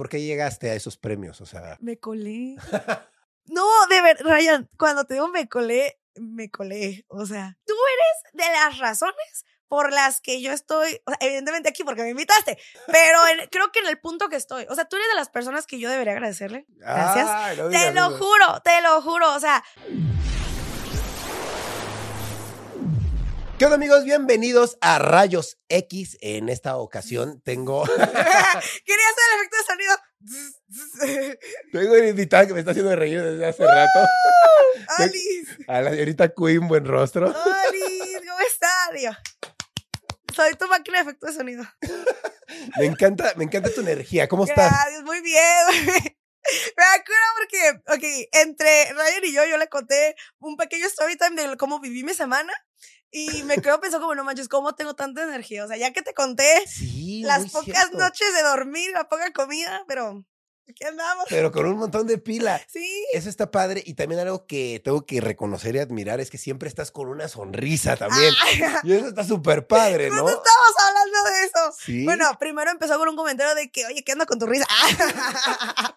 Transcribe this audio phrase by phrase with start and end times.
[0.00, 1.42] ¿por qué llegaste a esos premios?
[1.42, 2.56] O sea, Me colé.
[3.44, 7.04] No, de ver, Ryan, cuando te digo me colé, me colé.
[7.08, 11.68] O sea, tú eres de las razones por las que yo estoy, o sea, evidentemente
[11.68, 14.86] aquí porque me invitaste, pero en- creo que en el punto que estoy, o sea,
[14.86, 16.64] tú eres de las personas que yo debería agradecerle.
[16.68, 17.26] Gracias.
[17.28, 19.62] Ay, no Te lo juro, te lo juro, o sea,
[23.60, 24.04] ¿Qué onda amigos?
[24.04, 26.16] Bienvenidos a Rayos X.
[26.22, 31.38] En esta ocasión tengo, quería hacer el efecto de sonido.
[31.72, 33.98] tengo una invitada que me está haciendo reír desde hace rato.
[34.96, 37.26] Alice, A la señorita Queen, buen rostro.
[37.26, 38.92] Alice, ¿cómo estás?
[38.98, 39.16] Dios?
[40.34, 41.64] Soy tu máquina de efecto de sonido.
[42.78, 44.26] Me encanta, me encanta tu energía.
[44.26, 44.72] ¿Cómo estás?
[44.72, 45.36] Gracias, muy bien.
[46.78, 51.46] Me acuerdo porque, ok, entre Ryan y yo, yo le conté un pequeño story time
[51.46, 52.54] de cómo viví mi semana
[53.12, 55.64] y me quedo pensando como, no manches, ¿cómo tengo tanta energía?
[55.64, 57.98] O sea, ya que te conté Sí, las pocas cierto.
[57.98, 60.24] noches de dormir, la poca comida, pero
[60.68, 61.24] aquí andamos.
[61.28, 62.60] Pero con un montón de pila.
[62.68, 63.82] Sí, Eso está padre.
[63.84, 67.26] Y también algo que tengo que reconocer y admirar es que siempre estás con una
[67.26, 68.32] sonrisa también.
[68.42, 70.22] Ay, Y eso está súper padre, ¿no?
[70.22, 71.76] ¿Cuándo estamos hablando de eso?
[71.84, 72.04] Sí.
[72.04, 74.66] Bueno, primero empezó con un comentario de que, oye, ¿qué onda con tu risa?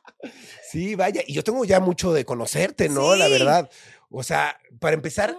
[0.72, 1.22] Sí, vaya.
[1.28, 3.16] Y yo tengo ya mucho de conocerte, ¿no?
[3.16, 3.70] La verdad.
[4.10, 5.36] O sea, para empezar,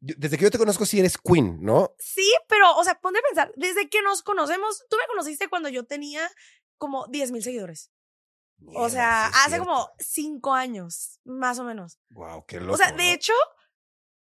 [0.00, 1.94] desde que yo te conozco, sí eres Queen, ¿no?
[1.98, 5.68] Sí, pero, o sea, ponte a pensar, desde que nos conocemos, tú me conociste cuando
[5.68, 6.28] yo tenía
[6.76, 7.90] como 10 mil seguidores.
[8.74, 11.98] O sea, hace como cinco años, más o menos.
[12.10, 12.74] Wow, qué loco.
[12.74, 13.32] o sea, de hecho,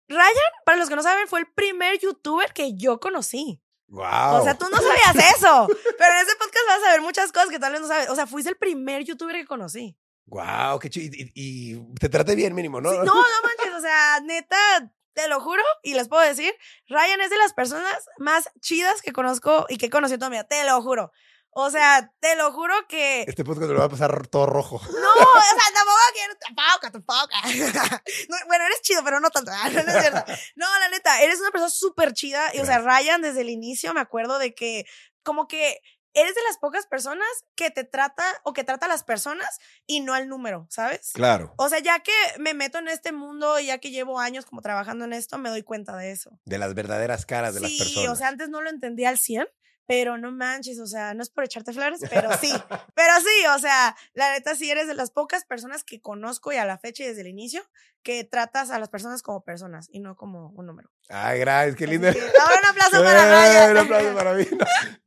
[0.07, 0.25] Ryan,
[0.65, 3.61] para los que no saben, fue el primer youtuber que yo conocí.
[3.87, 4.41] Wow.
[4.41, 5.67] O sea, tú no sabías eso.
[5.97, 8.09] pero en ese podcast vas a ver muchas cosas que tal vez no sabes.
[8.09, 9.97] O sea, fuiste el primer youtuber que conocí.
[10.25, 11.15] Wow, qué chido.
[11.15, 12.89] Y, y- y te traté bien, mínimo, ¿no?
[12.91, 16.53] Sí, no, no manches, o sea, neta, te lo juro y les puedo decir,
[16.87, 20.35] Ryan es de las personas más chidas que conozco y que he conocido toda mi
[20.35, 21.11] vida, te lo juro.
[21.57, 23.21] O sea, te lo juro que...
[23.21, 24.81] Este podcast lo va a pasar todo rojo.
[24.91, 26.33] No, o sea, tampoco quiero...
[26.37, 27.29] Tampoco, tampoco.
[28.29, 29.51] No, bueno, eres chido, pero no tanto.
[29.53, 30.33] Ah, No, no es cierto.
[30.57, 32.53] No, la neta, eres una persona súper chida.
[32.53, 34.85] Y, o sea, Ryan, desde el inicio me acuerdo de que
[35.23, 35.79] como que
[36.15, 39.99] eres de las pocas personas que te trata o que trata a las personas y
[39.99, 41.11] no al número, ¿sabes?
[41.13, 41.53] Claro.
[41.57, 44.61] O sea, ya que me meto en este mundo y ya que llevo años como
[44.61, 46.39] trabajando en esto, me doy cuenta de eso.
[46.45, 48.11] De las verdaderas caras de las sí, personas.
[48.11, 49.47] o sea, antes no lo entendía al 100,
[49.87, 52.51] pero no manches, o sea, no es por echarte flores, pero sí,
[52.95, 56.57] pero sí, o sea, la neta sí eres de las pocas personas que conozco y
[56.57, 57.63] a la fecha y desde el inicio
[58.03, 60.91] que tratas a las personas como personas y no como un número.
[61.09, 62.07] Ay, gracias, qué lindo.
[62.07, 63.71] ahora un aplauso para Ryan.
[63.71, 64.47] Un aplauso para mí.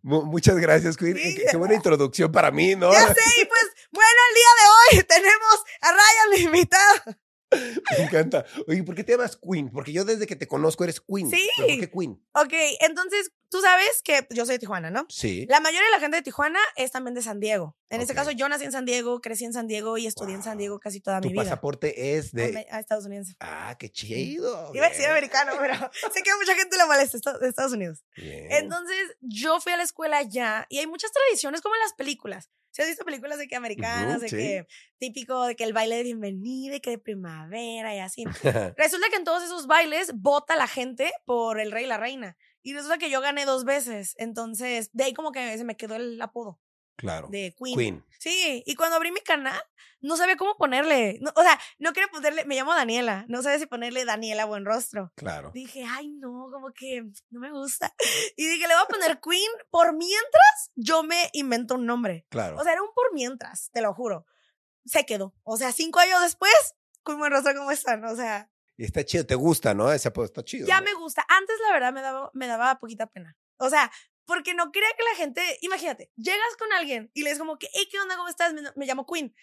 [0.03, 1.17] Muchas gracias, Queen.
[1.17, 1.37] Sí.
[1.37, 2.93] Qué, qué buena introducción para mí, ¿no?
[2.93, 7.19] Ya sé, y pues, bueno, el día de hoy tenemos a Ryan invitado.
[7.99, 8.45] Me encanta.
[8.67, 9.71] Oye, ¿por qué te llamas Queen?
[9.71, 11.31] Porque yo desde que te conozco eres Queen.
[11.31, 11.49] Sí.
[11.57, 12.27] ¿Pero ¿Por qué Queen?
[12.35, 15.07] Ok, entonces, tú sabes que yo soy de Tijuana, ¿no?
[15.09, 15.47] Sí.
[15.49, 17.77] La mayoría de la gente de Tijuana es también de San Diego.
[17.91, 20.43] En este caso, yo nací en San Diego, crecí en San Diego y estudié en
[20.43, 20.59] San.
[20.59, 21.45] Diego casi toda Tu mi vida.
[21.45, 22.67] pasaporte es de.
[22.71, 23.29] A Estados Unidos.
[23.41, 24.71] Ah, qué chido.
[24.75, 25.75] Iba a decir americano, pero
[26.13, 28.05] sé que a mucha gente le molesta de Estados Unidos.
[28.17, 28.49] bien.
[28.51, 32.51] Entonces, yo fui a la escuela allá y hay muchas tradiciones como en las películas.
[32.79, 34.37] Si has visto películas de que americanas, Ujú, de sí.
[34.37, 34.67] que
[35.01, 38.23] típico de que el baile de bienvenida y que de primavera y así.
[38.77, 42.37] Resulta que en todos esos bailes vota la gente por el rey y la reina.
[42.63, 44.15] Y resulta que yo gané dos veces.
[44.17, 46.61] Entonces, de ahí como que se me quedó el apodo
[46.99, 47.29] claro.
[47.31, 47.77] de Queen.
[47.77, 48.05] Queen.
[48.19, 49.59] Sí, y cuando abrí mi canal,
[50.01, 51.19] no sabía cómo ponerle.
[51.21, 54.65] No, o sea, no quería ponerle, me llamo Daniela, no sabía si ponerle Daniela Buen
[54.65, 55.13] Rostro.
[55.17, 55.51] Claro.
[55.55, 57.95] Dije, ay, no, como que no me gusta.
[58.37, 62.27] Y dije, le voy a poner Queen por mientras yo me invento un nombre.
[62.29, 62.59] Claro.
[62.59, 64.27] O sea, era un por mientras, te lo juro.
[64.85, 65.35] Se quedó.
[65.45, 66.53] O sea, cinco años después,
[67.05, 68.05] Queen Buen Rostro, ¿cómo están?
[68.05, 69.93] O sea, y está chido, te gusta, ¿no?
[69.93, 70.69] Ese apodo está chido.
[70.69, 70.85] ya ¿no?
[70.85, 71.27] me gusta.
[71.29, 73.37] Antes, la verdad, me daba, me daba poquita pena.
[73.57, 73.91] O sea,
[74.29, 77.67] porque no quería que la gente, imagínate, llegas con alguien y le es como que,
[77.73, 78.15] hey, ¿qué onda?
[78.15, 78.53] ¿Cómo estás?
[78.53, 79.35] Me, me llamo Queen.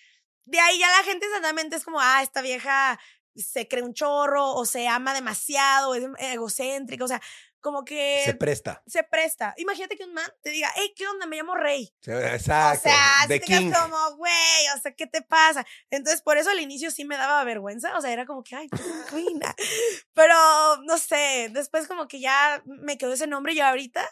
[0.43, 2.99] De ahí ya la gente instantáneamente es como, ah, esta vieja
[3.35, 7.19] se cree un chorro o se ama demasiado, es egocéntrica, o sea,
[7.61, 8.83] como que Se se, presta.
[9.09, 9.55] presta.
[9.57, 11.25] Imagínate que un man te diga, hey, ¿qué onda?
[11.25, 11.91] Me llamo Rey.
[12.05, 12.87] Exacto.
[12.87, 13.71] O sea, The King.
[13.71, 15.65] como, güey, o sea, ¿qué te pasa?
[15.89, 18.69] Entonces, por eso al inicio sí me daba vergüenza, o sea, era como que, ay,
[19.09, 19.39] Queen.
[20.13, 20.35] Pero,
[20.83, 24.07] no sé, después como que ya me quedó ese nombre y ahorita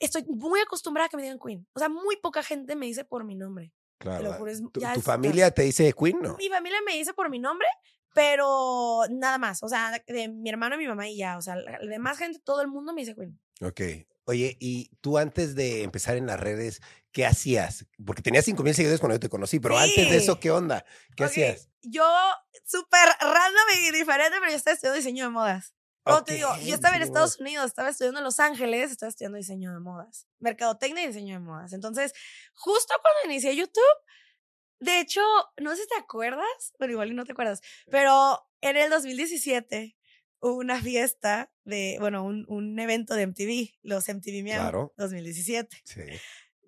[0.00, 1.66] estoy muy acostumbrada a que me digan Queen.
[1.74, 3.72] O sea, muy poca gente me dice por mi nombre.
[3.98, 4.32] Claro.
[4.34, 6.36] juro, es- ¿Tu, tu familia te dice Queen, no?
[6.38, 7.66] Mi familia me dice por mi nombre,
[8.14, 9.62] pero nada más.
[9.62, 11.36] O sea, de mi hermano y mi mamá y ya.
[11.38, 13.38] O sea, la demás gente, todo el mundo me dice Queen.
[13.60, 13.80] Ok.
[14.24, 16.80] Oye, y tú antes de empezar en las redes,
[17.10, 17.86] ¿qué hacías?
[18.04, 20.38] Porque tenías 5 mil seguidores cuando yo te conocí, pero antes de eso.
[20.38, 20.84] ¿qué onda?
[21.16, 21.68] ¿Qué hacías?
[21.82, 22.06] Yo,
[22.64, 25.74] súper random y diferente, pero yo estaba estudiando diseño de modas.
[26.04, 29.36] Como te digo, yo estaba en Estados Unidos, estaba estudiando en Los Ángeles, estaba estudiando
[29.38, 31.72] diseño de modas, mercadotecnia y diseño de modas.
[31.72, 32.12] Entonces,
[32.54, 33.84] justo cuando inicié YouTube,
[34.80, 35.20] De hecho,
[35.58, 37.60] no sé si te acuerdas, bueno, igual no te acuerdas,
[37.90, 39.96] pero en el 2017
[40.40, 44.94] hubo una fiesta de, bueno, un, un evento de MTV, los MTV Miau Claro.
[44.96, 45.82] 2017.
[45.84, 46.00] Sí.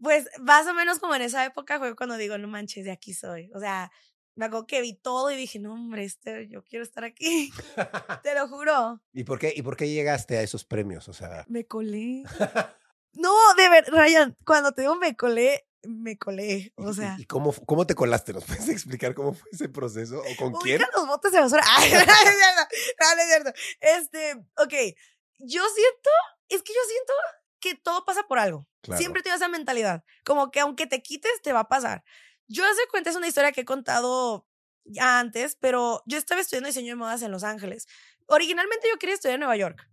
[0.02, 3.14] Pues más o menos como en esa época fue cuando digo, no manches, de aquí
[3.14, 3.50] soy.
[3.54, 3.90] O sea,
[4.34, 7.52] me acuerdo que vi todo y dije, no, hombre, este, yo quiero estar aquí.
[8.22, 9.00] Te lo juro.
[9.12, 11.08] ¿Y por qué, y por qué llegaste a esos premios?
[11.08, 12.22] O sea, Me colé.
[13.14, 16.72] No, de ver, Ryan, cuando te digo me colé, me colé.
[16.76, 18.32] O ¿y- sea, ¿y cómo, cómo te colaste?
[18.32, 20.18] ¿Nos puedes explicar cómo fue ese proceso?
[20.18, 20.80] ¿O con quién?
[20.96, 21.62] los botes de basura.
[21.76, 22.06] Ay, no, no.
[22.06, 23.52] No, no es cierto.
[23.80, 24.96] Este, ok.
[25.40, 26.10] Yo siento,
[26.48, 27.12] es que yo siento
[27.60, 28.66] que todo pasa por algo.
[28.80, 28.98] Claro.
[28.98, 30.04] Siempre tengo esa mentalidad.
[30.24, 32.04] Como que aunque te quites, te va a pasar.
[32.52, 34.46] Yo hace cuenta, es una historia que he contado
[34.84, 37.86] ya antes, pero yo estaba estudiando diseño de modas en Los Ángeles.
[38.26, 39.88] Originalmente yo quería estudiar en Nueva York.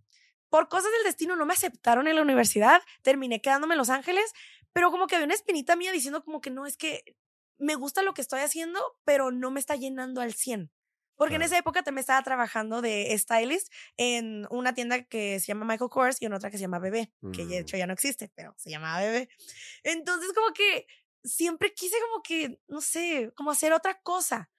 [0.50, 4.32] Por cosas del destino no me aceptaron en la universidad, terminé quedándome en Los Ángeles,
[4.72, 7.16] pero como que había una espinita mía diciendo como que no, es que
[7.58, 10.70] me gusta lo que estoy haciendo, pero no me está llenando al 100.
[11.16, 15.66] Porque en esa época también estaba trabajando de stylist en una tienda que se llama
[15.66, 17.60] Michael Kors y en otra que se llama Bebé, que de Mm.
[17.60, 19.28] hecho ya no existe, pero se llamaba Bebé.
[19.82, 20.86] Entonces como que
[21.24, 24.50] siempre quise como que, no sé, como hacer otra cosa.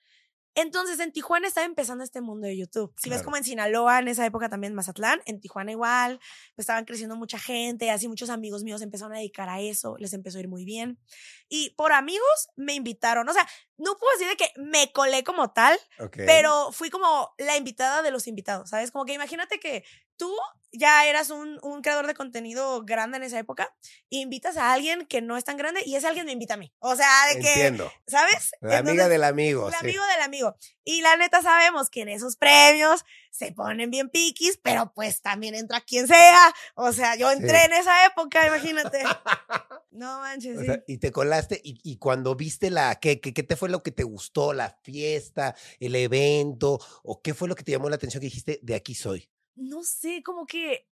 [0.53, 2.93] Entonces en Tijuana estaba empezando este mundo de YouTube.
[2.97, 6.19] Si ves como en Sinaloa, en esa época también Mazatlán, en Tijuana igual,
[6.55, 10.11] pues estaban creciendo mucha gente, así muchos amigos míos empezaron a dedicar a eso, les
[10.11, 10.99] empezó a ir muy bien.
[11.47, 13.47] Y por amigos me invitaron, o sea,
[13.81, 15.77] no puedo decir de que me colé como tal,
[16.15, 18.91] pero fui como la invitada de los invitados, ¿sabes?
[18.91, 19.83] Como que imagínate que
[20.17, 20.31] tú
[20.71, 23.75] ya eras un, un creador de contenido grande en esa época,
[24.11, 26.57] e invitas a alguien que no es tan grande y ese alguien me invita a
[26.57, 26.71] mí.
[26.79, 27.91] O sea, de que, Entiendo.
[28.07, 28.51] ¿sabes?
[28.61, 29.67] La amiga del amigo.
[29.67, 29.79] el sí.
[29.81, 30.55] amigo del amigo.
[30.83, 35.55] Y la neta sabemos que en esos premios se ponen bien piquis, pero pues también
[35.55, 36.53] entra quien sea.
[36.75, 37.65] O sea, yo entré Sí.
[37.65, 39.01] en esa época, imagínate.
[39.93, 40.65] No manches, O sí.
[40.67, 43.83] sea, y te colaste, y, y cuando viste la, ¿qué, qué, qué te fue lo
[43.83, 44.53] que te gustó?
[44.53, 46.79] ¿La fiesta, el evento?
[47.03, 49.29] ¿O qué fue lo que te llamó la atención que dijiste, de aquí soy?
[49.55, 50.87] no sé, como que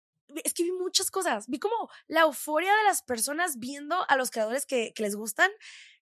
[0.44, 1.46] es que vi muchas cosas.
[1.46, 5.50] Vi como la euforia de las personas viendo a los creadores que, que les gustan.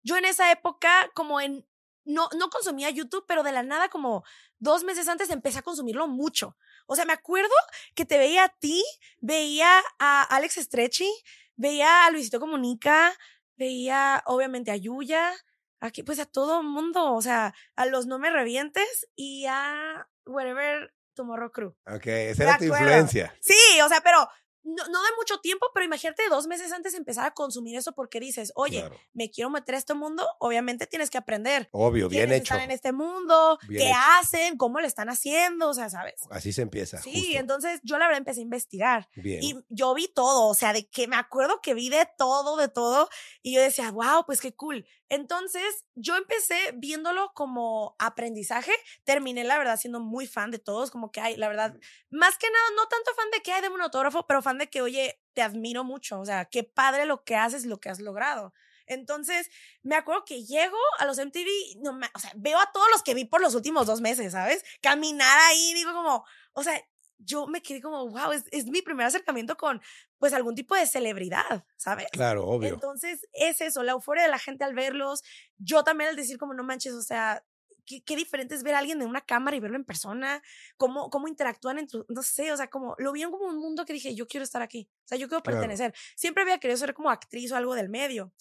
[0.03, 1.67] Yo en esa época, como en,
[2.05, 4.25] no, no consumía YouTube, pero de la nada, como
[4.59, 6.57] dos meses antes, empecé a consumirlo mucho.
[6.87, 7.55] O sea, me acuerdo
[7.95, 8.83] que te veía a ti,
[9.21, 11.11] veía a Alex Stretchy,
[11.57, 13.13] veía a Luisito Comunica,
[13.57, 15.33] veía obviamente a Yuya,
[15.81, 20.93] aquí pues a todo mundo, o sea, a los No Me Revientes y a Wherever
[21.15, 21.77] Tomorrow Crew.
[21.87, 22.85] Ok, esa era tu acuerdo.
[22.85, 23.35] influencia.
[23.41, 24.29] Sí, o sea, pero
[24.65, 28.21] no, no de mucho tiempo, pero imagínate dos meses antes empezar a consumir eso porque
[28.21, 28.97] dices, oye, Claro.
[29.13, 31.69] me quiero meter a este mundo, obviamente tienes que aprender.
[31.73, 32.55] Obvio, bien Tienes hecho.
[32.55, 33.99] estar en este mundo, Bien qué hecho.
[34.21, 36.15] hacen, cómo lo están haciendo, o sea, ¿sabes?
[36.31, 36.99] Así se empieza.
[36.99, 37.39] Sí, justo.
[37.39, 39.43] entonces yo la verdad empecé a investigar Bien.
[39.43, 42.69] y yo vi todo, o sea, de que me acuerdo que vi de todo, de
[42.69, 43.09] todo,
[43.43, 44.87] y yo decía, wow, pues qué cool.
[45.09, 48.73] Entonces yo empecé viéndolo como aprendizaje,
[49.05, 51.77] terminé la verdad siendo muy fan de todos, como que hay, la verdad,
[52.11, 54.69] más que nada, no tanto fan de que hay de un autógrafo, pero fan de
[54.71, 58.01] que, oye, te admiro mucho, o sea, qué padre lo que haces, lo que has
[58.01, 58.53] logrado.
[58.87, 59.49] Entonces,
[59.83, 63.03] me acuerdo que llego a los MTV, no me- o sea, veo a todos los
[63.03, 64.65] que vi por los últimos dos meses, ¿sabes?
[64.83, 66.81] Caminar ahí, digo como, o sea,
[67.25, 69.81] yo me quedé como, wow, es, es mi primer acercamiento con,
[70.19, 72.09] pues, algún tipo de celebridad, ¿sabes?
[72.11, 72.75] Claro, obvio.
[72.75, 75.23] Entonces, es eso, la euforia de la gente al verlos.
[75.57, 77.45] Yo también al decir como, no manches, o sea,
[77.85, 80.43] qué, qué diferente es ver a alguien de una cámara y verlo en persona,
[80.77, 83.85] cómo, cómo interactúan en tu, no sé, o sea, como, lo vi como un mundo
[83.85, 85.59] que dije, yo quiero estar aquí, o sea, yo quiero Claro.
[85.59, 85.95] pertenecer.
[86.17, 88.33] Siempre había querido ser como actriz o algo del medio.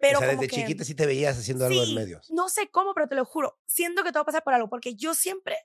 [0.00, 2.30] Pero o sea, como desde que- chiquita sí te veías haciendo algo en Sí, medios.
[2.30, 3.58] No sé cómo, pero te lo juro.
[3.66, 5.56] Siento que todo pasa por algo, porque yo siempre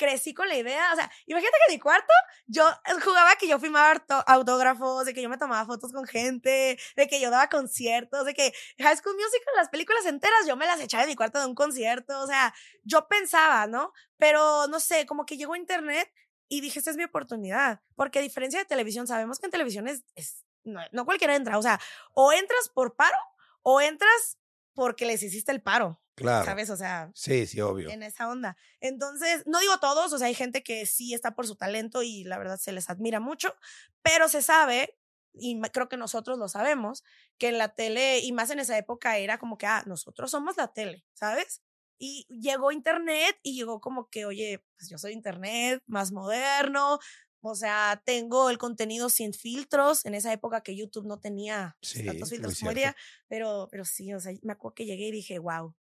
[0.00, 2.12] crecí con la idea, o sea, imagínate que en mi cuarto
[2.46, 2.64] yo
[3.04, 7.20] jugaba que yo firmaba autógrafos, de que yo me tomaba fotos con gente, de que
[7.20, 11.02] yo daba conciertos, de que High School Musical, las películas enteras, yo me las echaba
[11.02, 13.92] en mi cuarto de un concierto, o sea, yo pensaba, ¿no?
[14.16, 16.10] Pero no sé, como que llegó internet
[16.48, 19.86] y dije, esta es mi oportunidad, porque a diferencia de televisión, sabemos que en televisión
[19.86, 20.02] es,
[20.64, 21.78] no cualquiera entra, o sea,
[22.14, 23.18] o entras por paro
[23.62, 24.38] o entras
[24.74, 26.44] porque les hiciste el paro, Claro.
[26.44, 26.70] ¿sabes?
[26.70, 27.88] O sea, Sí, sí, obvio.
[27.90, 28.56] en esa onda.
[28.80, 32.24] Entonces, no digo todos, o sea, hay gente que sí está por su talento y
[32.24, 33.54] la verdad se les admira mucho,
[34.02, 34.98] pero se sabe,
[35.32, 37.04] y creo que nosotros lo sabemos,
[37.38, 40.56] que en la tele, y más en esa época, era como que, ah, nosotros somos
[40.56, 41.62] la tele, ¿sabes?
[41.98, 46.98] Y llegó Internet y llegó como que, oye, pues yo soy Internet, más moderno,
[47.42, 51.92] o sea, tengo el contenido sin filtros, en esa época que YouTube no tenía pues,
[51.92, 52.96] Sí, tantos filtros como día,
[53.28, 55.74] pero, pero sí, o sea, me acuerdo que llegué y dije, wow,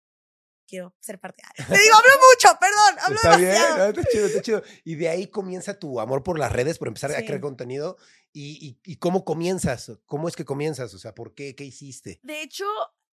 [0.68, 3.78] quiero ser parte de Te digo, hablo mucho, perdón, hablo Está bien, demasiado.
[3.78, 4.63] no, está chido, está chido.
[4.84, 7.25] Y de ahí comienza tu amor por las redes, por empezar a Sí.
[7.25, 7.98] crear contenido.
[8.32, 9.92] Y, y, y cómo comienzas?
[10.06, 10.94] ¿Cómo es que comienzas?
[10.94, 11.56] O sea, ¿por qué?
[11.56, 12.20] ¿Qué hiciste?
[12.22, 12.66] De hecho,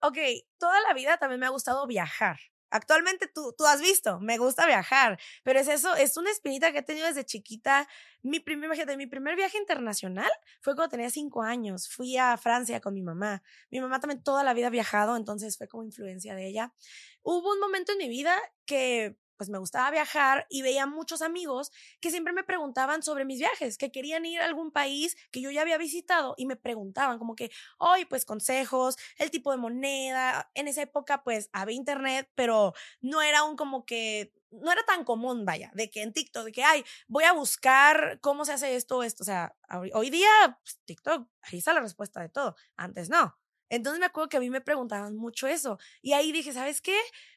[0.02, 0.18] ok,
[0.58, 2.40] toda la vida también me ha gustado viajar.
[2.74, 6.80] Actualmente tú, tú has visto, me gusta viajar, pero es eso, es una espinita que
[6.80, 7.88] he tenido desde chiquita.
[8.24, 11.88] Mi primer, imagínate, mi primer viaje internacional fue cuando tenía cinco años.
[11.88, 13.44] Fui a Francia con mi mamá.
[13.70, 16.74] Mi mamá también toda la vida ha viajado, entonces fue como influencia de ella.
[17.22, 21.70] Hubo un momento en mi vida que pues me gustaba viajar y veía muchos amigos
[22.00, 25.52] que siempre me preguntaban sobre mis viajes, que querían ir a algún país que yo
[25.52, 30.50] ya había visitado y me preguntaban como que, hoy pues consejos, el tipo de moneda.
[30.54, 32.72] En esa época pues había internet, pero
[33.02, 36.52] no era un como que no era tan común, vaya, de que en TikTok, de
[36.54, 39.24] que, ay, voy a buscar cómo se hace esto, esto.
[39.24, 39.58] O sea,
[39.94, 40.30] hoy día,
[40.64, 42.56] pues, TikTok, ahí está la respuesta de todo.
[42.78, 43.36] Antes no.
[43.70, 45.80] Entonces me acuerdo que a mí me preguntaban mucho eso.
[46.04, 46.96] Y ahí dije, ¿sabes qué?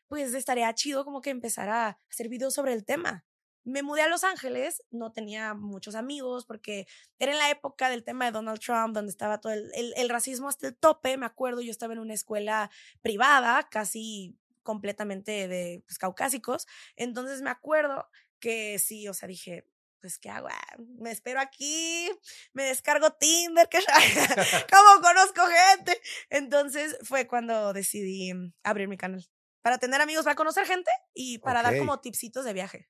[0.09, 3.25] Pues estaría chido como que empezar a hacer videos sobre el tema.
[3.65, 6.87] Me mudé a Los Ángeles, no tenía muchos amigos porque
[7.19, 10.49] era en la época del tema de Donald Trump, donde estaba todo el, el, racismo
[10.49, 11.17] hasta el tope.
[11.17, 12.71] Me acuerdo, yo estaba en una escuela
[13.03, 16.67] privada, casi completamente de pues, caucásicos.
[16.95, 18.09] Entonces me acuerdo
[18.39, 19.67] que sí, o sea, dije,
[20.01, 20.47] pues, ¿qué hago?
[20.49, 22.09] Ah, me espero aquí,
[22.53, 23.79] me descargo Tinder, que
[24.71, 26.01] ¿cómo conozco gente?
[26.31, 28.33] Entonces fue cuando decidí
[28.63, 29.27] abrir mi canal
[29.67, 32.89] para tener amigos, para conocer gente y para dar como tipsitos de viaje.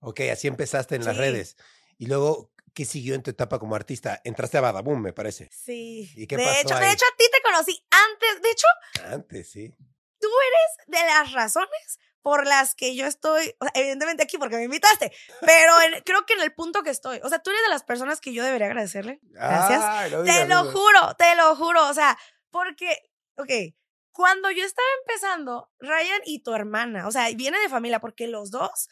[0.00, 1.58] Ok, así empezaste en las redes.
[1.98, 4.22] Y luego, ¿qué siguió en tu etapa como artista?
[4.24, 5.50] Entraste a Badaboom, me parece.
[5.52, 6.10] Sí.
[6.16, 8.40] ¿Y qué de pasó hecho, de hecho, a ti te conocí antes.
[8.40, 8.66] De hecho,
[9.12, 9.74] antes, sí.
[10.18, 15.12] Tú eres de las razones por las que yo estoy, evidentemente aquí porque me invitaste,
[15.42, 18.22] pero creo que en el punto que estoy, o sea, tú eres de las personas
[18.22, 19.20] que yo debería agradecerle.
[19.22, 20.24] Gracias.
[20.24, 22.16] te lo juro, te lo juro, o sea,
[22.50, 23.02] porque,
[23.36, 23.76] ok,
[24.16, 28.50] cuando yo estaba empezando, Ryan y tu hermana, o sea, viene de familia porque los
[28.50, 28.88] dos,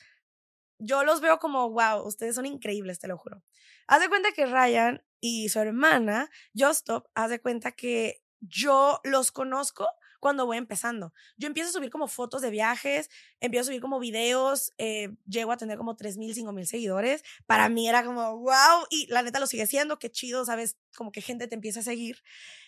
[0.78, 3.43] yo los veo como, wow, ustedes son increíbles, te lo juro.
[3.87, 9.33] Haz de cuenta que Ryan y su hermana, Justop, haz de cuenta que yo los
[9.33, 9.88] conozco
[10.21, 11.14] cuando voy empezando.
[11.38, 13.09] Yo empiezo a subir como fotos de viajes,
[13.40, 17.23] empiezo a subir como videos, eh, llego a tener como 3 mil, 5 mil seguidores.
[17.47, 20.76] Para mí era como, wow, y la neta lo sigue siendo, qué chido, ¿sabes?
[20.95, 22.23] Como que gente te empieza a seguir.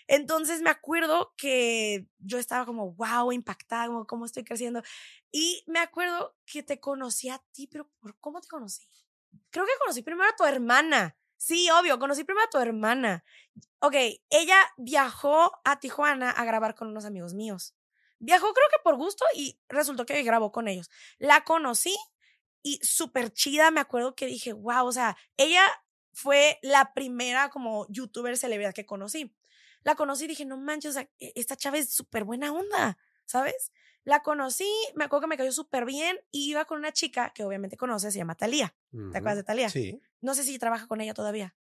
[0.08, 4.82] Entonces me acuerdo que yo estaba como, wow, impactada, como cómo estoy creciendo.
[5.32, 8.88] Y me acuerdo que te conocí a ti, pero ¿por cómo te conocí?
[9.50, 11.16] Creo que conocí primero a tu hermana.
[11.36, 13.24] Sí, obvio, conocí primero a tu hermana.
[13.80, 13.94] Ok,
[14.30, 17.74] ella viajó a Tijuana a grabar con unos amigos míos.
[18.18, 20.90] Viajó creo que por gusto y resultó que grabó con ellos.
[21.18, 21.94] La conocí
[22.62, 25.62] y súper chida, me acuerdo que dije, wow, o sea, ella
[26.12, 29.35] fue la primera como youtuber celebridad que conocí.
[29.86, 33.72] La conocí y dije, no manches, e-, esta chava es súper buena onda, ¿sabes?
[34.02, 37.44] La conocí, me acuerdo que me cayó súper bien y iba con una chica que
[37.44, 38.74] obviamente conoces, se llama Talía.
[38.90, 39.70] ¿Te acuerdas de Talía?
[39.70, 40.02] Sí.
[40.20, 41.54] No sé si trabaja con ella todavía.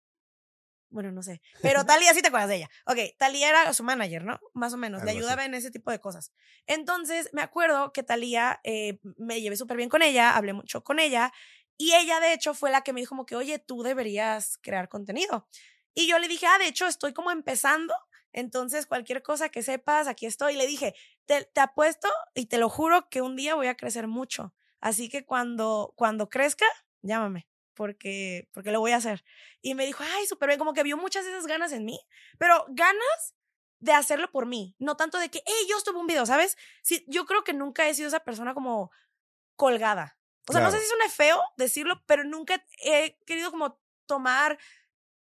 [0.89, 1.39] Bueno, no sé.
[1.61, 2.69] Pero Talía sí te acuerdas de ella.
[2.87, 4.39] Ok, Talía era su manager, ¿no?
[4.53, 5.03] Más o menos.
[5.03, 6.31] le ayudaba en ese tipo de cosas.
[6.65, 10.97] Entonces, me acuerdo que Talía eh, me llevé súper bien con ella, hablé mucho con
[10.97, 11.31] ella.
[11.77, 14.89] Y ella, de hecho, fue la que me dijo como que, oye, tú deberías crear
[14.89, 15.47] contenido.
[15.93, 17.93] Y yo le dije, ah, de hecho, estoy como empezando
[18.35, 20.57] entonces, cualquier cosa que sepas, aquí estoy.
[20.57, 20.93] Le dije,
[21.25, 24.53] te, te, apuesto y te lo juro que un día voy a crecer mucho.
[24.81, 26.65] Así que cuando, cuando crezca,
[27.01, 29.23] llámame, porque, porque lo voy a hacer.
[29.61, 31.97] Y me dijo, ay, súper bien, como que vio muchas de esas ganas en mí,
[32.37, 33.35] pero ganas
[33.79, 36.57] de hacerlo por mí, no tanto de que, hey, yo estuve un video, ¿sabes?
[36.83, 38.91] Sí, yo creo que nunca he sido esa persona como
[39.55, 40.19] colgada.
[40.49, 44.59] O sea, no sé si suena feo decirlo, pero nunca he querido como tomar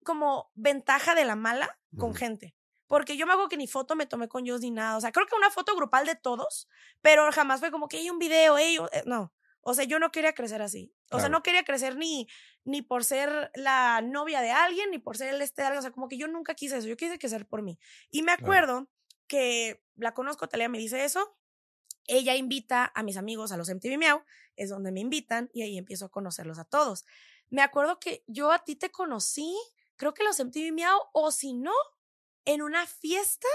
[0.04, 2.55] como ventaja de la mala con gente.
[2.86, 4.96] Porque yo me hago que ni foto me tomé con ellos ni nada.
[4.96, 6.68] O sea, creo que una foto grupal de todos,
[7.02, 8.88] pero jamás fue como que hay un video, ellos.
[8.92, 9.32] Eh, no.
[9.68, 10.94] O sea, yo no quería crecer así.
[11.10, 12.28] O sea, no quería crecer ni,
[12.62, 15.80] ni por ser la novia de alguien, ni por ser el este de alguien.
[15.80, 16.86] O sea, como que yo nunca quise eso.
[16.86, 17.76] Yo quise crecer por mí.
[18.12, 18.88] Y me acuerdo
[19.26, 21.36] que la conozco, Talia me dice eso.
[22.06, 24.22] Ella invita a mis amigos a los MTV Miau,
[24.54, 27.04] es donde me invitan y ahí empiezo a conocerlos a todos.
[27.50, 29.56] Me acuerdo que yo a ti te conocí,
[29.96, 31.72] creo que los MTV Miau, o si no,
[32.46, 33.48] en una fiesta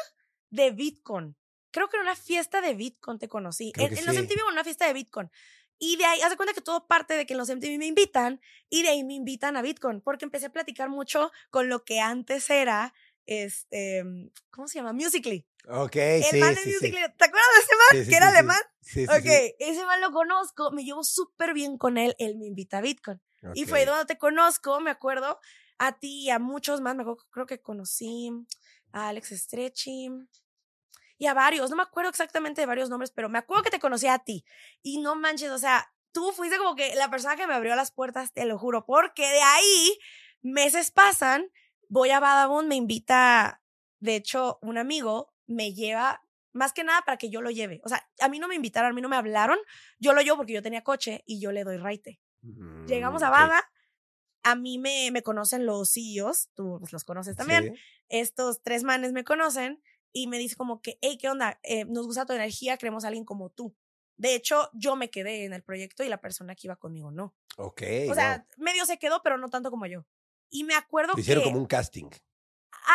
[0.51, 1.36] de Bitcoin.
[1.71, 3.71] Creo que en una fiesta de Bitcoin te conocí.
[3.77, 5.31] En, los MTV, en una fiesta de Bitcoin.
[5.79, 7.88] Y de ahí, haz de cuenta que todo parte de que en los MTV me
[7.88, 11.83] invitan y de ahí me invitan a Bitcoin, porque empecé a platicar mucho con lo
[11.83, 12.93] que antes era,
[13.25, 14.03] este,
[14.51, 14.93] ¿cómo se llama?
[14.93, 15.48] Musically.
[15.67, 17.03] Ok, el sí, man de sí, Musically.
[17.17, 18.10] ¿Te acuerdas de ese man?
[18.10, 18.62] que era alemán.
[18.81, 22.45] Sí, sí, ok, ese man lo conozco, me llevo súper bien con él, él me
[22.45, 23.19] invita a Bitcoin.
[23.55, 25.39] Y fue donde te conozco, me acuerdo,
[25.79, 28.29] a ti y a muchos más, me acuerdo, creo que conocí
[28.93, 30.10] a Alex Stretchy
[31.17, 33.79] y a varios, no me acuerdo exactamente de varios nombres, pero me acuerdo que te
[33.79, 34.43] conocí a ti.
[34.81, 37.91] Y no manches, o sea, tú fuiste como que la persona que me abrió las
[37.91, 40.00] puertas, te lo juro, porque de ahí
[40.41, 41.48] meses pasan,
[41.89, 43.62] voy a Badabun, me invita,
[44.00, 46.21] de hecho, un amigo me lleva
[46.53, 47.79] Más que nada para que yo lo lleve.
[47.86, 49.57] O sea, a mí no me invitaron, a mí no me hablaron.
[50.00, 52.19] Yo lo llevo porque yo tenía coche y yo le doy raite.
[52.88, 53.29] Llegamos Mm, a.
[53.29, 53.71] Bada.
[54.43, 57.74] A mí me, me conocen los CEOs, tú pues, los conoces también.
[57.75, 57.81] Sí.
[58.10, 59.81] Estos tres manes me conocen
[60.12, 61.60] y me dice como que, hey, ¿qué onda?
[61.63, 63.75] Eh, nos gusta tu energía, queremos a alguien como tú.
[64.17, 67.36] De hecho, yo me quedé en el proyecto y la persona que iba conmigo no.
[67.57, 67.81] Ok.
[68.10, 70.05] O sea, medio se quedó, pero no tanto como yo.
[70.50, 71.13] Y me acuerdo.
[71.15, 72.10] Te hicieron que como un casting.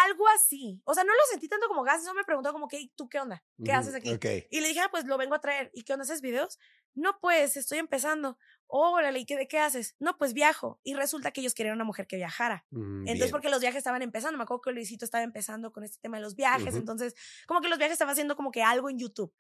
[0.05, 0.81] algo así.
[0.85, 3.09] O sea, no lo sentí tanto como gas, eso me preguntó como que, "Hey, ¿tú
[3.09, 3.43] qué onda?
[3.65, 4.12] ¿Qué haces aquí?
[4.12, 4.26] Ok.
[4.50, 5.71] Y le dije, ah, pues lo vengo a traer.
[5.75, 6.59] ¿Y qué onda haces videos?
[6.97, 8.37] No, pues estoy empezando.
[8.67, 9.95] Órale, ¿y qué, qué haces?
[10.00, 10.81] No, pues viajo.
[10.83, 12.67] Y resulta que ellos querían una mujer que viajara.
[12.71, 13.31] Mm, Entonces, bien.
[13.31, 16.25] porque los viajes estaban empezando, me acuerdo que Luisito estaba empezando con este tema de
[16.25, 17.15] los viajes, entonces,
[17.47, 19.33] como que los viajes estaba haciendo como que algo en YouTube.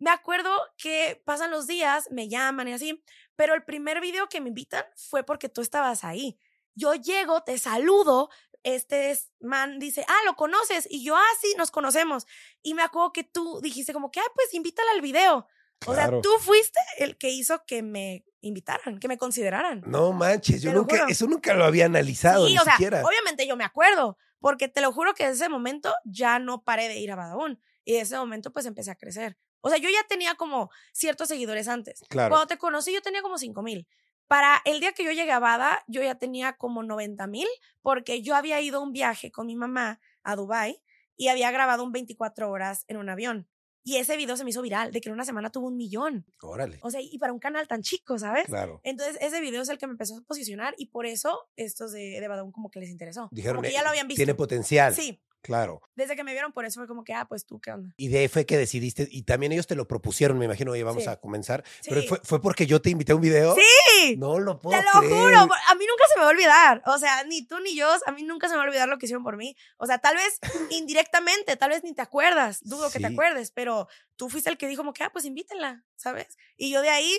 [0.00, 3.04] Me acuerdo que pasan los días, me llaman y así,
[3.36, 6.40] pero el primer video que me invitan fue porque tú estabas ahí.
[6.74, 8.30] Yo llego, te saludo,
[8.64, 10.88] este es- man dice, ah, ¿lo conoces?
[10.90, 12.26] Y yo, ah, sí, nos conocemos.
[12.62, 15.46] Y me acuerdo que tú dijiste como que, ah, pues invítala al video.
[15.86, 19.82] O sea, tú fuiste el que hizo que me invitaran, que me consideraran.
[19.86, 23.02] No manches, yo Te nunca, eso nunca lo había analizado, Sí, ni o sea, siquiera.
[23.04, 26.88] obviamente yo me acuerdo, porque te lo juro que desde ese momento ya no paré
[26.88, 27.60] de ir a Badabun.
[27.84, 29.38] Y desde ese momento pues empecé a crecer.
[29.60, 32.02] O sea, yo ya tenía como ciertos seguidores antes.
[32.08, 32.30] Claro.
[32.30, 33.88] Cuando te conocí yo tenía como 5 mil.
[34.26, 37.46] Para el día que yo llegué a Bada, yo ya tenía como 90 mil,
[37.82, 40.80] porque yo había ido a un viaje con mi mamá a Dubai
[41.16, 43.48] y había grabado un 24 horas en un avión.
[43.84, 46.24] Y ese video se me hizo viral, de que en una semana tuvo un millón.
[46.40, 46.78] Órale.
[46.82, 48.46] O sea, y para un canal tan chico, ¿sabes?
[48.46, 48.80] Claro.
[48.84, 52.18] Entonces, ese video es el que me empezó a posicionar y por eso estos de,
[52.20, 53.28] de Badabun como que les interesó.
[53.32, 54.18] Dijeron, como que "Eh, ya lo habían visto.
[54.20, 54.94] Tiene potencial.
[54.94, 55.82] Sí, Claro.
[55.96, 57.92] desde que me vieron por eso fue como que, ah, pues tú, ¿qué onda?
[57.96, 60.84] Y de ahí fue que decidiste, y también ellos te lo propusieron, me imagino, oye,
[60.84, 61.08] vamos Sí.
[61.08, 61.64] a comenzar.
[61.84, 62.08] Pero Sí.
[62.08, 63.54] fue, fue porque yo te invité a un video.
[63.56, 64.16] ¡Sí!
[64.16, 65.12] No lo puedo Te lo creer.
[65.14, 66.82] juro, a mí nunca se me va a olvidar.
[66.86, 68.98] O sea, ni tú ni yo, a mí nunca se me va a olvidar lo
[68.98, 69.56] que hicieron por mí.
[69.78, 70.38] O sea, tal vez
[70.70, 74.68] indirectamente, tal vez ni te acuerdas, dudo que te acuerdes, pero tú fuiste el que
[74.68, 76.36] dijo como que, ah, pues invítenla, ¿sabes?
[76.56, 77.18] Y yo de ahí,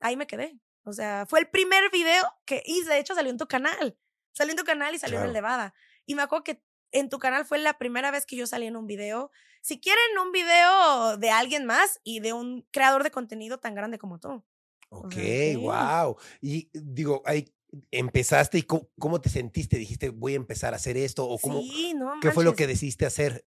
[0.00, 0.58] ahí me quedé.
[0.84, 3.96] O sea, fue el primer video que hice, de hecho salió en tu canal.
[4.32, 5.72] Salió en tu canal y salió en el.
[6.06, 6.62] Y me acuerdo que
[6.92, 9.30] en tu canal fue la primera vez que yo salí en un video.
[9.62, 13.98] Si quieren un video de alguien más y de un creador de contenido tan grande
[13.98, 14.42] como tú.
[14.88, 15.56] Ok, sí.
[15.56, 16.16] wow.
[16.40, 17.52] Y digo, ahí
[17.90, 19.78] empezaste y cómo, cómo te sentiste?
[19.78, 22.66] Dijiste, voy a empezar a hacer esto o cómo, sí, no qué fue lo que
[22.66, 23.46] decidiste hacer.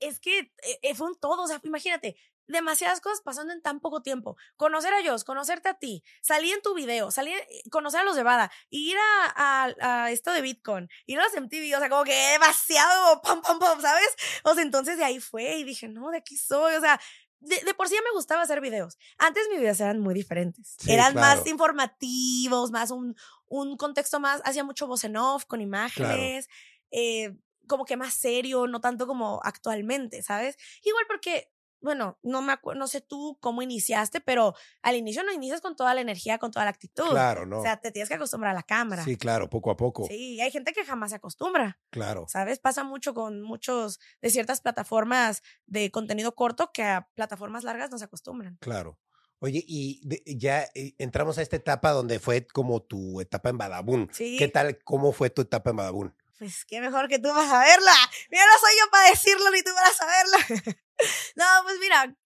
[0.00, 0.50] es que eh,
[0.82, 4.36] eh, fue un todo, o sea, imagínate, demasiadas cosas pasando en tan poco tiempo.
[4.56, 8.16] Conocer a ellos, conocerte a ti, salir en tu video, salir, eh, conocer a los
[8.16, 11.88] de Bada, ir a, a- a esto de Bitcoin, ir a los MTV, o sea,
[11.88, 14.08] como que demasiado, pam, pam, pam, ¿sabes?
[14.44, 17.00] O sea, entonces de ahí fue y dije, no, de aquí soy, o sea,
[17.40, 18.96] de, de por sí ya me gustaba hacer videos.
[19.18, 20.76] Antes mis videos eran muy diferentes.
[20.78, 21.36] Sí, eran claro.
[21.40, 26.48] más informativos, más un, un contexto más, hacía mucho voz en off, con imágenes,
[26.90, 27.34] eh,
[27.66, 30.56] como que más serio, no tanto como actualmente, ¿sabes?
[30.82, 31.50] Igual porque,
[31.84, 35.76] bueno, no me acuerdo, no sé tú cómo iniciaste, pero al inicio no inicias con
[35.76, 37.08] toda la energía, con toda la actitud.
[37.10, 37.60] Claro, ¿no?
[37.60, 39.04] O sea, te tienes que acostumbrar a la cámara.
[39.04, 40.06] sí, claro, poco a poco.
[40.08, 42.24] Sí, hay gente que jamás se acostumbra, Claro.
[42.28, 42.58] ¿sabes?
[42.58, 47.98] Pasa mucho con muchos de ciertas plataformas de contenido corto que a plataformas largas no
[47.98, 48.56] se acostumbran.
[48.60, 48.98] Claro.
[49.40, 53.58] Oye, y de- ya eh, entramos a esta etapa donde fue como tu etapa en
[53.58, 54.08] Badabun.
[54.12, 54.36] Sí.
[54.38, 54.78] ¿Qué tal?
[54.84, 56.16] ¿Cómo fue tu etapa en Badabun?
[56.38, 57.92] Pues qué mejor que tú vas a verla.
[58.30, 60.74] Mira, no soy yo para decirlo ni tú para saberla.
[61.36, 62.16] no, pues mira,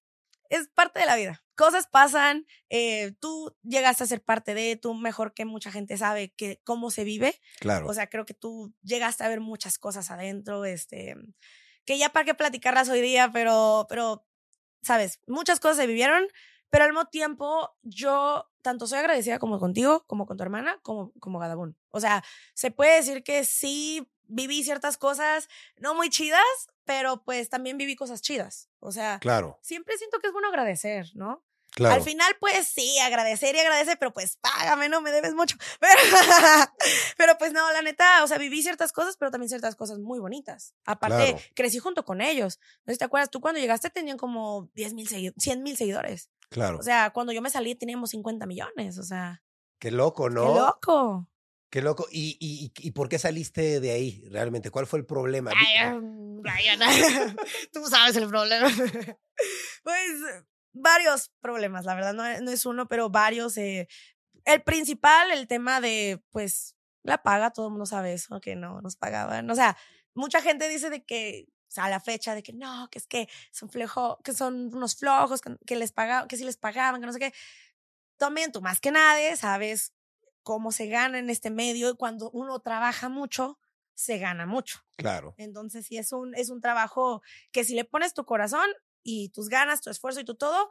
[0.51, 1.45] es parte de la vida.
[1.57, 6.33] Cosas pasan, eh, tú llegaste a ser parte de, tú mejor que mucha gente sabe
[6.37, 7.41] que cómo se vive.
[7.61, 7.89] Claro.
[7.89, 11.17] O sea, creo que tú llegaste a ver muchas cosas adentro, este,
[11.85, 14.27] que ya para qué platicarlas hoy día, pero, pero,
[14.83, 16.27] sabes, muchas cosas se vivieron,
[16.71, 21.13] pero al mismo tiempo yo tanto soy agradecida como contigo, como con tu hermana, como,
[21.21, 21.77] como Gadabun.
[21.91, 22.23] O sea,
[22.55, 26.41] se puede decir que sí viví ciertas cosas no muy chidas,
[26.85, 28.69] pero pues también viví cosas chidas.
[28.81, 31.45] O sea, claro, siempre siento que es bueno agradecer, ¿no?
[31.71, 31.95] claro.
[31.97, 35.57] Al final, pues sí, agradecer y agradecer, pero pues págame, no me debes mucho.
[35.81, 36.01] Pero,
[37.17, 40.19] pero pues no, la neta, o sea, viví ciertas cosas, pero también ciertas cosas muy
[40.19, 40.75] bonitas.
[40.85, 41.39] Aparte, Claro.
[41.55, 42.59] crecí junto con ellos.
[42.85, 46.31] No sé si te acuerdas, tú cuando llegaste tenían como 10 mil, 100 mil seguidores.
[46.49, 46.79] claro.
[46.79, 48.99] O sea, cuando yo me salí teníamos 50 millones.
[48.99, 49.43] O sea,
[49.79, 50.53] Qué loco, ¿no?
[50.55, 51.29] qué loco.
[51.71, 52.07] Qué loco.
[52.11, 54.71] ¿Y, y, y por qué saliste de ahí realmente?
[54.71, 55.51] ¿Cuál fue el problema?
[55.51, 56.81] Vi- Ay, mm, Brian,
[57.73, 58.69] tú sabes el problema.
[59.83, 60.11] pues
[60.73, 63.57] varios problemas, la verdad, no, no es uno, pero varios.
[63.59, 63.89] eh,
[64.45, 68.81] el principal, el tema de, pues, la paga, todo el mundo sabe eso, que no
[68.81, 69.51] nos pagaban.
[69.51, 69.77] O sea,
[70.15, 73.69] mucha gente dice de que, a la fecha, de que no, que es que son
[73.69, 77.13] flejo, que son unos flojos, que, que les pagaban, que sí les pagaban, que no
[77.13, 77.35] sé qué.
[78.17, 79.93] También tú más que nadie sabes
[80.49, 83.59] cómo se gana en este medio y cuando uno trabaja mucho,
[83.93, 84.79] se gana mucho.
[84.97, 85.35] Claro.
[85.37, 87.21] Entonces, sí, es un, es un trabajo
[87.53, 88.67] que si le pones tu corazón
[89.03, 90.71] y tus ganas, tu esfuerzo y tu todo,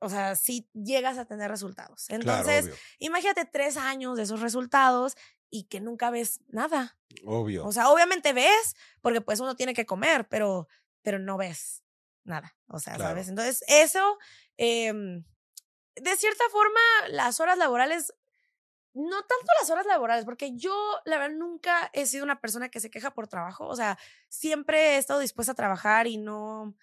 [0.00, 2.10] o sea, sí llegas a tener resultados.
[2.10, 5.16] Entonces, claro, imagínate tres años de esos resultados
[5.48, 6.98] y que nunca ves nada.
[7.24, 7.64] Obvio.
[7.64, 10.68] O sea, obviamente ves, porque pues uno tiene que comer, pero,
[11.00, 11.84] pero no ves
[12.24, 12.54] nada.
[12.66, 13.12] O sea, Claro.
[13.12, 13.30] ¿sabes?
[13.30, 14.18] Entonces, eso,
[14.58, 15.24] em,
[15.96, 18.12] de cierta forma, las horas laborales,
[18.94, 20.74] no tanto las horas laborales, porque yo,
[21.04, 23.66] la verdad, nunca he sido una persona que se queja por trabajo.
[23.66, 23.98] O sea,
[24.28, 26.74] siempre he estado dispuesta a trabajar y no,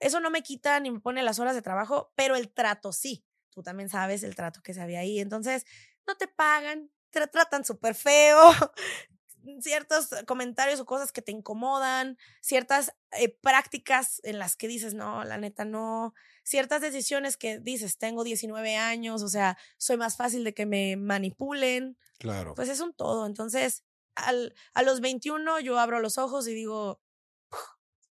[0.00, 3.24] eso no me quita ni me pone las horas de trabajo, pero el trato sí.
[3.50, 5.20] Tú también sabes el trato que se había ahí.
[5.20, 5.66] Entonces,
[6.06, 8.38] no te pagan, te tratan súper feo,
[9.60, 15.24] ciertos comentarios o cosas que te incomodan, ciertas eh, prácticas en las que dices, no,
[15.24, 20.44] la neta no, ciertas decisiones que dices, tengo 19 años, o sea, soy más fácil
[20.44, 22.54] de que me manipulen, Claro.
[22.54, 23.26] pues es un todo.
[23.26, 27.00] Entonces, al, a los 21 yo abro los ojos y digo,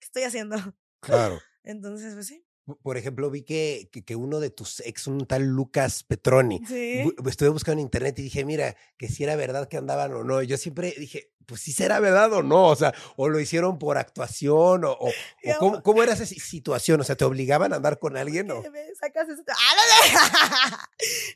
[0.00, 0.56] ¿qué estoy haciendo?
[1.00, 1.40] Claro.
[1.62, 2.44] Entonces, pues sí.
[2.82, 7.02] Por ejemplo, vi que, que, que uno de tus ex, un tal Lucas Petroni, Sí.
[7.04, 10.22] bu- estuve buscando en internet y dije, mira, que si era verdad que andaban o
[10.24, 10.42] no.
[10.42, 12.66] Yo siempre dije, pues si será verdad o no.
[12.66, 15.12] O sea, o lo hicieron por actuación o, o-
[15.58, 17.00] cómo, cómo era esa si- situación.
[17.00, 18.62] O sea, ¿te obligaban a andar con alguien o?
[18.62, 19.28] ¿Qué me sacas?
[19.30, 19.74] ¡Ah,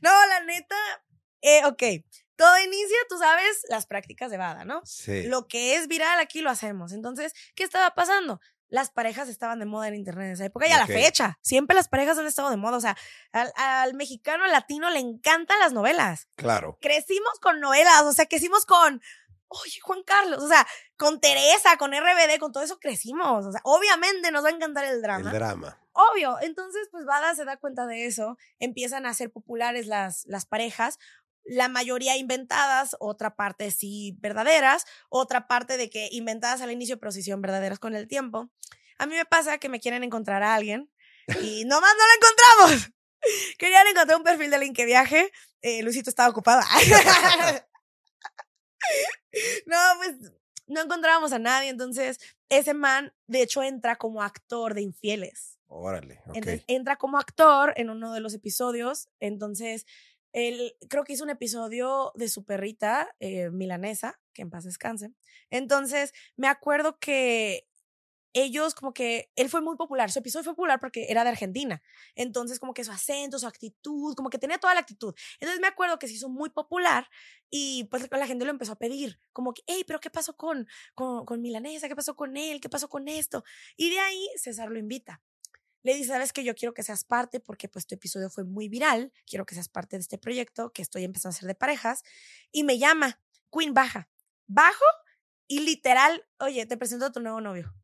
[0.03, 0.77] no, no, la neta,
[1.41, 1.83] eh, ok.
[2.37, 4.81] Todo inicia, tú sabes, las prácticas de Bada, ¿no?
[4.85, 5.25] Sí.
[5.25, 6.93] Lo que es viral aquí lo hacemos.
[6.93, 8.41] Entonces, ¿qué estaba pasando?
[8.73, 11.39] Las parejas estaban de moda en internet en esa época y a la fecha.
[11.43, 12.79] Siempre las parejas han estado de moda.
[12.79, 12.97] O sea,
[13.31, 16.27] al, al mexicano, al latino le encantan las novelas.
[16.37, 16.79] Claro.
[16.81, 19.03] Crecimos con novelas, o sea, crecimos con,
[19.49, 23.45] oye, Juan Carlos, o sea, con Teresa, con RBD, con todo eso crecimos.
[23.45, 25.31] O sea, obviamente nos va a encantar el drama.
[25.31, 25.79] El drama.
[25.93, 26.39] Obvio.
[26.41, 30.99] Entonces, pues Bada se da cuenta de eso, empiezan a ser populares las, las parejas,
[31.45, 37.13] la mayoría inventadas, otra parte sí verdaderas, otra parte de que inventadas al inicio, pero
[37.13, 38.51] sí son verdaderas con el tiempo.
[38.99, 40.91] A mí me pasa que me quieren encontrar a alguien
[41.41, 42.91] y nomás no lo encontramos.
[43.59, 45.33] Querían encontrar un perfil de alguien que viaje.
[45.61, 46.61] Eh, Luisito estaba ocupado.
[49.67, 50.33] no, pues
[50.67, 51.69] no encontrábamos a nadie.
[51.69, 55.59] Entonces, ese man, de hecho, entra como actor de infieles.
[55.69, 56.21] Órale.
[56.35, 59.09] Entonces, entra como actor en uno de los episodios.
[59.21, 59.87] Entonces,
[60.33, 65.13] él creo que hizo un episodio de su perrita eh, milanesa, que en paz descanse.
[65.51, 67.69] Entonces, me acuerdo que
[68.35, 71.83] ellos como que él fue muy popular, su episodio fue popular porque era de Argentina.
[72.15, 75.15] Entonces, como que su acento, su actitud, como que tenía toda la actitud.
[75.35, 77.09] Entonces, me acuerdo que se hizo muy popular
[77.51, 80.67] y pues la gente lo empezó a pedir, como que, hey, pero ¿qué pasó con,
[80.95, 81.89] con, con Milanesa?
[81.89, 82.61] ¿Qué pasó con él?
[82.61, 83.45] ¿Qué pasó con esto?
[83.77, 85.21] Y de ahí César lo invita
[85.83, 88.69] le dice, sabes que yo quiero que seas parte porque pues tu episodio fue muy
[88.69, 92.03] viral, quiero que seas parte de este proyecto que estoy empezando a hacer de parejas
[92.53, 93.21] y me llama,
[93.53, 94.09] Queen baja,
[94.47, 94.85] bajo
[95.49, 97.75] y literal, oye, te presento a tu nuevo novio.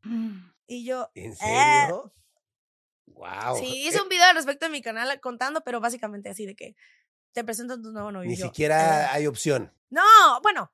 [0.67, 1.35] Y yo, ¿En "Eh".
[1.35, 2.13] serio?
[3.07, 3.57] Wow.
[3.57, 6.75] sí, hice un video al respecto de mi canal contando, pero básicamente así de que
[7.33, 8.29] te presento a tu nuevo novio.
[8.29, 9.07] Ni yo, siquiera "Eh".
[9.11, 9.73] hay opción.
[9.89, 10.03] No,
[10.41, 10.71] bueno,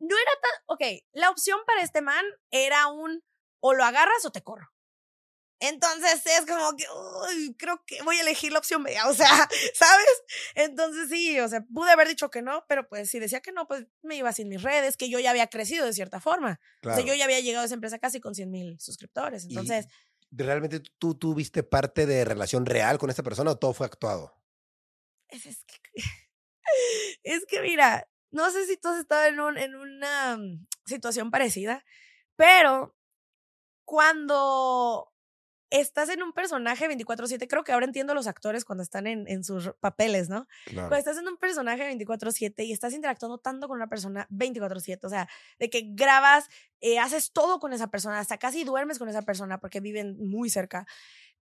[0.00, 3.22] no era tan, ok, la opción para este man era un
[3.60, 4.68] o lo agarras o te corro.
[5.60, 6.84] Entonces es como que,
[7.32, 9.28] uy, creo que voy a elegir la opción B, o sea,
[9.74, 10.22] ¿sabes?
[10.54, 13.66] Entonces sí, o sea, pude haber dicho que no, pero pues si decía que no,
[13.66, 16.60] pues me iba sin mis redes, que yo ya había crecido de cierta forma.
[16.80, 16.96] Claro.
[16.96, 19.44] O sea, yo ya había llegado a esa empresa casi con 100 mil suscriptores.
[19.44, 19.86] Entonces,
[20.30, 24.38] ¿Realmente tú tuviste parte de relación real con esta persona o todo fue actuado?
[25.28, 25.78] es, es que,
[27.22, 31.30] es que mira, no sé si tú has estado en, un, en una mm, situación
[31.30, 31.84] parecida,
[32.36, 32.96] pero
[33.84, 35.12] cuando
[35.70, 39.28] estás en un personaje 24/7, creo que ahora entiendo a los actores cuando están en,
[39.28, 40.46] en sus papeles, ¿no?
[40.66, 40.88] Claro.
[40.88, 45.10] Cuando estás en un personaje 24/7 y estás interactuando tanto con una persona 24/7, o
[45.10, 45.28] sea,
[45.58, 46.48] de que grabas,
[46.80, 50.50] eh, haces todo con esa persona, hasta casi duermes con esa persona porque viven muy
[50.50, 50.86] cerca,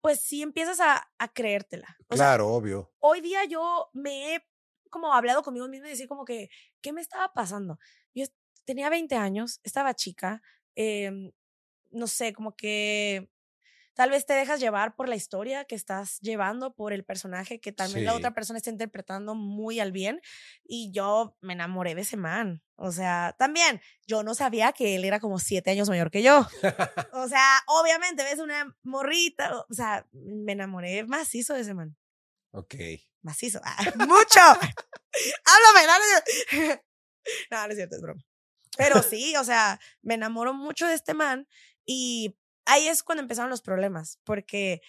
[0.00, 1.96] pues sí empiezas a, a creértela.
[2.09, 2.92] O sea, claro, obvio.
[3.00, 4.46] hoy día yo me he
[4.90, 6.48] como hablado conmigo misma y decir como que,
[6.81, 7.79] ¿qué me estaba pasando?
[8.14, 8.24] Yo
[8.64, 10.42] tenía 20 años, estaba chica,
[10.74, 11.33] em,
[11.90, 13.29] no sé, como que
[13.97, 17.73] tal vez te dejas llevar por la historia que estás llevando, por el personaje que
[17.73, 20.21] también la otra persona está interpretando muy al bien
[20.63, 22.63] y yo me enamoré de ese man.
[22.77, 26.47] O sea, también yo no sabía que él era como siete años mayor que yo.
[27.13, 31.97] O sea, obviamente ves una morrita, o sea, me enamoré macizo de ese man
[32.57, 32.75] ok.
[33.23, 33.61] macizo.
[33.63, 34.41] Ah, mucho.
[35.45, 36.83] Háblame, dale.
[37.51, 38.23] No, no es cierto, es broma.
[38.77, 41.49] Pero sí, o sea, me enamoro mucho de este man
[41.85, 44.83] y ahí es cuando empezaron los problemas, porque,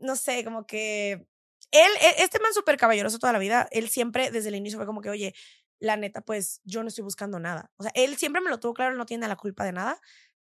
[0.00, 1.26] no sé, como que
[1.70, 4.86] él, e- este man súper caballeroso toda la vida, él siempre desde el inicio fue
[4.86, 5.34] como que, oye,
[5.80, 7.70] la neta, pues yo no estoy buscando nada.
[7.76, 10.00] O sea, él siempre me lo tuvo claro, él no tiene la culpa de nada.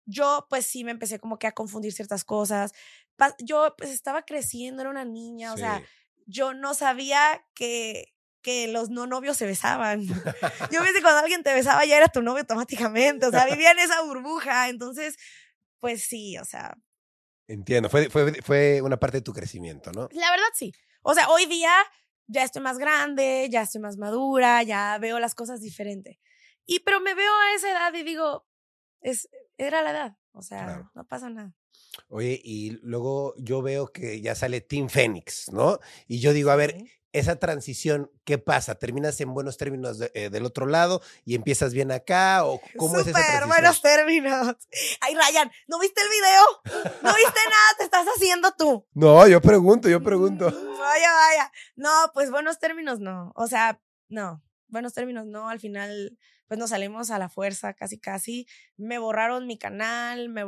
[0.06, 2.72] yo pues sí me empecé como que a confundir ciertas cosas.
[3.40, 5.82] Yo pues estaba creciendo, era una niña, o sea,
[6.26, 10.02] yo no sabía que, que los no novios se besaban.
[10.72, 13.80] Yo pensé cuando alguien te besaba ya era tu novio automáticamente, o sea, vivía en
[13.80, 15.16] esa burbuja, entonces,
[15.80, 16.76] pues sí, o sea.
[17.46, 20.08] Entiendo, fue, fue, fue una parte de tu crecimiento, ¿no?
[20.12, 20.72] La verdad sí.
[21.02, 21.72] O sea, hoy día
[22.26, 26.20] ya estoy más grande, ya estoy más madura, ya veo las cosas diferente.
[26.66, 28.46] Y pero me veo a esa edad y digo,
[29.00, 31.54] es, era la edad, o sea, no pasa nada.
[32.08, 35.78] Oye, y luego yo veo que ya sale Team Fénix, ¿no?
[36.06, 36.76] Y yo digo, a ver,
[37.12, 38.74] esa transición, ¿qué pasa?
[38.74, 42.44] ¿Terminas en buenos términos eh, del otro lado y empiezas bien acá?
[42.44, 43.48] ¿O cómo es esa transición?
[43.48, 44.56] buenos términos.
[45.00, 46.92] Ay, Ryan, ¿no viste el video?
[47.02, 47.76] ¿No viste nada?
[47.78, 48.86] Te estás haciendo tú.
[48.92, 50.50] No, yo pregunto, yo pregunto.
[50.50, 51.52] Mm, vaya, vaya.
[51.76, 53.32] No, pues buenos términos no.
[53.34, 54.42] O sea, no.
[54.68, 55.48] Buenos términos no.
[55.48, 58.46] Al final, pues nos salimos a la fuerza, casi, casi.
[58.76, 60.44] Me borraron mi canal, me,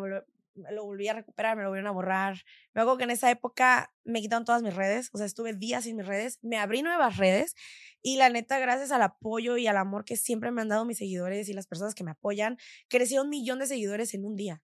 [0.55, 2.43] lo volví a recuperar, me lo volvieron a borrar.
[2.75, 5.85] Me acuerdo que en esa época me quitaron todas mis redes, o sea, estuve días
[5.85, 7.55] sin mis redes, me abrí nuevas redes
[8.03, 10.99] y la neta, gracias al apoyo y al amor que siempre me han dado mis
[10.99, 12.59] seguidores y las personas que me apoyan,
[12.89, 14.63] crecí un millón de seguidores en un día.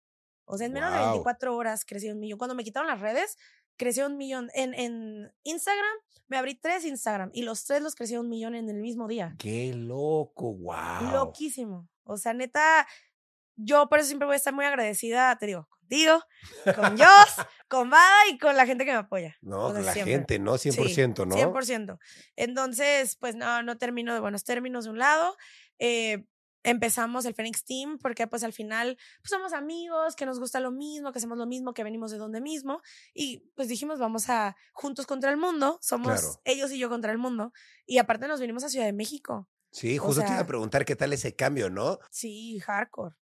[0.45, 2.37] O sea, en menos de 24 horas crecí un millón.
[2.37, 3.37] Cuando me quitaron las redes,
[3.77, 4.49] creció un millón.
[4.53, 5.95] En, en Instagram,
[6.27, 9.35] me abrí tres Instagram y los tres los crecí un millón en el mismo día.
[9.39, 10.53] ¡Qué loco!
[10.53, 11.11] ¡Wow!
[11.11, 11.87] Loquísimo.
[12.03, 12.87] O sea, neta,
[13.55, 16.23] yo por eso siempre voy a estar muy agradecida, te digo, contigo,
[16.75, 19.37] con Joss, con Bada y con la gente que me apoya.
[19.41, 20.53] No, con la gente, ¿no?
[20.53, 21.35] 100%, ¿no?
[21.35, 21.99] 100%.
[22.35, 25.35] Entonces, pues no, no termino de buenos términos de un lado.
[25.79, 26.25] Eh,
[26.63, 30.71] empezamos el Phoenix Team porque pues al final pues somos amigos, que nos gusta lo
[30.71, 32.81] mismo, que hacemos lo mismo, que venimos de donde mismo
[33.13, 37.17] y pues dijimos vamos a juntos contra el mundo, somos ellos y yo contra el
[37.17, 37.51] mundo
[37.85, 39.49] y aparte nos vinimos a Ciudad de México.
[39.71, 41.99] Sí, justo te iba a preguntar qué tal ese cambio, ¿no?
[42.11, 43.15] Sí, hardcore.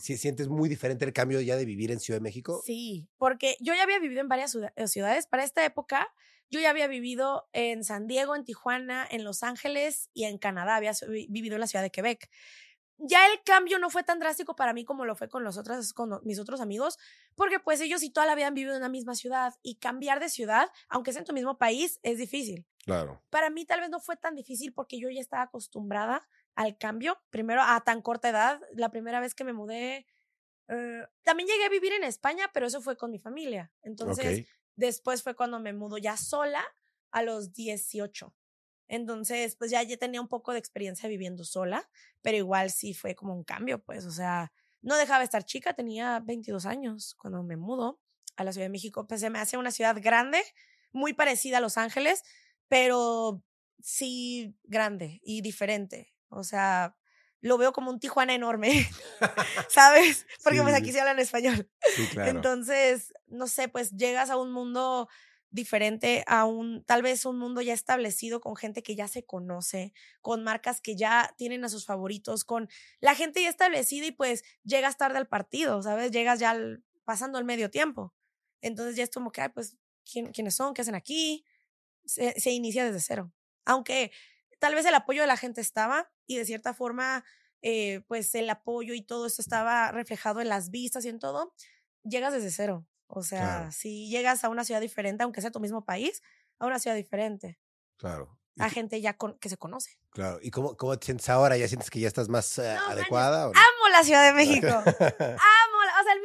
[0.00, 2.62] ¿Si sientes muy diferente el cambio ya de vivir en Ciudad de México?
[2.64, 5.26] Sí, porque yo ya había vivido en varias eh, ciudades.
[5.26, 6.12] Para esta época,
[6.50, 10.76] yo ya había vivido en San Diego, en Tijuana, en Los Ángeles y en Canadá.
[10.76, 10.92] Había
[11.28, 12.30] vivido en la ciudad de Quebec.
[12.98, 15.92] Ya el cambio no fue tan drástico para mí como lo fue con los otros,
[15.92, 16.96] con mis otros amigos,
[17.34, 20.20] porque pues ellos sí toda la vida han vivido en la misma ciudad y cambiar
[20.20, 22.66] de ciudad, aunque sea en tu mismo país, es difícil.
[22.84, 23.20] Claro.
[23.30, 27.20] Para mí tal vez no fue tan difícil porque yo ya estaba acostumbrada al cambio,
[27.30, 30.06] primero a tan corta edad, la primera vez que me mudé,
[30.68, 33.72] eh, también llegué a vivir en España, pero eso fue con mi familia.
[33.82, 36.64] Entonces, después fue cuando me mudo ya sola
[37.10, 38.34] a los 18.
[38.88, 41.88] Entonces, pues ya, ya tenía un poco de experiencia viviendo sola,
[42.22, 45.74] pero igual sí fue como un cambio, pues, o sea, no dejaba de estar chica,
[45.74, 48.00] tenía 22 años cuando me mudo
[48.36, 49.06] a la Ciudad de México.
[49.06, 50.42] Pues se me hace una ciudad grande,
[50.92, 52.22] muy parecida a Los Ángeles,
[52.68, 53.42] pero
[53.80, 56.13] sí grande y diferente.
[56.34, 56.96] O sea,
[57.40, 58.88] lo veo como un Tijuana enorme,
[59.68, 60.26] ¿sabes?
[60.44, 61.70] Porque pues aquí se habla en español.
[61.94, 62.30] Sí, claro.
[62.30, 65.08] Entonces, no sé, pues llegas a un mundo
[65.54, 69.92] diferente a un, tal vez un mundo ya establecido con gente que ya se conoce,
[70.20, 72.68] con marcas que ya tienen a sus favoritos, con
[72.98, 76.10] la gente ya establecida y pues llegas tarde al partido, ¿sabes?
[76.10, 76.58] Llegas ya
[77.04, 78.12] pasando el medio tiempo.
[78.62, 80.74] Entonces ya es como que, ay, pues, ¿quiénes son?
[80.74, 81.44] ¿Qué hacen aquí?
[82.04, 83.32] Se, se inicia desde cero.
[83.64, 84.10] Aunque
[84.58, 87.24] tal vez el apoyo de la gente estaba y de cierta forma,
[87.62, 91.54] eh, pues el apoyo y todo esto estaba reflejado en las vistas y en todo,
[92.02, 92.86] llegas desde cero.
[93.06, 96.22] O sea, si llegas a una ciudad diferente, aunque sea tu mismo país,
[96.58, 97.58] a una ciudad diferente.
[97.96, 98.38] Claro.
[98.58, 99.98] A gente ya que se conoce.
[100.10, 100.38] Claro.
[100.40, 101.56] ¿Y cómo, cómo te sientes ahora?
[101.56, 103.44] ¿Ya sientes que ya estás más eh, adecuada?
[103.44, 104.68] Amo la Ciudad de México.
[104.68, 105.73] amo.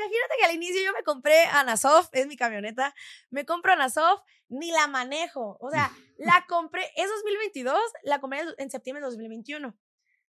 [0.09, 2.93] Imagínate que al inicio yo me compré Anasoft, es mi camioneta.
[3.29, 5.57] Me compro Anasoft, ni la manejo.
[5.59, 9.75] O sea, la compré, es 2022, la compré en septiembre de 2021.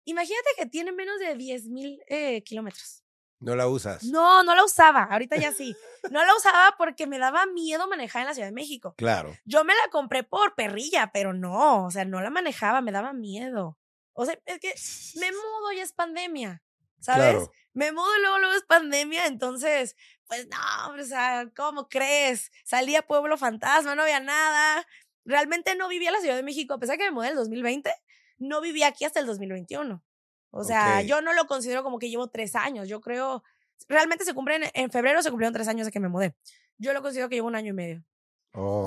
[0.06, 3.04] Imagínate que tiene menos de 10 mil eh, kilómetros.
[3.40, 4.04] ¿No la usas?
[4.04, 5.04] No, no la usaba.
[5.04, 5.74] Ahorita ya sí.
[6.12, 8.96] No la usaba porque me daba miedo manejar en la Ciudad de México.
[8.98, 9.38] Claro.
[9.46, 13.14] Yo me la compré por perrilla, pero no, o sea, no la manejaba, me daba
[13.14, 13.78] miedo.
[14.14, 14.74] O sea, es que
[15.20, 16.62] me mudo y es pandemia,
[17.00, 17.50] ¿sabes?
[17.74, 19.96] Me mudo y luego, luego es pandemia, entonces,
[20.28, 22.52] pues no, o sea, ¿cómo crees?
[22.66, 24.86] Salí a Pueblo Fantasma, no había nada.
[25.26, 27.38] Realmente no vivía en la Ciudad de México, a pesar que me mudé en el
[27.38, 27.92] 2020,
[28.40, 30.04] no vivía aquí hasta el 2021.
[30.52, 32.88] O sea, yo no lo considero como que llevo tres años.
[32.88, 33.44] Yo creo,
[33.88, 36.36] realmente se cumplen, en febrero se cumplieron tres años de que me mudé.
[36.78, 38.04] Yo lo considero que llevo un año y medio.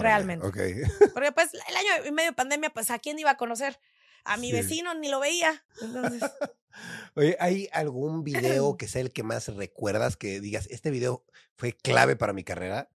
[0.01, 0.46] realmente.
[0.46, 0.75] Okay.
[1.14, 3.79] Porque pues el año y medio de pandemia, pues a quién iba a conocer.
[4.24, 5.64] A mi vecino ni lo veía.
[5.80, 6.22] Entonces.
[7.14, 11.24] Oye, ¿hay algún video que sea el que más recuerdas que digas, este video
[11.56, 12.90] fue clave para mi carrera?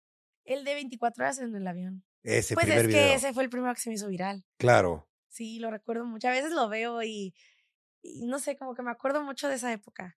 [0.45, 2.05] El de 24 horas en el avión.
[2.23, 4.45] Ese pues es que ese fue el primero que se me hizo viral.
[4.59, 5.09] Claro.
[5.29, 7.35] Sí, lo recuerdo muchas veces lo veo y
[8.03, 10.19] y no sé, como que me acuerdo mucho de esa época.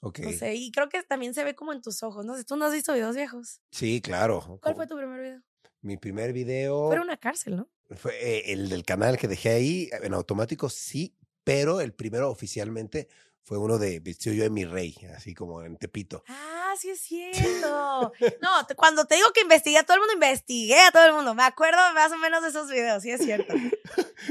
[0.00, 0.18] Ok.
[0.18, 2.26] No sé, y creo que también se ve como en tus ojos.
[2.26, 3.60] No sé, tú no has visto videos viejos.
[3.70, 4.58] Sí, claro.
[4.60, 5.42] ¿Cuál fue tu primer video?
[5.84, 7.68] Mi primer video Fue una cárcel, ¿no?
[7.96, 13.06] fue eh, el del canal que dejé ahí en automático, sí, pero el primero oficialmente
[13.42, 16.24] fue uno de vestido yo de mi rey, así como en Tepito.
[16.26, 18.12] Ah, sí es cierto.
[18.40, 21.34] No, cuando te digo que investigué a todo el mundo, investigué a todo el mundo.
[21.34, 23.54] Me acuerdo más o menos de esos videos, sí es cierto.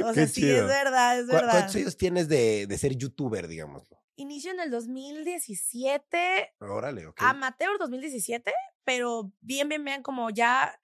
[0.04, 1.52] O sea, sí es verdad, es ¿Cu- verdad.
[1.52, 3.84] ¿Cuántos años tienes de, de ser youtuber, digamos?
[4.16, 7.22] Inicio en el 2017, Órale, ok.
[7.22, 8.52] amateur 2017,
[8.84, 10.80] pero bien, bien, bien, como ya,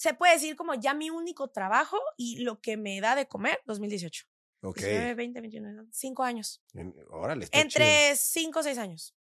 [0.00, 3.60] se puede decir como ya mi único trabajo y lo que me da de comer,
[3.66, 4.24] 2018.
[4.62, 4.76] ok.
[4.78, 6.62] 19, 20, 21, 5 años.
[6.72, 7.60] En- Órale, está.
[7.60, 9.14] Entre 5 o 6 años.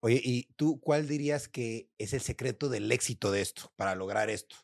[0.00, 4.28] Oye, ¿y tú cuál dirías que es el secreto del éxito de esto, para lograr
[4.28, 4.56] esto?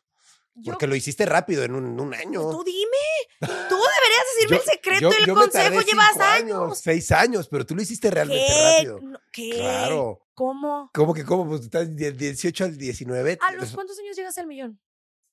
[0.53, 2.41] Yo, Porque lo hiciste rápido, en un, en un año.
[2.51, 3.07] tú dime,
[3.39, 6.77] tú deberías decirme Yo- el secreto yo- y el yo me consejo, llevas años.
[6.79, 8.73] Seis años, pero tú lo hiciste realmente ¿Qué?
[8.75, 8.99] rápido.
[9.31, 9.49] ¿Qué?
[9.51, 10.27] Claro.
[10.33, 10.91] ¿Cómo?
[10.93, 11.47] ¿Cómo que cómo?
[11.47, 13.37] Pues estás de 18 al 19.
[13.41, 14.77] ¿A los cuántos años llegas al millón?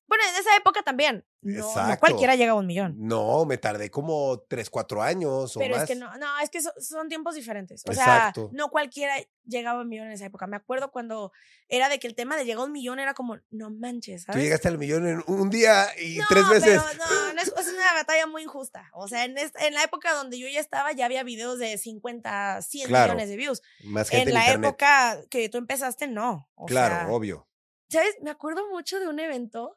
[0.08, 1.24] Bueno, en esa época también.
[1.40, 2.96] No, no cualquiera llega a un millón.
[2.98, 5.84] No, me tardé como 3, 4 años o Pero más.
[5.84, 7.84] es que no, no, es que so- son tiempos diferentes.
[7.88, 8.50] O sea, Exacto.
[8.52, 10.46] no cualquiera llegaba a un millón en esa época.
[10.48, 11.30] Me acuerdo cuando
[11.68, 14.32] era de que el tema de llegar a un millón era como, no manches, Tú
[14.32, 14.42] ¿sabes?
[14.42, 16.82] llegaste al millón en un día y no, tres veces.
[16.82, 18.90] Pero no, no es, es una batalla muy injusta.
[18.94, 21.78] O sea, en, esta- en la época donde yo ya estaba, ya había videos de
[21.78, 23.62] 50, 100 Claro, millones de views.
[23.84, 24.68] Más gente En en, la internet.
[24.70, 26.48] época que tú empezaste, no.
[26.56, 27.44] O claro, sea, obvio.
[27.90, 28.16] ¿Sabes?
[28.22, 29.76] Me acuerdo mucho de un evento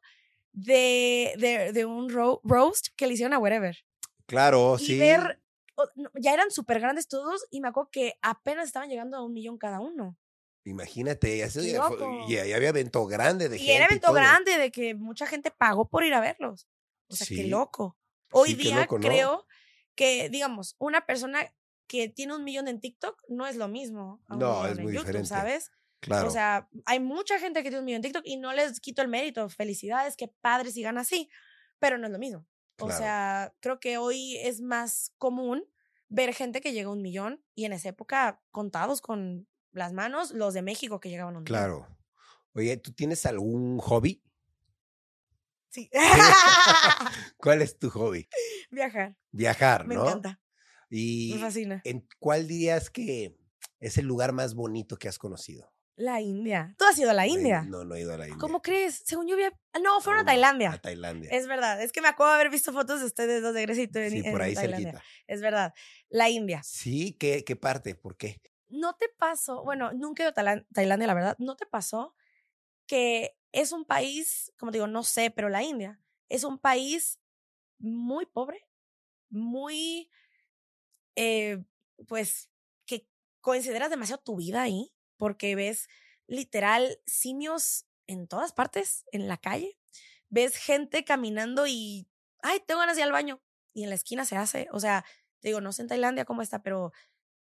[0.54, 3.78] de, de, de un ro- roast que le hicieron a Wherever.
[4.26, 4.98] Claro, y sí.
[4.98, 5.42] ver,
[6.16, 9.58] ya eran súper grandes todos y me acuerdo que apenas estaban llegando a un millón
[9.58, 10.18] cada uno.
[10.64, 13.74] Imagínate, ya, se- había evento grande de Y gente.
[13.74, 16.68] era evento grande de que mucha gente pagó por ir a verlos.
[17.08, 17.98] O sea, qué loco.
[18.32, 19.08] Hoy Sí, día loco, ¿no?
[19.08, 19.48] creo
[19.96, 21.52] que, digamos, una persona
[21.88, 24.84] que tiene un millón en TikTok no es lo mismo a un No, es en
[24.84, 25.28] muy YouTube, diferente.
[25.30, 25.72] ¿sabes?
[26.02, 26.28] Claro.
[26.28, 29.02] O sea, hay mucha gente que tiene un millón en TikTok y no les quito
[29.02, 29.48] el mérito.
[29.50, 31.30] Felicidades, qué padre si gana así,
[31.80, 32.46] pero no es lo mismo.
[32.80, 32.98] O Claro.
[33.00, 35.64] sea, creo que hoy es más común
[36.10, 40.32] ver gente que llega a un millón y en esa época contados con las manos
[40.32, 41.58] los de México que llegaban a un millón.
[41.60, 41.88] claro.
[42.54, 44.22] Oye, ¿tú tienes algún hobby?
[45.70, 45.90] Sí.
[47.38, 48.28] ¿Cuál es tu hobby?
[48.72, 49.16] Viajar.
[49.32, 50.06] Viajar, Me ¿no?
[50.06, 50.42] encanta.
[50.90, 51.82] Y Me fascina.
[51.86, 53.38] ¿en cuál dirías que
[53.80, 55.72] es el lugar más bonito que has conocido?
[55.96, 56.74] La India.
[56.78, 57.62] Tú has ido a la India.
[57.64, 58.40] No, no he ido a la India.
[58.40, 59.04] ¿Cómo crees?
[59.06, 59.54] Según yo había...
[59.74, 60.72] ah, No, fueron a Tailandia.
[60.72, 61.30] A Tailandia.
[61.32, 61.82] Es verdad.
[61.82, 64.00] Es que me acuerdo de haber visto fotos de ustedes dos de Grecia y tú
[64.00, 64.92] en, sí, por ahí Tailandia.
[64.94, 65.04] cerquita.
[65.28, 65.74] Es verdad.
[66.10, 66.62] La India.
[66.64, 67.94] Sí, ¿qué, qué parte?
[67.96, 68.42] ¿Por qué?
[68.70, 69.64] ¿No te pasó?
[69.64, 71.36] Bueno, nunca he ido a Tailan- Tailandia, la verdad.
[71.40, 72.16] ¿No te pasó
[72.88, 76.00] que es un país, como te digo, no sé, pero la India
[76.30, 77.20] es un país
[77.80, 78.66] muy pobre,
[79.30, 80.10] muy,
[81.16, 81.64] eh,
[82.08, 82.50] pues,
[82.86, 83.08] que
[83.42, 85.88] consideras demasiado tu vida ahí, porque ves
[86.26, 89.78] literal simios en todas partes, en la calle.
[90.30, 92.08] Ves gente caminando y,
[92.42, 93.40] ay, tengo ganas de ir al baño.
[93.72, 94.68] Y en la esquina se hace.
[94.72, 95.06] O sea,
[95.40, 96.92] te digo, no sé en Tailandia cómo está, pero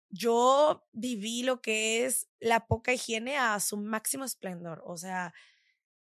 [0.08, 4.82] yo viví lo que es la poca higiene a su máximo esplendor.
[4.86, 5.34] O sea,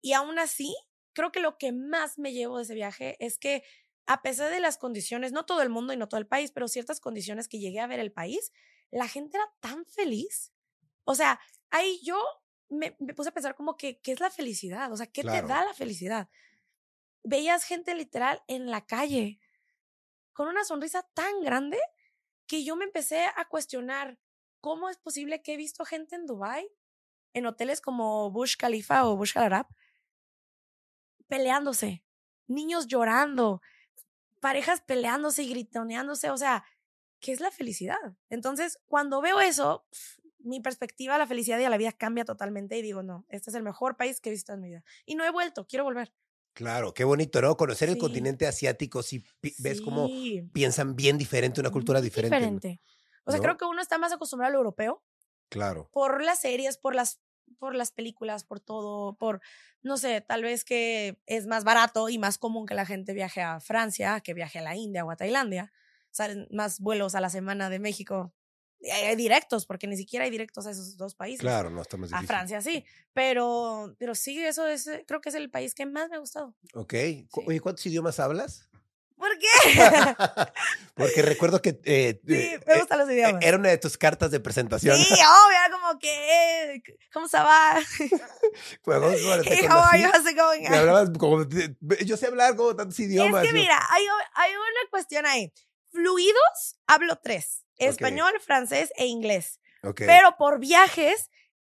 [0.01, 0.73] y aún así,
[1.15, 3.65] creo que lo que más me llevo de ese viaje es que
[4.07, 6.69] a pesar de las condiciones, no todo el mundo y no todo el país, pero
[6.69, 8.53] ciertas condiciones que llegué a ver el país,
[8.93, 10.53] la gente era tan feliz.
[11.03, 12.19] O sea, ahí yo
[12.69, 14.93] me, me puse a pensar como que, ¿qué es la felicidad?
[14.93, 15.47] O sea, ¿qué Claro.
[15.47, 16.29] te da la felicidad?
[17.23, 19.41] Veías gente literal en la calle
[20.33, 21.79] con una sonrisa tan grande
[22.47, 24.19] que yo me empecé a cuestionar
[24.61, 26.69] cómo es posible que he visto gente en Dubai
[27.33, 29.67] en hoteles como Bush Khalifa o Bush Al Arab
[31.29, 32.05] peleándose,
[32.47, 33.61] niños llorando,
[34.41, 36.65] parejas peleándose y gritoneándose, o sea,
[37.21, 37.99] ¿qué es la felicidad?
[38.31, 39.87] Entonces, cuando veo eso,
[40.47, 43.51] mi perspectiva a la felicidad y a la vida cambia totalmente y digo, no, este
[43.51, 44.85] es el mejor país que he visto en mi vida.
[45.07, 46.13] Y no he vuelto, quiero volver.
[46.55, 47.57] Claro, qué bonito, ¿no?
[47.57, 47.99] Conocer el Sí.
[47.99, 52.57] continente asiático, sí, pi- ves cómo Sí, piensan bien diferente, una cultura diferente.
[52.57, 52.81] diferente.
[53.25, 53.41] O sea, ¿no?
[53.41, 55.05] creo que uno está más acostumbrado al europeo
[55.49, 57.23] Claro, por las series, por las
[57.61, 59.41] por las películas, por todo, por
[59.83, 63.43] no sé, tal vez que es más barato y más común que la gente viaje
[63.43, 65.73] a Francia, que viaje a la India o a Tailandia.
[66.13, 68.35] Salen más vuelos a la semana de México
[68.93, 71.41] hay directos, porque ni siquiera hay directos a esos dos países.
[71.41, 72.23] claro, no está más A.
[72.23, 76.17] Francia sí, pero pero sí, eso es creo que es el país que más me
[76.17, 76.55] ha gustado.
[76.75, 76.93] Ok.
[76.93, 77.27] Sí.
[77.47, 78.69] Oye, ¿cuántos idiomas hablas?
[79.17, 79.47] ¿Por qué?
[80.95, 83.43] Porque recuerdo que eh, sí, eh, me eh, gustan los idiomas.
[83.43, 84.97] era una de tus cartas de presentación.
[84.99, 86.83] Sí, obvio, como que, eh,
[87.15, 87.79] ¿cómo se va?
[88.83, 90.09] Pues, ¿cómo- cómo te Hey, how are you?
[90.09, 90.69] How's it going?
[90.69, 91.45] Me hablabas como,
[92.05, 93.43] yo sé hablar como tantos idiomas.
[93.45, 94.05] Es que yo- mira, hay,
[94.35, 95.51] hay una cuestión ahí.
[95.97, 97.65] Fluidos, hablo tres.
[97.79, 99.61] Español, francés e inglés.
[99.83, 100.03] Ok.
[100.05, 101.31] pero por viajes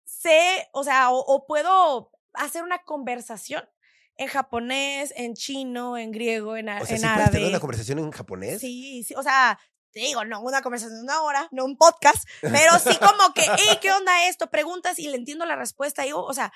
[0.05, 3.69] sé, o sea, o, o puedo hacer una conversación
[4.17, 7.31] en japonés, en chino, en griego, en, o sea, en ¿sí árabe.
[7.31, 8.61] tener una conversación en japonés?
[8.61, 9.59] Sí, sí, o sea,
[9.93, 13.43] te digo, no una conversación de una hora, no un podcast, pero sí como que,
[13.43, 14.51] hey, ¿qué onda esto?
[14.51, 16.07] Preguntas y le entiendo la respuesta.
[16.07, 16.53] Y, o sea,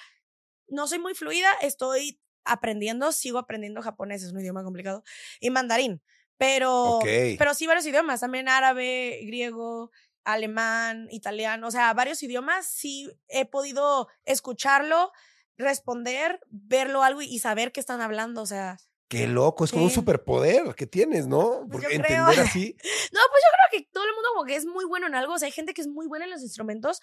[0.69, 5.03] no soy muy fluida, estoy aprendiendo, sigo aprendiendo japonés, es un idioma complicado,
[5.41, 6.03] y mandarín.
[6.37, 6.99] Pero,
[7.39, 9.91] pero sí varios idiomas, también árabe, griego,
[10.25, 15.13] alemán, italiano, o sea, varios idiomas, sí he podido escucharlo,
[15.57, 19.91] responder, verlo algo y, saber qué están hablando, o sea, Qué loco, es como un
[19.91, 21.67] superpoder que tienes, ¿no?
[21.71, 22.23] Pues Porque creo.
[22.23, 22.75] entender así.
[23.13, 25.35] No, pues yo creo que todo el mundo como que es muy bueno en algo.
[25.35, 27.01] O sea, hay gente que es muy buena en los instrumentos.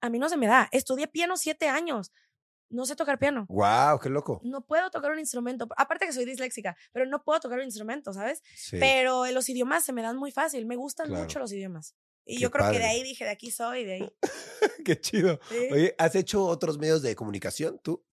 [0.00, 0.68] A mí no se me da.
[0.72, 2.10] Estudié piano siete años.
[2.72, 3.46] No sé tocar piano.
[3.48, 4.40] Wow, qué loco.
[4.42, 5.68] No puedo tocar un instrumento.
[5.76, 8.42] Aparte que soy disléxica, pero no puedo tocar un instrumento, ¿sabes?
[8.56, 8.78] Sí.
[8.80, 10.64] Pero los idiomas se me dan muy fácil.
[10.66, 11.22] Me gustan Claro.
[11.24, 11.94] mucho los idiomas.
[12.24, 14.12] Y Qué yo creo que de ahí dije, de aquí soy, de ahí.
[14.86, 15.38] qué chido.
[15.50, 15.68] Sí.
[15.70, 18.04] Oye, ¿has hecho otros medios de comunicación tú?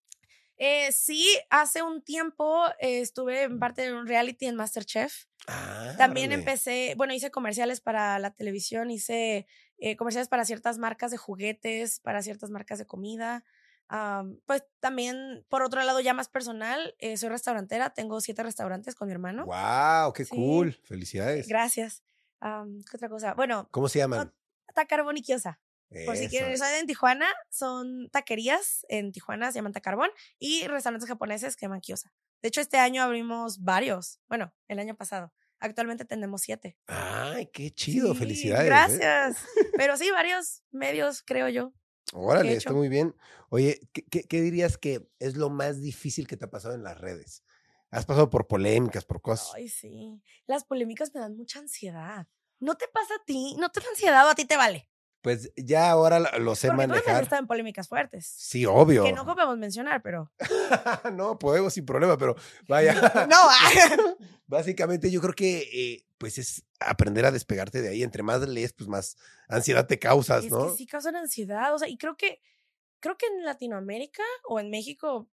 [0.57, 5.26] Eh, sí, hace un tiempo eh, estuve en parte de un reality en Masterchef.
[5.47, 9.47] Ah, También empecé, bueno, hice comerciales para la televisión, hice
[9.78, 13.45] eh, comerciales para ciertas marcas de juguetes, para ciertas marcas de comida.
[13.90, 18.94] Am, pues también, por otro lado, ya más personal, eh, soy restaurantera, tengo siete restaurantes
[18.96, 19.46] con mi hermano.
[19.46, 20.30] Wow, qué Sí.
[20.36, 20.74] cool.
[20.84, 21.48] Felicidades.
[21.48, 22.04] Gracias.
[22.40, 23.34] Am, ¿Qué otra cosa?
[23.34, 24.32] Bueno, ¿Cómo se llaman?
[24.74, 25.60] Tacarbón y Kiosa.
[26.06, 31.10] Por si quieren, soy en Tijuana, son taquerías en Tijuana, se llaman Tacarbón, y restaurantes
[31.10, 32.14] japoneses que llaman Kiosa.
[32.44, 34.20] De hecho, este año abrimos varios.
[34.28, 35.34] Bueno, el año pasado.
[35.60, 36.78] Actualmente tenemos siete.
[36.86, 38.14] Ay, qué chido.
[38.14, 38.66] Sí, Felicidades.
[38.66, 38.68] ¿eh?
[38.68, 39.44] Gracias.
[39.78, 41.74] Pero sí, varios medios, creo yo.
[42.14, 43.16] Órale, está muy bien.
[43.50, 46.84] Oye, ¿qué, qué, qué dirías que es lo más difícil que te ha pasado en
[46.84, 47.43] las redes?
[47.91, 49.52] Has pasado por polémicas, por cosas.
[49.56, 50.22] Ay, sí.
[50.47, 52.28] Las polémicas me dan mucha ansiedad.
[52.60, 53.56] ¿No te pasa a ti?
[53.60, 54.89] ¿No te da ansiedad o a ti te vale?
[55.22, 57.24] Pues ya ahora lo- sé Porque manejar.
[57.24, 58.26] estado en polémicas fuertes.
[58.38, 59.04] Sí, obvio.
[59.04, 60.32] Que no podemos mencionar, pero.
[61.14, 62.36] no, podemos sin problema, pero
[62.68, 62.93] vaya.
[63.30, 63.70] no, ah.
[64.47, 68.03] Básicamente yo creo que eh, pues es aprender a despegarte de ahí.
[68.03, 69.17] Entre más lees, pues más
[69.47, 70.67] ansiedad te causas, es ¿no?
[70.72, 71.74] que sí causan ansiedad.
[71.74, 72.41] O sea, y creo que.
[73.01, 75.30] Creo que en Latinoamérica o en México,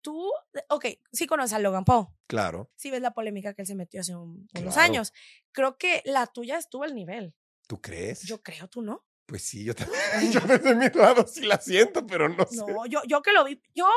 [0.00, 0.30] tú.
[0.70, 2.06] Ok, sí conoces a Logan Paul.
[2.26, 2.70] Claro.
[2.76, 4.80] Sí ves la polémica que él se metió hace un- unos Claro.
[4.80, 5.12] años.
[5.52, 7.36] Creo que la tuya estuvo al nivel.
[7.66, 8.22] ¿Tú crees?
[8.22, 9.04] Yo creo, tú no.
[9.26, 10.00] Pues sí, yo también.
[10.32, 12.56] Yo desde mi lado sí la siento, pero no sé.
[12.56, 13.88] No, yo, yo que lo vi, yo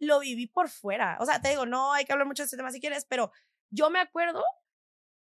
[0.00, 1.16] lo viví por fuera.
[1.20, 3.30] O sea, te digo, no hay que hablar mucho de este tema si quieres, pero
[3.70, 4.42] yo me acuerdo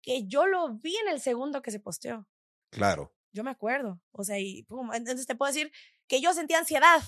[0.03, 2.27] que yo lo vi en el segundo que se posteó.
[2.69, 3.15] Claro.
[3.31, 3.99] Yo me acuerdo.
[4.11, 5.71] O sea, y pum, entonces te puedo decir
[6.07, 7.01] que yo sentí ansiedad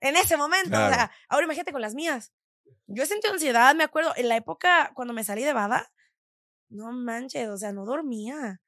[0.00, 0.68] en ese momento.
[0.68, 0.94] O Claro.
[0.94, 2.32] sea, ahora imagínate con las mías.
[2.86, 5.90] Yo sentí ansiedad, me acuerdo, en la época cuando me salí de Bada,
[6.68, 8.60] no manches, o sea, no dormía.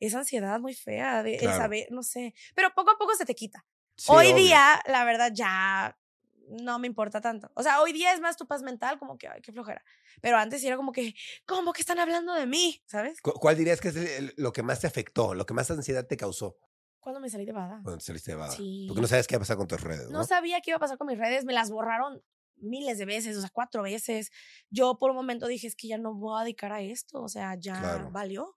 [0.00, 2.34] Esa ansiedad muy fea de el saber, no sé.
[2.54, 3.64] Pero poco a poco se te quita.
[3.96, 4.36] Sí, hoy obvio.
[4.44, 5.96] día, la verdad, ya
[6.48, 7.50] no me importa tanto.
[7.54, 9.84] O sea, hoy día es más tu paz mental, como que, ay, qué flojera.
[10.20, 11.14] Pero antes era como que,
[11.46, 12.82] ¿cómo que están hablando de mí?
[12.86, 13.20] ¿Sabes?
[13.20, 16.06] ¿Cu- ¿Cuál dirías que es el- lo que más te afectó, lo que más ansiedad
[16.06, 16.56] te causó
[17.00, 17.80] Cuando me salí de Bada.
[17.82, 18.52] cuando te saliste de Bada?
[18.52, 18.86] Sí.
[18.88, 20.18] Porque no sabes qué va a pasar con tus redes, ¿no?
[20.18, 22.22] No sabía qué iba a pasar con mis redes, me las borraron
[22.56, 24.30] miles de veces, o sea, cuatro veces.
[24.70, 27.28] Yo por un momento dije, es que ya no voy a dedicar a esto, o
[27.28, 28.10] sea, ya Claro.
[28.10, 28.56] valió.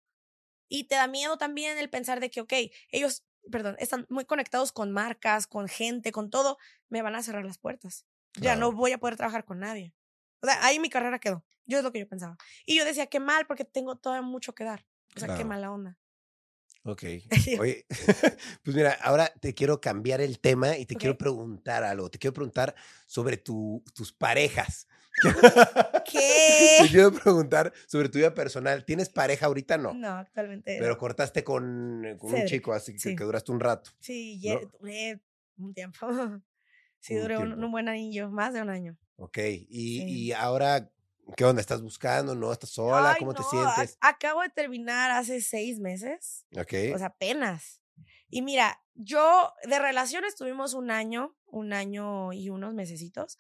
[0.70, 2.54] Y te da miedo también el pensar de que, ok,
[2.92, 6.58] ellos, perdón, están muy conectados con marcas, con gente, con todo,
[6.89, 8.06] me van a cerrar las puertas.
[8.36, 8.72] Ya no Claro.
[8.74, 9.93] voy a poder trabajar con nadie.
[10.41, 11.43] O sea, ahí mi carrera quedó.
[11.66, 12.38] Yo es lo que yo pensaba.
[12.66, 14.86] Y yo decía, qué mal, porque tengo todavía mucho que dar.
[15.16, 15.98] O sea, qué mala onda.
[16.84, 17.04] Ok.
[17.60, 17.86] Oye,
[18.64, 22.10] pues mira, ahora te quiero cambiar el tema y te quiero preguntar algo.
[22.10, 22.76] Te quiero preguntar
[23.06, 24.87] sobre tu, tus parejas.
[26.05, 26.78] ¿Qué?
[26.82, 28.86] Te quiero preguntar sobre tu vida personal.
[28.86, 29.78] ¿Tienes pareja ahorita?
[29.78, 29.93] No.
[29.93, 30.78] No, actualmente.
[30.80, 33.15] Pero cortaste con, con un chico, así que, sí.
[33.15, 33.91] que duraste un rato.
[33.99, 34.41] Sí, ¿no?
[34.41, 35.22] ye- duré
[35.57, 36.07] un tiempo.
[36.99, 37.65] Sí, Un duré un, tiempo.
[37.65, 38.97] un buen anillo, más de un año.
[39.18, 39.38] Ok.
[39.38, 40.03] Y, Sí.
[40.07, 40.89] y ahora,
[41.38, 41.61] ¿qué onda?
[41.61, 42.34] ¿Estás buscando?
[42.34, 42.51] ¿No?
[42.51, 43.11] ¿Estás sola?
[43.11, 43.97] Ay, ¿Cómo te no, a- sientes?
[44.01, 46.72] Acabo de terminar hace seis meses, Ok.
[46.97, 47.82] sea, apenas.
[48.30, 53.38] Y mira, yo de relaciones tuvimos un año, un año y unos mesecitos,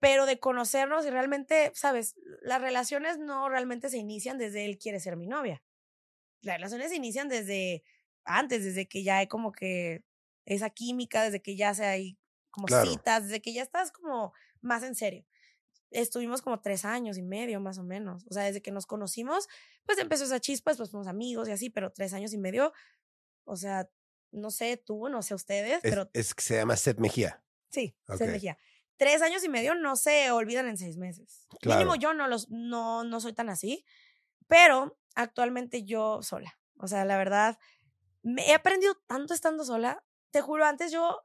[0.00, 5.00] pero de conocernos y realmente, sabes, las relaciones no realmente se inician desde él quiere
[5.00, 5.62] ser mi novia.
[6.42, 7.84] Las relaciones se inician desde
[8.24, 10.04] antes, desde que ya hay como que
[10.46, 12.18] esa química, desde que ya se hay
[12.50, 12.90] como Claro.
[12.90, 15.26] citas, desde que ya estás como más en serio.
[15.90, 18.24] Estuvimos como tres años y medio, más o menos.
[18.30, 19.48] O sea, desde que nos conocimos,
[19.84, 22.72] pues empezó esa chispa, pues fuimos amigos y así, pero tres años y medio,
[23.44, 23.88] o sea,
[24.32, 27.42] no sé tú, no sé ustedes, Es, pero es que se llama Seth Mejía.
[27.70, 28.20] sí, se ok.
[28.22, 28.58] elegía.
[29.00, 31.46] Tres años y medio no se olvidan en seis meses.
[31.62, 31.78] Claro.
[31.78, 33.86] Mínimo yo no los, no, no soy tan así,
[34.46, 36.58] pero actualmente yo sola.
[36.76, 37.58] O sea, la verdad,
[38.22, 40.04] me he aprendido tanto estando sola.
[40.30, 41.18] te juro, antes yo,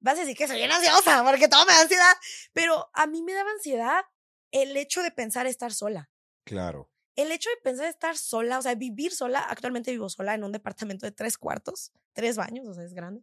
[0.00, 2.14] vas a decir que soy bien ansiosa, porque todo me da ansiedad,
[2.52, 4.04] pero a mí me daba ansiedad
[4.50, 6.10] el hecho de pensar estar sola.
[6.44, 6.90] Claro.
[7.16, 10.52] El hecho de pensar estar sola, o sea, vivir sola, actualmente vivo sola en un
[10.52, 13.22] departamento de tres cuartos, tres baños, o sea, es grande.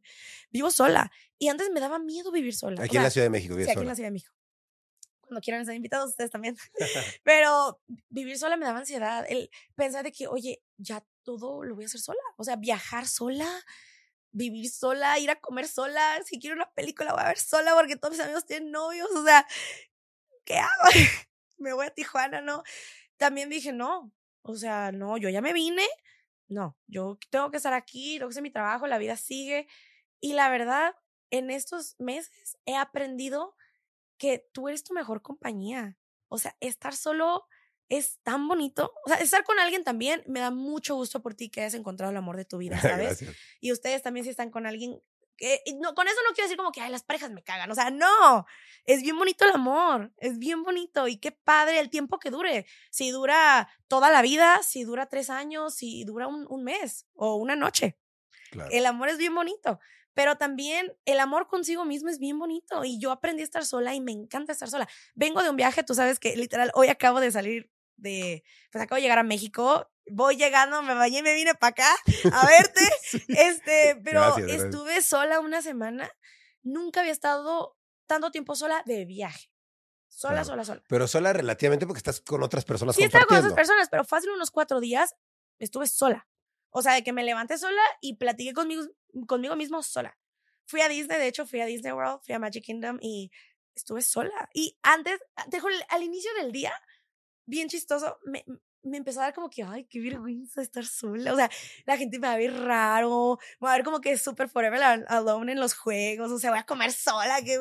[0.50, 1.12] Vivo sola.
[1.38, 2.84] Y antes me daba miedo vivir sola.
[2.84, 4.34] Aquí en la Ciudad de México, sí, aquí en la Ciudad de México.
[5.20, 6.58] Cuando quieran estar invitados ustedes también.
[7.24, 9.26] Pero vivir sola me daba ansiedad.
[9.30, 12.22] El pensar de que, oye, ya todo lo voy a hacer sola.
[12.38, 13.50] O sea, viajar sola,
[14.32, 16.20] vivir sola, ir a comer sola.
[16.26, 19.10] Si quiero una película, voy a ver sola porque todos mis amigos tienen novios.
[19.16, 19.46] O sea,
[20.46, 20.84] ¿qué hago?
[21.58, 22.64] me voy a Tijuana, ¿no?
[23.22, 24.12] También dije, no,
[24.42, 25.88] o sea, no, yo ya me vine,
[26.48, 29.68] no, yo tengo que estar aquí, tengo que hacer mi trabajo, la vida sigue.
[30.20, 30.96] Y la verdad,
[31.30, 33.56] en estos meses he aprendido
[34.18, 36.00] que tú eres tu mejor compañía.
[36.30, 37.46] O sea, estar solo
[37.90, 38.92] es tan bonito.
[39.06, 42.10] O sea, estar con alguien también me da mucho gusto por ti que hayas encontrado
[42.10, 43.24] el amor de tu vida, ¿sabes?
[43.60, 45.00] y ustedes también si están con alguien
[45.80, 47.90] no, con eso no quiero decir como que Ay, las parejas me cagan, o sea,
[47.90, 48.46] no,
[48.86, 52.66] es bien bonito el amor, es bien bonito y qué padre el tiempo que dure,
[52.90, 57.36] si dura toda la vida, si dura tres años, si dura un, un mes o
[57.36, 57.98] una noche.
[58.70, 59.80] El amor es bien bonito,
[60.14, 63.96] pero también el amor consigo mismo es bien bonito y yo aprendí a estar sola
[63.96, 64.88] y me encanta estar sola.
[65.16, 67.72] Vengo de un viaje, tú sabes que literal hoy acabo de salir
[68.02, 71.96] de, pues acabo de llegar a México, voy llegando, me bañé me vine para acá
[72.34, 72.82] a verte,
[73.28, 76.12] este, pero estuve sola una semana,
[76.64, 77.78] nunca había estado
[78.08, 79.50] tanto tiempo sola de viaje.
[80.10, 80.84] Sola, sola, sola.
[80.90, 82.96] Pero sola relativamente porque estás con otras personas.
[82.96, 85.16] Sí, estaba con otras personas, pero fácil unos cuatro días
[85.58, 86.28] estuve sola.
[86.70, 88.84] O sea, de que me levanté sola y platiqué conmigo,
[89.28, 90.18] conmigo mismo sola.
[90.66, 93.32] Fui a Disney, de hecho, fui a Disney World, fui a Magic Kingdom y
[93.74, 94.50] estuve sola.
[94.54, 96.74] Y antes, dejo al inicio del día,
[97.52, 98.46] bien chistoso, me,
[98.82, 101.34] me empezó a dar como que, ay, qué vergüenza estar sola.
[101.34, 101.50] O sea,
[101.86, 104.82] la gente me va a ver raro, me va a ver como que súper forever
[104.82, 107.60] alone en los juegos, o sea, voy a comer sola, ¿qué,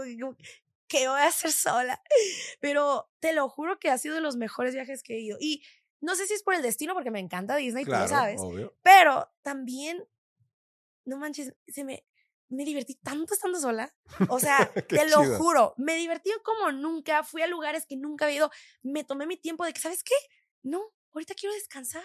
[0.87, 2.01] qué voy a hacer sola?
[2.61, 5.37] Pero te lo juro que ha sido de los mejores viajes que he ido.
[5.41, 5.63] Y
[6.01, 8.41] no sé si es por el destino, porque me encanta Disney, tú lo sabes.
[8.83, 10.07] Pero también,
[11.05, 12.07] no manches, se me,
[12.51, 13.95] me divertí tanto estando sola.
[14.29, 17.23] O sea, te lo juro, me divertí como nunca.
[17.23, 18.51] Fui a lugares que nunca había ido.
[18.83, 20.15] Me tomé mi tiempo de que, ¿sabes qué?
[20.63, 20.83] No,
[21.15, 22.05] ahorita quiero descansar.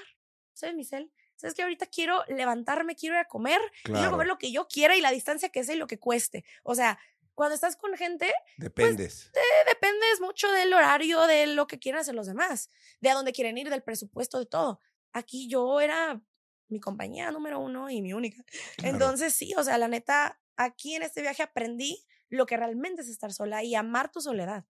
[0.54, 1.12] ¿Sabes, Michelle?
[1.36, 4.96] ¿Sabes que Ahorita quiero levantarme, quiero ir a comer, quiero comer lo que yo quiera
[4.96, 6.46] y la distancia que sea y lo que cueste.
[6.64, 6.98] O sea,
[7.34, 8.34] cuando estás con gente.
[8.58, 9.32] Pues, dependes.
[9.34, 12.70] te dependes mucho del horario, de lo que quieran hacer los demás,
[13.02, 14.80] de a dónde quieren ir, del presupuesto, de todo.
[15.12, 16.22] Aquí yo era
[16.68, 18.44] mi compañía número uno y mi única.
[18.84, 23.10] Entonces, sí, o sea, la neta, aquí en este viaje aprendí lo que realmente es
[23.10, 24.66] estar sola y amar tu soledad.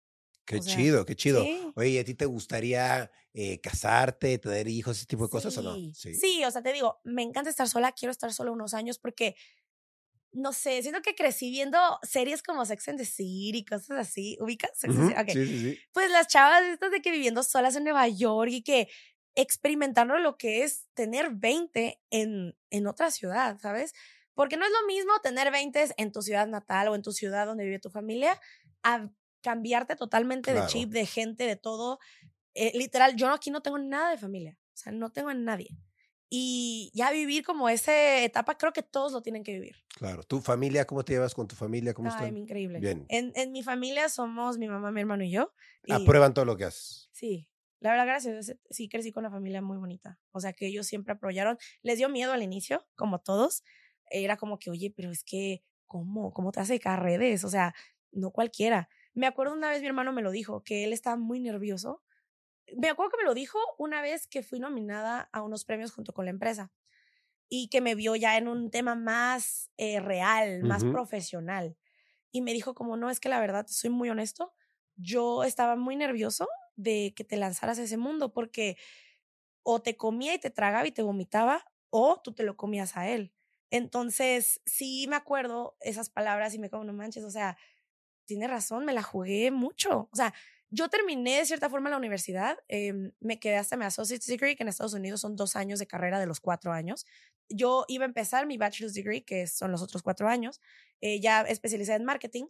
[0.45, 1.43] Qué chido, qué chido.
[1.75, 5.75] Oye, ¿a ti te gustaría eh, casarte, tener hijos, ese tipo de cosas o no?
[5.93, 6.13] Sí.
[6.13, 9.35] sí, o sea, te digo, me encanta estar sola, quiero estar sola unos años porque,
[10.31, 14.37] no sé, siento que crecí viendo series como Sex and the City y cosas así.
[14.39, 14.71] ¿Ubicas?
[14.75, 14.87] Sí,
[15.33, 15.79] sí, sí.
[15.91, 18.87] Pues las chavas estas de que viviendo solas en Nueva York y que
[19.35, 23.93] experimentando lo que es tener 20 en, en otra ciudad, ¿sabes?
[24.33, 27.45] Porque no es lo mismo tener 20 en tu ciudad natal o en tu ciudad
[27.45, 28.39] donde vive tu familia
[28.83, 29.09] a
[29.41, 31.99] cambiarte totalmente de chip, de gente, de todo.
[32.53, 35.69] Eh, literal, yo aquí no tengo nada de familia, o sea, no tengo a nadie.
[36.29, 39.75] Y ya vivir como esa etapa, creo que todos lo tienen que vivir.
[39.95, 40.23] Claro.
[40.23, 41.93] ¿Tu familia, cómo te llevas con tu familia?
[41.93, 42.79] ¿Cómo Ay, increíble.
[42.79, 43.05] Bien.
[43.09, 45.53] En, en, mi familia somos mi mamá, mi hermano y yo.
[45.89, 47.09] Aprueban todo lo que haces.
[47.11, 47.47] Sí.
[47.85, 48.55] La verdad, gracias.
[48.71, 50.19] Sí, crecí con una familia muy bonita.
[50.31, 51.59] O sea, que ellos siempre apoyaron.
[51.83, 53.63] Les dio miedo al inicio, como todos.
[54.09, 56.33] Era como que, oye, pero es que, ¿cómo?
[56.33, 57.43] ¿Cómo te hace a redes?
[57.43, 57.75] O sea,
[58.11, 58.89] no cualquiera.
[59.13, 62.01] Me acuerdo una vez mi hermano me lo dijo, que él estaba muy nervioso.
[62.75, 66.11] Me acuerdo que me lo dijo una vez que fui nominada a unos premios junto
[66.11, 66.73] con la empresa
[67.49, 71.77] y que me vio ya en un tema más eh, real, más profesional.
[72.31, 74.55] Y me dijo como, no, es que la verdad, soy muy honesto,
[74.95, 78.77] yo estaba muy nervioso de que te lanzaras a ese mundo porque
[79.63, 83.09] o te comía y te tragaba y te vomitaba o tú te lo comías a
[83.09, 83.33] él.
[83.71, 87.57] Entonces, sí me acuerdo esas palabras y me como, no manches, o sea,
[88.25, 90.09] tiene razón, me la jugué mucho.
[90.11, 90.33] O sea,
[90.69, 94.63] yo terminé de cierta forma la universidad, em, me quedé hasta mi associate's degree, que
[94.63, 97.05] en Estados Unidos son dos años de carrera de los cuatro años.
[97.49, 100.61] Yo iba a empezar mi bachelor's degree, que son los otros cuatro años,
[101.01, 102.45] eh, ya especializada en marketing,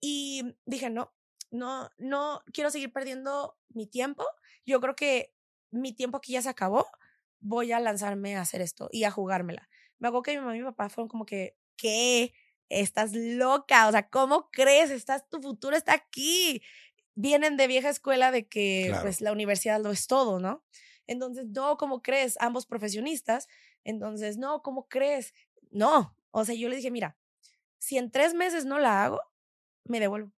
[0.00, 1.12] y dije, no,
[1.50, 4.24] no, no quiero seguir perdiendo mi tiempo.
[4.66, 5.34] Yo creo que
[5.70, 6.86] mi tiempo aquí ya se acabó.
[7.40, 9.68] Voy a lanzarme a hacer esto y a jugármela.
[9.98, 12.32] Me acuerdo que mi mamá y mi papá fueron como que, ¿qué?
[12.70, 14.90] estás loca, o sea, ¿cómo crees?
[14.90, 16.62] Estás, tu futuro está aquí.
[17.14, 20.64] Vienen de vieja escuela de que pues la universidad lo es todo, ¿no?
[21.06, 22.36] Entonces, no, ¿cómo crees?
[22.40, 23.48] Ambos profesionistas.
[23.84, 25.34] Entonces, no, ¿cómo crees?
[25.70, 27.18] No, o sea, yo le dije, mira,
[27.78, 29.20] si en tres meses no la hago,
[29.84, 30.32] me devuelvo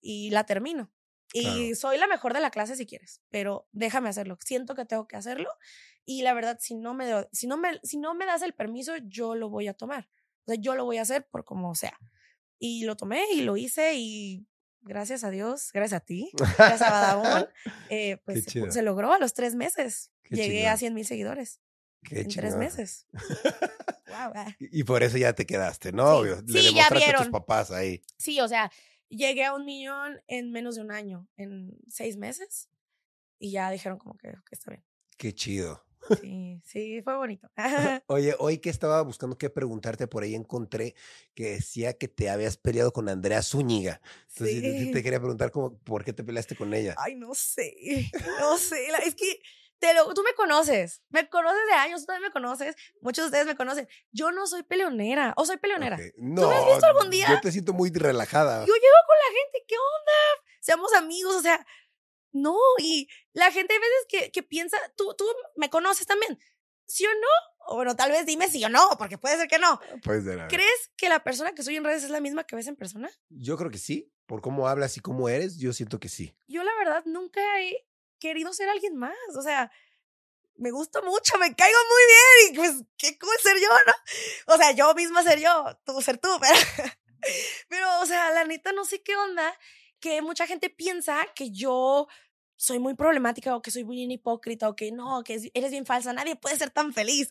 [0.00, 0.92] y la termino.
[1.32, 1.74] Y Claro.
[1.74, 4.38] soy la mejor de la clase si quieres, pero déjame hacerlo.
[4.44, 5.50] Siento que tengo que hacerlo
[6.06, 8.54] y la verdad, si no me, do- si no me, si no me das el
[8.54, 10.08] permiso, yo lo voy a tomar.
[10.46, 11.98] O sea, yo lo voy a hacer por como sea.
[12.58, 14.46] Y lo tomé y lo hice y
[14.80, 17.46] gracias a Dios, gracias a ti, gracias a Badabun,
[17.90, 20.10] eh, pues se, logró a los tres meses.
[20.22, 20.78] Qué Llegué a chingón.
[20.78, 21.60] 100 mil seguidores
[22.04, 23.06] Qué en tres meses.
[24.08, 24.56] Wow, ah.
[24.58, 26.22] Y por eso ya te quedaste, ¿no?
[26.24, 26.28] Sí.
[26.46, 27.30] Le Sí, ya demostraste a tus vieron.
[27.30, 28.02] papás ahí.
[28.16, 28.72] Sí, o sea,
[29.08, 32.68] llegué a un millón en menos de un año, en seis meses.
[33.38, 34.84] Y ya dijeron como que, que está bien.
[35.16, 35.84] Qué chido.
[36.20, 37.50] Sí, sí, fue bonito.
[38.06, 40.94] Oye, hoy que estaba buscando qué preguntarte, por ahí encontré
[41.34, 44.00] que decía que te habías peleado con Andrea Zúñiga.
[44.28, 44.90] Entonces sí, Sí.
[44.92, 46.94] te quería preguntar cómo, por qué te peleaste con ella.
[46.98, 47.74] Ay, no sé,
[48.40, 48.86] no sé.
[49.04, 49.40] Es que
[49.78, 53.26] te lo, tú me conoces, me conoces de años, tú también me conoces, muchos de
[53.26, 53.88] ustedes me conocen.
[54.10, 55.96] Yo no soy peleonera, o soy peleonera.
[55.96, 56.02] Ok.
[56.16, 57.28] No, me has visto algún día?
[57.28, 58.60] Yo te siento muy relajada.
[58.60, 60.44] Yo llego con la gente, ¿qué onda?
[60.60, 61.64] Seamos amigos, o sea,
[62.32, 65.24] no, y la gente hay veces que, que piensa, tú, tú
[65.56, 66.38] me conoces también,
[66.86, 67.70] ¿sí o no?
[67.70, 69.78] O bueno, tal vez dime sí o no, porque puede ser que no.
[70.02, 70.48] Puede ser, a ver.
[70.48, 73.10] ¿Crees que la persona que soy en redes es la misma que ves en persona?
[73.28, 74.10] Yo creo que sí.
[74.24, 76.36] Por cómo hablas y cómo eres, yo siento que sí.
[76.46, 77.87] Yo la verdad nunca he
[78.18, 79.70] querido ser alguien más, o sea,
[80.56, 84.54] me gusta mucho, me caigo muy bien y pues qué cool ser yo, ¿no?
[84.54, 86.54] O sea, yo misma ser yo, tú ser tú, pero,
[87.68, 89.56] pero o sea, la neta no sé qué onda,
[90.00, 92.08] que mucha gente piensa que yo
[92.56, 95.86] soy muy problemática o que soy muy hipócrita o que no, que es- eres bien
[95.86, 97.30] falsa, nadie puede ser tan feliz.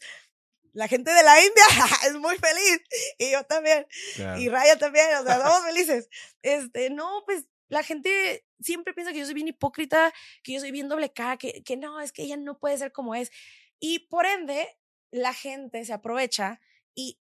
[0.74, 1.64] La gente de la India
[2.08, 2.82] es muy feliz
[3.18, 3.88] y yo también.
[4.16, 4.40] Claro.
[4.40, 6.08] Y Raya también, o sea, somos felices.
[6.44, 10.14] Este, no, pues la gente siempre piensa que yo soy bien hipócrita,
[10.44, 12.92] que yo soy bien doble cara, que, que no, es que ella no puede ser
[12.92, 13.32] como es.
[13.80, 14.78] Y por ende,
[15.12, 16.60] la gente se aprovecha
[16.96, 17.20] y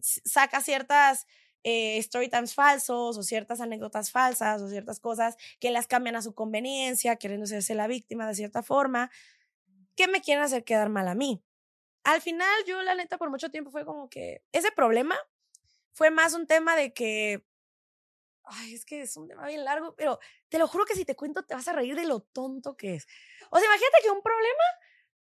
[0.00, 1.26] saca ciertas
[1.68, 6.22] eh, story times falsos o ciertas anécdotas falsas o ciertas cosas que las cambian a
[6.22, 9.10] su conveniencia, queriendo hacerse la víctima de cierta forma,
[9.96, 11.42] que me quieren hacer quedar mal a mí.
[12.04, 15.16] Al final, yo la neta por mucho tiempo fue como que ese problema
[15.92, 17.44] fue más un tema de que,
[18.46, 20.18] ay, es que es un tema bien largo, pero
[20.48, 22.94] te lo juro que si te cuento te vas a reír de lo tonto que
[22.94, 23.06] es.
[23.50, 24.64] O sea, imagínate que un problema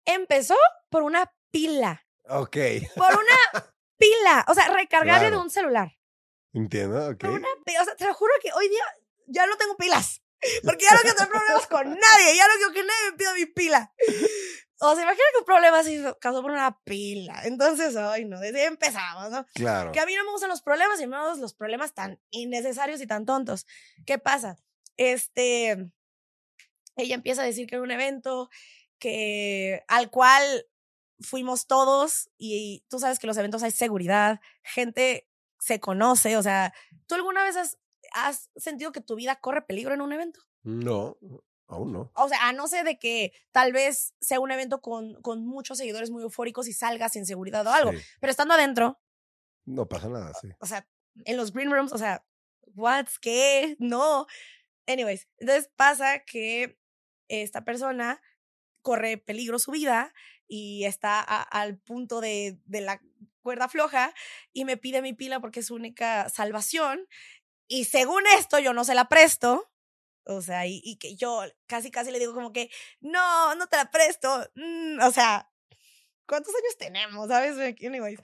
[0.05, 0.55] empezó
[0.89, 2.57] por una pila, Ok,
[2.95, 3.65] por una
[3.97, 5.41] pila, o sea, recargable de Claro.
[5.43, 5.97] un celular.
[6.53, 7.19] entiendo, ok.
[7.19, 7.47] Por una
[7.81, 8.83] o sea, te lo juro que hoy día
[9.27, 10.21] ya no tengo pilas.
[10.63, 12.35] Porque ya no quiero tener problemas con nadie.
[12.37, 13.93] Ya no quiero que nadie me pida mi pila.
[14.81, 17.41] O sea, imagina que un problema así causó por una pila.
[17.43, 19.45] Entonces, ay, no, desde ahí empezamos, ¿no?
[19.53, 19.91] Claro.
[19.91, 23.07] Que a mí no me gustan los problemas y menos los problemas tan innecesarios y
[23.07, 23.67] tan tontos.
[24.05, 24.57] ¿Qué pasa?
[24.95, 25.91] Este,
[26.95, 28.49] ella empieza a decir que era un evento
[28.99, 30.65] que al cual
[31.19, 35.27] fuimos todos y tú sabes que los eventos hay seguridad, gente
[35.59, 36.73] se conoce, o sea,
[37.05, 37.77] ¿tú alguna vez has,
[38.13, 40.41] has sentido que tu vida corre peligro en un evento?
[40.63, 41.17] No,
[41.69, 42.11] aún no.
[42.15, 45.77] O sea, a no ser de que tal vez sea un evento con, con muchos
[45.77, 47.99] seguidores muy eufóricos y salgas sin seguridad o algo, Sí.
[48.19, 48.99] pero estando adentro,
[49.65, 50.49] No pasa nada, sí.
[50.59, 50.87] o sea,
[51.25, 52.25] en los green rooms, o sea,
[52.75, 54.25] what, qué, no.
[54.87, 56.77] Anyways, entonces pasa que
[57.27, 58.21] esta persona
[58.81, 60.13] corre peligro su vida
[60.47, 63.01] y está a- al punto de, de la
[63.43, 64.13] cuerda floja
[64.53, 67.07] y me pide mi pila porque es su única salvación.
[67.67, 69.69] Y según esto, yo no se la presto.
[70.29, 72.69] O sea, y, y que yo casi, casi le digo como que,
[73.01, 74.47] no, no te la presto.
[74.55, 75.49] Mm, o sea,
[76.27, 77.27] ¿cuántos años tenemos?
[77.27, 77.57] ¿Sabes?
[77.83, 78.19] Anyways.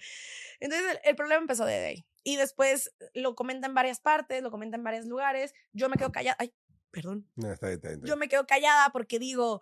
[0.60, 2.06] Entonces el, el problema empezó de ahí.
[2.24, 5.54] Y después lo comenta en varias partes, lo comenta en varios lugares.
[5.74, 6.38] Yo me quedo callada.
[6.40, 6.54] Ay,
[6.92, 7.28] perdón.
[7.36, 9.62] No, está bien, está bien, está Yo me quedo callada porque digo,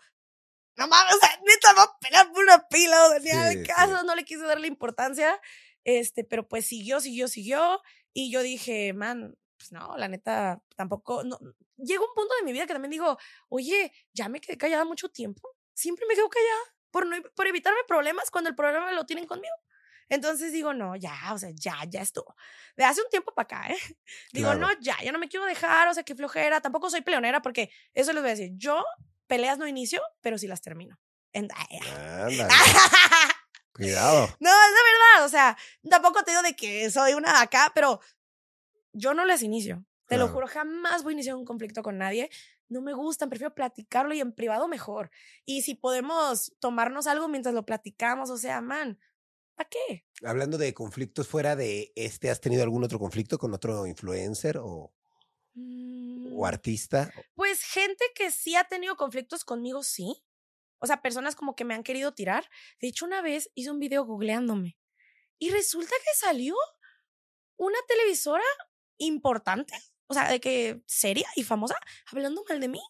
[0.75, 3.05] no mames, o sea, neta, va a pelear por una pila.
[3.07, 3.63] O sea, Sí, sí.
[3.63, 5.39] caso, no le quise darle importancia.
[5.85, 7.81] Este, pero pues siguió, siguió, siguió.
[8.13, 11.23] Y yo dije, man, pues no, la neta, tampoco.
[11.23, 11.39] No.
[11.77, 13.17] Llega un punto de mi vida que también digo,
[13.49, 15.55] oye, ya me quedé callada mucho tiempo.
[15.73, 16.59] Siempre me quedo callada
[16.91, 19.55] por, no, por evitarme problemas cuando el problema lo tienen conmigo.
[20.09, 22.35] Entonces digo, no, ya, o sea, ya, ya estuvo.
[22.75, 23.77] De hace un tiempo para acá, ¿eh?
[24.33, 24.59] Digo, Claro.
[24.59, 26.59] no, ya, ya no me quiero dejar, o sea, qué flojera.
[26.59, 28.51] Tampoco soy peleonera porque eso les voy a decir.
[28.55, 28.83] Yo
[29.27, 30.99] peleas no inicio, pero sí las termino.
[31.33, 31.79] Ándale,
[33.73, 34.27] cuidado.
[34.39, 35.57] no, es la verdad, o sea,
[35.89, 37.99] tampoco te digo de que soy una acá, pero
[38.93, 39.85] yo no las inicio.
[40.07, 42.29] Te lo juro, jamás voy a iniciar un conflicto con nadie.
[42.69, 45.09] No me gustan, prefiero platicarlo y en privado mejor.
[45.45, 48.99] Y si podemos tomarnos algo mientras lo platicamos, o sea, man,
[49.55, 50.05] ¿para qué?
[50.23, 54.93] Hablando de conflictos fuera de este, ¿has tenido algún otro conflicto con otro influencer o,
[55.55, 57.11] Mm, o artista?
[57.35, 60.23] Pues gente que sí ha tenido conflictos conmigo, sí.
[60.79, 62.49] O sea, personas como que me han querido tirar.
[62.81, 64.77] De hecho, una vez hice un video googleándome
[65.39, 66.55] y resulta que salió
[67.57, 68.43] una televisora
[68.97, 69.73] importante,
[70.07, 71.75] o sea, de que seria y famosa,
[72.11, 72.81] hablando mal de mí.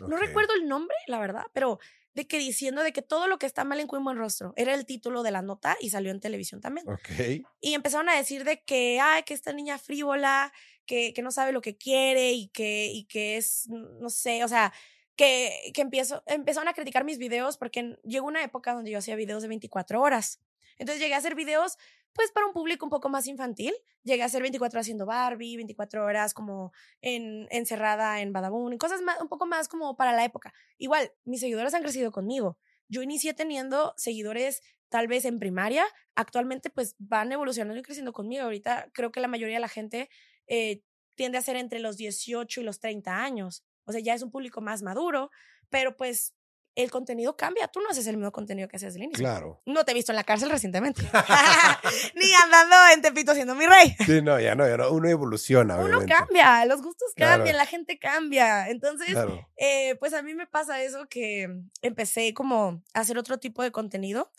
[0.00, 1.78] No recuerdo el nombre, la verdad, pero
[2.12, 4.74] de que diciendo de que todo lo que está mal en Queen Buen Rostro era
[4.74, 6.88] el título de la nota y salió en televisión también.
[6.88, 7.44] Ok.
[7.60, 10.52] Y empezaron a decir de que, ay, que esta niña frívola,
[10.86, 14.48] que, que no sabe lo que quiere y que, y que es, no sé, o
[14.48, 14.72] sea,
[15.14, 18.98] que, que empiezo, empezaron a criticar mis videos porque en- llegó una época donde yo
[18.98, 20.40] hacía videos de 24 horas.
[20.78, 21.76] Entonces llegué a hacer videos,
[22.16, 23.72] pues, para un público un poco más infantil.
[24.02, 29.02] Llegué a hacer 24 horas haciendo Barbie, 24 horas como en, encerrada en Badabun, cosas
[29.02, 30.52] más, un poco más como para la época.
[30.78, 32.58] Igual, mis seguidores han crecido conmigo.
[32.88, 38.44] Yo inicié teniendo seguidores tal vez en primaria, actualmente pues van evolucionando y creciendo conmigo.
[38.44, 40.08] Ahorita creo que la mayoría de la gente
[40.46, 40.82] eh,
[41.16, 43.64] tiende a ser entre los 18 y los 30 años.
[43.84, 45.30] O sea, ya es un público más maduro,
[45.70, 46.34] pero pues
[46.76, 47.66] el contenido cambia.
[47.68, 49.24] Tú no haces el mismo contenido que hacías al inicio.
[49.24, 49.60] Claro.
[49.66, 51.02] No te he visto en la cárcel recientemente.
[52.14, 53.96] Ni andando en Tepito siendo mi rey.
[54.06, 54.90] Sí, no, ya no, ya no.
[54.92, 57.38] Uno evoluciona, Uno cambia, los gustos Claro.
[57.38, 58.68] cambian, la gente cambia.
[58.68, 59.48] Entonces, Claro.
[59.56, 61.48] eh, pues a mí me pasa eso que
[61.82, 64.30] empecé como a hacer otro tipo de contenido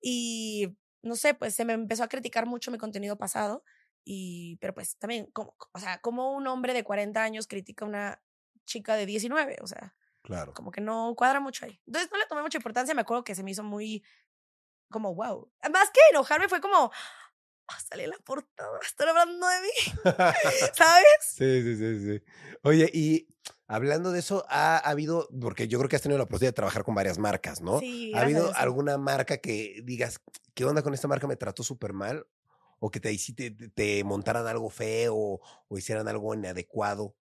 [0.00, 3.64] y no sé, pues se me empezó a criticar mucho mi contenido pasado
[4.04, 7.88] y pero pues también como o sea, como un hombre de 40 años critica a
[7.88, 8.22] una
[8.66, 9.94] chica de 19, o sea,
[10.26, 10.52] Claro.
[10.54, 11.80] como que no cuadra mucho ahí.
[11.86, 14.04] Entonces no le tomé mucha importancia, me acuerdo que se me hizo muy
[14.90, 15.50] como wow.
[15.72, 16.90] Más que enojarme fue como
[17.68, 19.68] ah, salí en la portada, están hablando de mí,
[20.74, 21.06] ¿sabes?
[21.20, 22.24] Sí, sí, sí, sí.
[22.62, 23.28] Oye, y
[23.68, 26.56] hablando de eso, ha, ha habido, porque yo creo que has tenido la oportunidad de
[26.56, 27.80] trabajar con varias marcas, ¿no?
[27.80, 30.20] Sí, ¿Ha habido alguna marca que digas,
[30.54, 31.26] ¿qué onda con esta marca?
[31.26, 32.26] ¿Me trató súper mal?
[32.78, 37.14] ¿O que te, te, te- te montaran algo feo o, o hicieran algo inadecuado?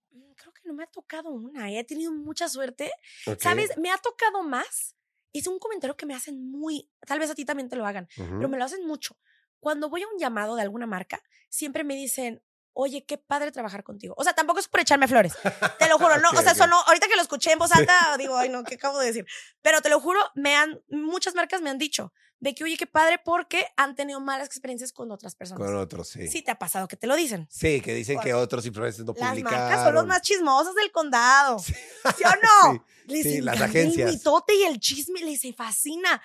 [0.65, 2.91] No me ha tocado una, eh, he tenido mucha suerte.
[3.39, 3.77] ¿Sabes?
[3.77, 4.95] Me ha tocado más.
[5.31, 8.07] Es un comentario que me hacen muy, tal vez a ti también te lo hagan,
[8.15, 9.17] pero me lo hacen mucho.
[9.59, 12.41] Cuando voy a un llamado de alguna marca, siempre me dicen,
[12.75, 14.13] oye, qué padre trabajar contigo.
[14.17, 15.33] O sea, tampoco es por echarme flores.
[15.79, 16.57] Te lo juro, no, Ok, o sea, ok.
[16.57, 19.25] sonó, ahorita que lo escuché en voz alta, digo, ay, no, ¿qué acabo de decir?
[19.61, 22.85] Pero te lo juro, me han, muchas marcas me han dicho de que, oye, qué
[22.85, 25.65] padre, porque han tenido malas experiencias con otras personas.
[25.65, 26.27] Con otros, sí.
[26.27, 27.47] Sí, te ha pasado que te lo dicen.
[27.49, 29.59] Sí, que dicen que Por- otros influencers no Las publicaron.
[29.61, 31.57] marcas son los más chismosos del condado.
[31.59, 31.73] Sí.
[31.73, 32.29] ¿Sí o
[32.75, 32.85] no?
[33.07, 34.09] Sí, Les sí, las agencias.
[34.09, 36.21] El mitote y el chisme les fascina.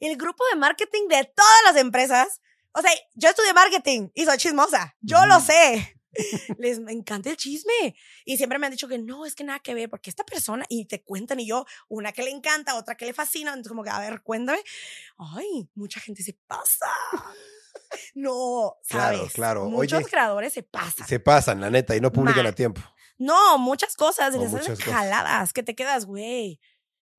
[0.00, 2.40] El grupo de marketing de todas las empresas.
[2.74, 4.96] O sea, yo estudié marketing y soy chismosa.
[5.00, 5.46] Yo lo Ujú.
[5.46, 5.98] sé.
[6.58, 7.94] Les encanta el chisme.
[8.24, 10.64] Y siempre me han dicho que no, es que nada que ver, porque esta persona,
[10.68, 13.50] y te cuentan, y yo, una que le encanta, otra que le fascina.
[13.50, 14.62] Entonces, como que, a ver, cuéntame.
[15.18, 16.90] Ay, mucha gente se pasa.
[18.14, 19.32] No, Claro, ¿sabes?
[19.32, 19.64] claro.
[19.68, 21.06] Muchos Oye, creadores se pasan.
[21.06, 22.80] Se pasan, la neta, y no publican a tiempo.
[23.18, 24.94] No, muchas cosas, les hacen muchas cosas.
[24.94, 26.58] jaladas, que te quedas, güey.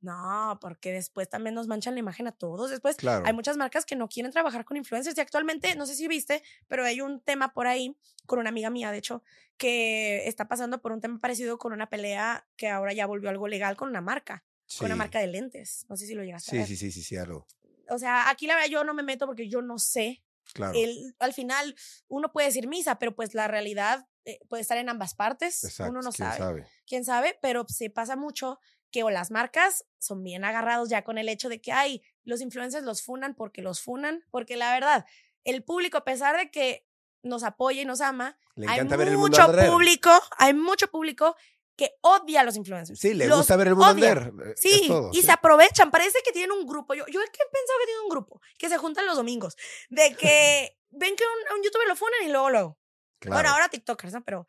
[0.03, 2.69] No, porque después también nos manchan la imagen a todos.
[2.69, 3.25] Después Claro.
[3.25, 6.43] hay muchas marcas que no quieren trabajar con influencers y actualmente, no sé si viste,
[6.67, 7.95] pero hay un tema por ahí
[8.25, 9.23] con una amiga mía, de hecho,
[9.57, 13.47] que está pasando por un tema parecido con una pelea que ahora ya volvió algo
[13.47, 14.43] legal con una marca,
[14.77, 15.85] con una marca de lentes.
[15.89, 16.67] No sé si lo llegaste a Sí, ver.
[16.67, 17.47] sí, sí, sí, sí, algo.
[17.89, 20.21] O sea, aquí la verdad yo no me meto porque yo no sé
[20.53, 20.73] Claro.
[20.75, 21.73] el, al final
[22.09, 25.63] uno puede decir misa, pero pues la realidad eh, puede estar en ambas partes.
[25.63, 25.91] Exacto.
[25.91, 26.37] uno no quién sabe.
[26.37, 26.67] sabe.
[26.85, 28.59] Quién sabe, pero se pasa mucho
[28.93, 32.39] que o las marcas son bien agarrados ya con el hecho de que ay, los
[32.39, 35.05] influencers los funan porque los funan, porque la verdad,
[35.43, 36.87] el público a pesar de que
[37.23, 40.87] nos apoya y nos ama, Le hay encanta ver el mundo mucho público, hay mucho
[40.89, 41.35] público
[41.75, 42.99] que odia a los influencers.
[42.99, 44.11] Sí, le Los gusta ver el mundo odia.
[44.45, 45.23] eh, Sí, todo, y sí.
[45.23, 45.89] se aprovechan.
[45.89, 46.93] Parece que tienen un grupo.
[46.93, 49.55] Yo, yo es que he pensado que tienen un grupo que se juntan los domingos.
[49.89, 52.77] De que ven que un, a un youtuber lo funan y luego, luego.
[53.21, 53.49] Bueno, Claro.
[53.55, 54.23] ahora TikTokers, ¿no?
[54.23, 54.45] Pero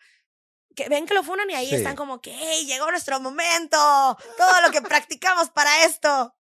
[0.74, 1.74] que ven que lo funan y ahí Sí.
[1.76, 3.76] están como que, hey, llegó nuestro momento.
[4.36, 6.34] Todo lo que practicamos para esto.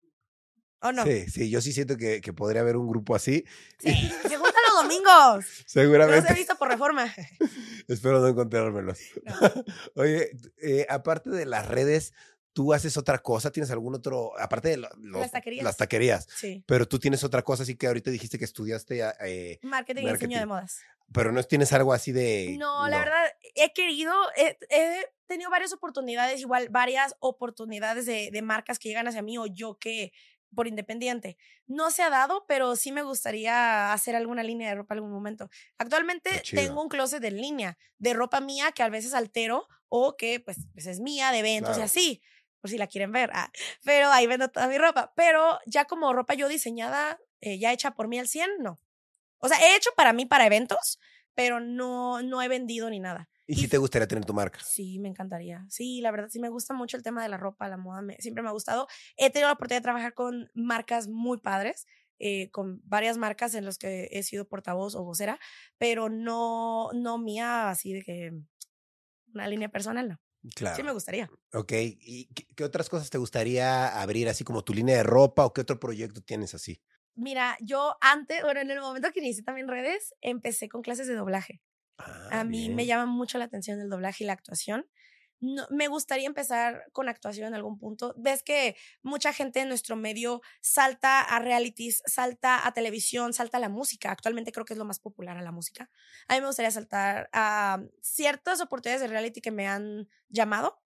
[0.81, 1.05] ¿O no?
[1.05, 3.45] Sí, sí, yo sí siento que, que podría haber un grupo así.
[3.79, 3.89] Sí,
[4.27, 5.35] se juntan los domingos.
[5.37, 6.33] Los he Seguramente.
[6.33, 7.13] visto por reforma.
[7.87, 8.99] Espero no encontrármelos.
[9.23, 9.33] No.
[9.95, 10.31] Oye,
[10.61, 12.11] eh, aparte de las redes,
[12.53, 13.51] ¿tú haces otra cosa?
[13.51, 15.63] ¿Tienes algún otro, aparte de Las taquerías.
[15.63, 16.63] las taquerías, Sí.
[16.67, 20.39] pero tú tienes otra cosa así que ahorita dijiste que estudiaste, eh, Marketing, y diseño
[20.39, 20.47] de Marketing.
[20.47, 20.81] modas.
[21.11, 22.55] pero no tienes algo así de...
[22.57, 23.25] No, la verdad,
[23.55, 29.07] he querido, he, he tenido varias oportunidades, igual varias oportunidades de, de marcas que llegan
[29.07, 30.11] hacia mí o yo que
[30.55, 31.37] por independiente.
[31.65, 35.11] No se ha dado, pero sí me gustaría hacer alguna línea de ropa en algún
[35.11, 35.49] momento.
[35.79, 40.39] Actualmente tengo un closet en línea de ropa mía que a veces altero o que
[40.39, 41.85] pues, pues es mía de eventos y Claro.
[41.85, 42.21] así,
[42.63, 43.29] por si la quieren ver.
[43.33, 43.51] ah,
[43.83, 45.11] Pero ahí vendo toda mi ropa.
[45.17, 48.79] Pero ya como ropa yo diseñada, eh, ya hecha por mí al 100, no.
[49.39, 50.99] O sea, he hecho para mí para eventos,
[51.35, 53.29] pero no, no he vendido ni nada.
[53.45, 54.61] ¿Y si te gustaría tener tu marca?
[54.63, 55.65] Sí, me encantaría.
[55.69, 58.15] Sí, la verdad, sí me gusta mucho el tema de la ropa, la moda, me-
[58.21, 58.87] siempre me ha gustado.
[59.17, 61.85] He tenido la oportunidad de trabajar con marcas muy padres.
[62.19, 65.39] eh, con varias marcas en las que he sido portavoz o vocera,
[65.77, 68.31] pero no, no mía así de que
[69.33, 70.19] una línea personal, no.
[70.55, 70.75] Claro.
[70.75, 71.33] Sí me gustaría.
[71.53, 71.71] Ok.
[71.73, 75.53] ¿Y qué, qué otras cosas te gustaría abrir, así como tu línea de ropa o
[75.53, 76.81] qué otro proyecto tienes así?
[77.15, 81.15] Mira, yo antes, bueno, en el momento que inicié también redes, empecé con clases de
[81.15, 81.61] doblaje.
[81.97, 84.87] Ah, A mí me llama mucho la atención el doblaje y la actuación.
[85.43, 88.13] No, me gustaría empezar con actuación en algún punto.
[88.17, 93.59] Ves que mucha gente en nuestro medio salta a realities, salta a televisión, salta a
[93.59, 94.09] la música.
[94.09, 95.89] Actualmente creo que es lo más popular a la música.
[96.29, 100.81] A mí me gustaría saltar a ciertas oportunidades de reality que me han llamado,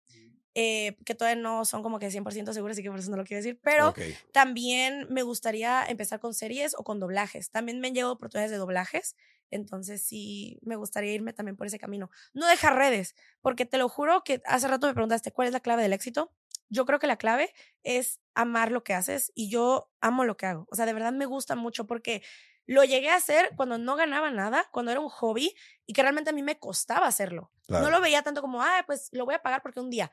[0.55, 3.25] eh, que todavía no son como que 100% seguras, así que por eso no lo
[3.25, 3.93] quiero decir, pero
[4.31, 7.51] también me gustaría empezar con series o con doblajes.
[7.51, 9.15] También me han llegado oportunidades de doblajes.
[9.51, 12.09] Entonces sí, me gustaría irme también por ese camino.
[12.33, 15.59] No dejar redes, porque te lo juro que hace rato me preguntaste cuál es la
[15.59, 16.33] clave del éxito.
[16.69, 20.45] Yo creo que la clave es amar lo que haces y yo amo lo que
[20.47, 20.67] hago.
[20.69, 22.23] O sea, de verdad me gusta mucho porque
[22.65, 26.29] lo llegué a hacer cuando no ganaba nada, cuando era un hobby y que realmente
[26.29, 27.51] a mí me costaba hacerlo.
[27.65, 27.85] Claro.
[27.85, 30.11] No lo veía tanto como, ah, pues lo voy a pagar porque un día.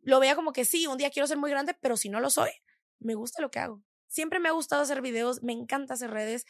[0.00, 2.28] Lo veía como que sí, un día quiero ser muy grande, pero si no lo
[2.28, 2.50] soy,
[2.98, 3.82] me gusta lo que hago.
[4.08, 6.44] Siempre me ha gustado hacer videos, me encanta hacer redes.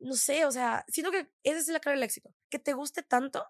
[0.00, 2.34] No sé, o sea, siento que esa es la clave del éxito.
[2.48, 3.44] Que te guste tanto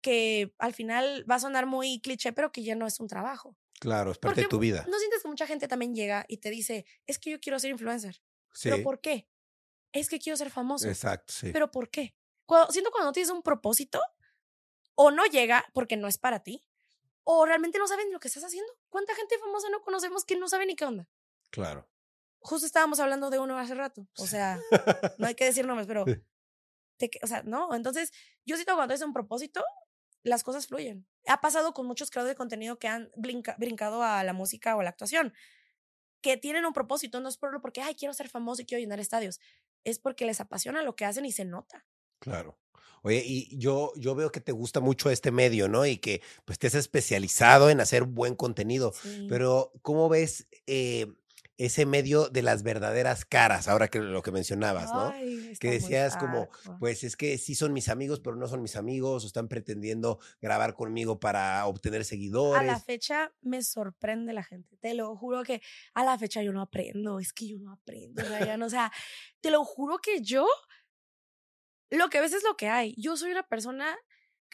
[0.00, 3.56] que al final va a sonar muy cliché, pero que ya no es un trabajo.
[3.80, 4.84] Claro, es parte de Porque tu vida.
[4.88, 7.70] ¿No sientes que mucha gente también llega y te dice, es que yo quiero ser
[7.70, 8.22] influencer?
[8.52, 8.70] Sí.
[8.70, 9.28] ¿Pero por qué?
[9.92, 10.88] Es que quiero ser famoso.
[10.88, 11.50] Exacto, sí.
[11.52, 12.14] ¿Pero por qué?
[12.46, 14.00] Cuando, siento cuando no tienes un propósito,
[14.94, 16.64] o no llega porque no es para ti,
[17.24, 18.72] o realmente no saben lo que estás haciendo.
[18.88, 21.08] ¿Cuánta gente famosa no conocemos que no sabe ni qué onda?
[21.50, 21.88] Claro.
[22.46, 24.06] Justo estábamos hablando de uno hace rato.
[24.18, 24.60] O sea,
[25.18, 26.04] no hay que decir nombres, pero.
[26.06, 26.14] Sí.
[26.96, 27.74] te que- o sea, no.
[27.74, 28.12] Entonces,
[28.44, 29.64] yo siento que cuando es un propósito,
[30.22, 31.06] las cosas fluyen.
[31.26, 34.80] Ha pasado con muchos creadores de contenido que han brinca- brincado a la música o
[34.80, 35.34] a la actuación,
[36.22, 39.00] que tienen un propósito, no es por porque, ay, quiero ser famoso y quiero llenar
[39.00, 39.40] estadios.
[39.84, 41.84] Es porque les apasiona lo que hacen y se nota.
[42.20, 42.58] Claro.
[43.02, 45.86] Oye, y yo, yo veo que te gusta mucho este medio, ¿no?
[45.86, 48.92] Y que pues te has especializado en hacer buen contenido.
[49.00, 49.26] Sí.
[49.28, 51.06] Pero, ¿cómo ves eh,
[51.58, 53.68] ese medio de las verdaderas caras?
[53.68, 55.08] Ahora que lo que mencionabas, ¿no?
[55.08, 56.48] Ay, que decías como,
[56.78, 60.18] pues es que sí son mis amigos, pero no son mis amigos, o están pretendiendo
[60.40, 62.66] grabar conmigo para obtener A seguidores.
[62.66, 64.76] la fecha me sorprende la gente.
[64.76, 65.62] Te lo juro que
[65.94, 67.20] a la fecha yo no aprendo.
[67.20, 68.62] Es que yo no aprendo, Ryan.
[68.62, 68.92] O sea,
[69.40, 70.46] te lo juro que yo,
[71.90, 72.94] lo que ves es lo que hay.
[72.98, 73.96] Yo soy una persona,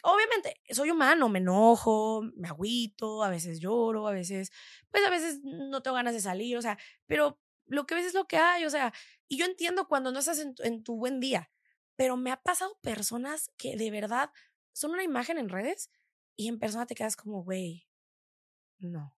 [0.03, 4.51] obviamente, soy humano, me enojo, me agüito, a veces lloro, a veces,
[4.91, 6.77] pues a veces no tengo ganas de salir, o sea,
[7.07, 8.93] pero lo que ves es lo que hay, o sea,
[9.27, 11.51] y yo entiendo cuando no estás en tu, en tu buen día,
[11.95, 14.31] pero me ha pasado personas que de verdad
[14.73, 15.89] son una imagen en redes
[16.35, 17.87] y en persona te quedas como, güey,
[18.79, 19.15] no,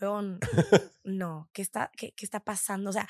[0.00, 0.40] weón,
[1.04, 2.90] no, ¿qué está, qué, qué está pasando?
[2.90, 3.08] O sea,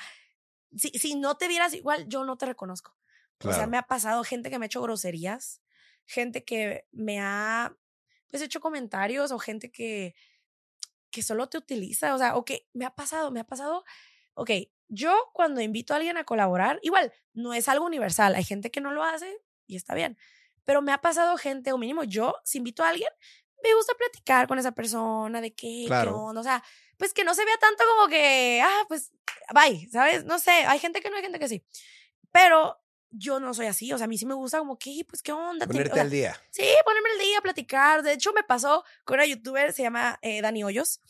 [0.75, 2.95] si, si no te vieras igual, yo no te reconozco.
[3.45, 5.61] O sea, me ha pasado gente que me ha hecho groserías,
[6.09, 7.75] gente que me ha
[8.29, 10.15] pues hecho comentarios o gente que
[11.11, 13.83] que solo te utiliza, o sea, o que me ha pasado, me ha pasado,
[14.35, 14.51] ok,
[14.89, 18.81] yo cuando invito a alguien a colaborar, igual, no es algo universal, hay gente que
[18.81, 20.17] no lo hace y está bien,
[20.65, 23.09] pero me ha pasado gente, o mínimo yo, si invito a alguien,
[23.63, 26.15] me gusta platicar con esa persona de qué, qué Claro.
[26.15, 26.63] onda, o sea,
[26.97, 29.11] pues que no se vea tanto como que, ah, pues,
[29.53, 30.25] bye, ¿sabes?
[30.25, 31.63] No sé, hay gente que no, hay gente que sí,
[32.31, 32.77] pero
[33.11, 35.31] yo no soy así, o sea, a mí sí me gusta como que, pues, ¿qué
[35.31, 35.65] onda?
[35.65, 36.37] O Ponerte sea, al día.
[36.51, 38.03] Sí, ponerme el día, platicar.
[38.03, 41.01] De hecho, me pasó con una youtuber, se llama eh, Dani Hoyos.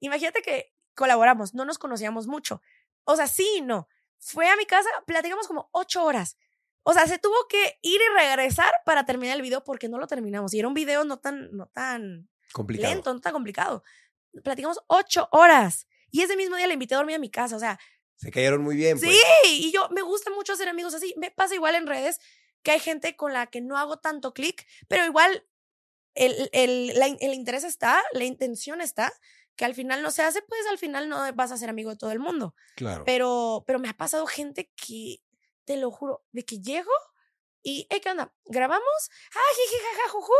[0.00, 2.62] Imagínate que colaboramos, no nos conocíamos mucho.
[3.04, 3.88] O sea, sí no.
[4.18, 6.36] Fue a mi casa, platicamos como ocho horas.
[6.82, 10.06] O sea, se tuvo que ir y regresar para terminar el video porque no lo
[10.06, 10.54] terminamos.
[10.54, 12.92] Y era un video no tan, no tan Complicado.
[12.94, 13.82] lento, no tan complicado.
[14.42, 15.86] Platicamos ocho horas.
[16.10, 17.56] Y ese mismo día le invité a dormir a mi casa.
[17.56, 17.78] O sea,
[18.20, 19.50] Se cayeron muy bien, Sí, pues.
[19.50, 21.14] y yo me gusta mucho hacer amigos así.
[21.16, 22.18] Me pasa igual en redes
[22.62, 25.46] que hay gente con la que no hago tanto clic, pero igual
[26.14, 29.10] el, el, la el interés está, la intención está,
[29.56, 31.96] que al final no se hace, pues al final no vas a ser amigo de
[31.96, 32.54] todo el mundo.
[32.76, 33.04] Claro.
[33.06, 35.22] Pero, pero me ha pasado gente que,
[35.64, 36.90] te lo juro, de que llego
[37.62, 38.34] y, hey, ¿qué onda?
[38.44, 39.10] ¿Grabamos?
[39.34, 40.32] Ah, jiji, jaja, juju.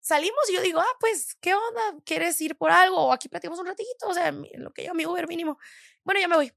[0.00, 2.02] Salimos y yo digo, ah, pues, ¿qué onda?
[2.04, 2.96] ¿Quieres ir por algo?
[2.96, 5.58] O aquí platicamos un ratito, o sea, lo que yo, mi Uber mínimo.
[6.02, 6.52] Bueno, ya me voy.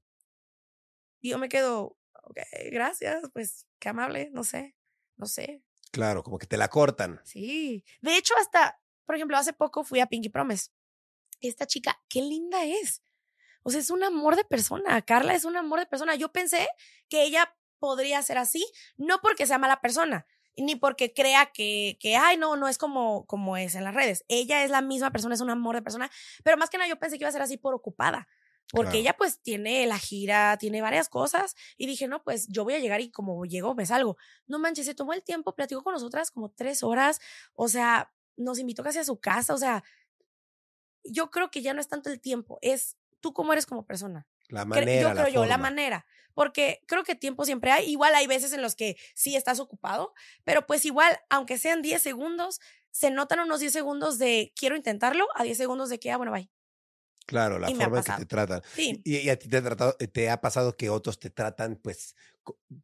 [1.20, 2.38] Y yo me quedo, ok,
[2.70, 4.76] gracias, pues, qué amable, no sé,
[5.16, 5.62] no sé.
[5.92, 7.20] Claro, como que te la cortan.
[7.24, 7.84] Sí.
[8.02, 10.70] De hecho, hasta, por ejemplo, hace poco fui a Pinky Promise.
[11.40, 13.02] Esta chica, qué linda es.
[13.62, 15.02] O sea, es un amor de persona.
[15.02, 16.14] Carla es un amor de persona.
[16.14, 16.68] Yo pensé
[17.08, 18.64] que ella podría ser así,
[18.96, 23.26] no porque sea mala persona, ni porque crea que, que ay, no, no es como,
[23.26, 24.24] como es en las redes.
[24.28, 26.10] Ella es la misma persona, es un amor de persona.
[26.44, 28.28] Pero más que nada, yo pensé que iba a ser así por ocupada.
[28.72, 28.98] Porque Claro.
[28.98, 31.54] ella pues tiene la gira, tiene varias cosas.
[31.76, 34.16] Y dije, no, pues yo voy a llegar y como llego, me salgo.
[34.46, 37.20] No manches, se tomó el tiempo, platicó con nosotras como tres horas.
[37.54, 39.54] O sea, nos invitó casi a su casa.
[39.54, 39.84] O sea,
[41.04, 44.26] yo creo que ya no es tanto el tiempo, es tú cómo eres como persona.
[44.48, 46.06] La manera, yo creo la yo, la manera.
[46.34, 47.90] Porque creo que tiempo siempre hay.
[47.90, 50.12] Igual hay veces en los que sí estás ocupado,
[50.44, 52.60] pero pues igual, aunque sean 10 segundos,
[52.90, 56.32] se notan unos 10 segundos de quiero intentarlo a 10 segundos de que, ah, bueno,
[56.32, 56.50] bye.
[57.26, 58.62] Claro, la Y forma en que te tratan.
[58.74, 59.02] Sí.
[59.04, 62.14] Y, y a ti te ha, tratado, te ha pasado que otros te tratan, pues,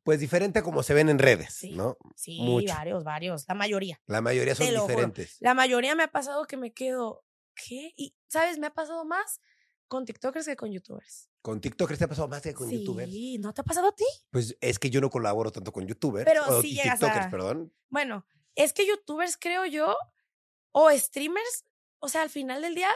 [0.03, 1.71] pues diferente a como se ven en redes, Sí.
[1.71, 1.97] ¿no?
[2.17, 2.75] Sí, Mucho.
[2.75, 3.45] varios, varios.
[3.49, 4.01] La mayoría.
[4.07, 5.37] La mayoría son diferentes.
[5.41, 7.25] La mayoría me ha pasado que me quedo,
[7.55, 7.93] ¿qué?
[7.97, 8.59] Y, ¿sabes?
[8.59, 9.41] Me ha pasado más
[9.87, 11.29] con TikTokers que con YouTubers.
[11.43, 13.11] ¿Con TikTokers te ha pasado más que con YouTubers?
[13.11, 14.05] Sí, ¿no te ha pasado a ti?
[14.31, 16.25] Pues es que yo no colaboro tanto con YouTubers.
[16.25, 17.73] Pero o sí y llegas TikTokers, a- perdón.
[17.91, 19.97] Bueno, es que YouTubers, creo yo,
[20.73, 21.65] o streamers,
[22.01, 22.91] o sea, al final del día,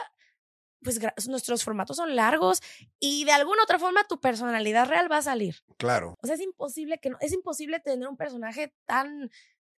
[0.83, 2.61] pues nuestros formatos son largos
[2.99, 5.63] y de alguna otra forma tu personalidad real va a salir.
[5.77, 6.15] Claro.
[6.21, 9.29] O sea, es imposible que no, es imposible tener un personaje tan,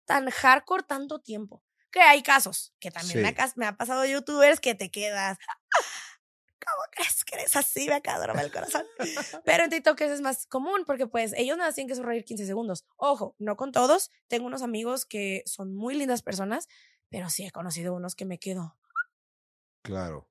[0.04, 1.62] tan hardcore tanto tiempo.
[1.90, 5.38] Que hay casos, que también me, ha, me pasado youtubers que te quedas.
[6.64, 7.86] ¿Cómo crees que eres así?
[7.88, 8.84] Me acaba el corazón.
[9.44, 12.84] Pero en TikTok es más común porque pues ellos nada tienen que sonreír 15 segundos.
[12.96, 14.10] Ojo, no con todos.
[14.28, 16.68] Tengo unos amigos que son muy lindas personas,
[17.08, 18.76] pero sí he conocido unos que me quedo.
[19.82, 20.29] Claro.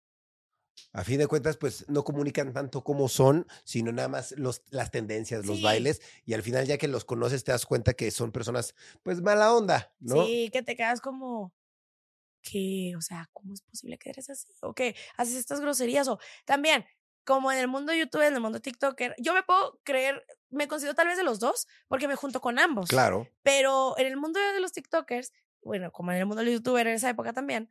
[0.94, 4.92] A fin de cuentas, pues no comunican tanto cómo son, sino nada más los, las
[4.92, 5.64] tendencias, los Sí.
[5.64, 9.22] bailes, y al final ya que los conoces te das cuenta que son personas, pues
[9.22, 10.26] mala onda, ¿no?
[10.26, 11.54] Sí, que te quedas como,
[12.42, 12.94] ¿qué?
[12.98, 14.48] O sea, ¿cómo es posible que eres así?
[14.62, 14.96] ¿O qué?
[15.18, 16.08] Haces estas groserías.
[16.08, 16.86] O también,
[17.26, 20.96] como en el mundo YouTube, en el mundo TikToker, yo me puedo creer, me considero
[20.96, 22.90] tal vez de los dos, porque me junto con ambos.
[22.90, 23.28] Claro.
[23.44, 26.96] Pero en el mundo de los TikTokers, bueno, como en el mundo del YouTuber en
[26.96, 27.70] esa época también,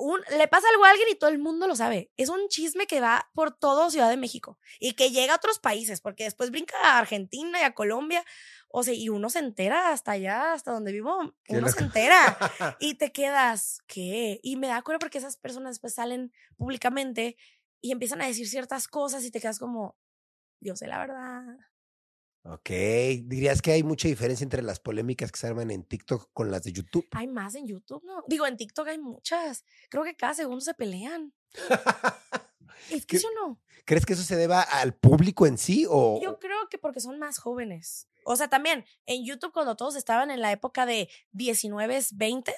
[0.00, 2.10] un, le pasa algo a alguien y todo el mundo lo sabe.
[2.16, 5.58] Es un chisme que va por todo Ciudad de México y que llega a otros
[5.58, 8.24] países, porque después brinca a Argentina y a Colombia.
[8.68, 12.38] O sea, y uno se entera hasta allá, hasta donde vivo, uno se entera
[12.80, 14.40] y te quedas, ¿qué?
[14.42, 17.36] Y me da cuenta porque esas personas después salen públicamente
[17.82, 19.96] y empiezan a decir ciertas cosas y te quedas como,
[20.60, 21.42] yo sé la verdad.
[22.44, 22.68] Ok.
[23.24, 26.62] ¿Dirías que hay mucha diferencia entre las polémicas que se arman en TikTok con las
[26.64, 27.06] de YouTube?
[27.12, 28.24] Hay más en YouTube, ¿no?
[28.26, 29.64] Digo, en TikTok hay muchas.
[29.88, 31.32] Creo que cada segundo se pelean.
[32.90, 33.60] ¿Es que ¿Qué- sí o no?
[33.84, 36.20] ¿Crees que eso se deba al público en sí o...?
[36.22, 38.08] Yo creo que porque son más jóvenes.
[38.24, 42.54] O sea, también en YouTube cuando todos estaban en la época de 19, 20,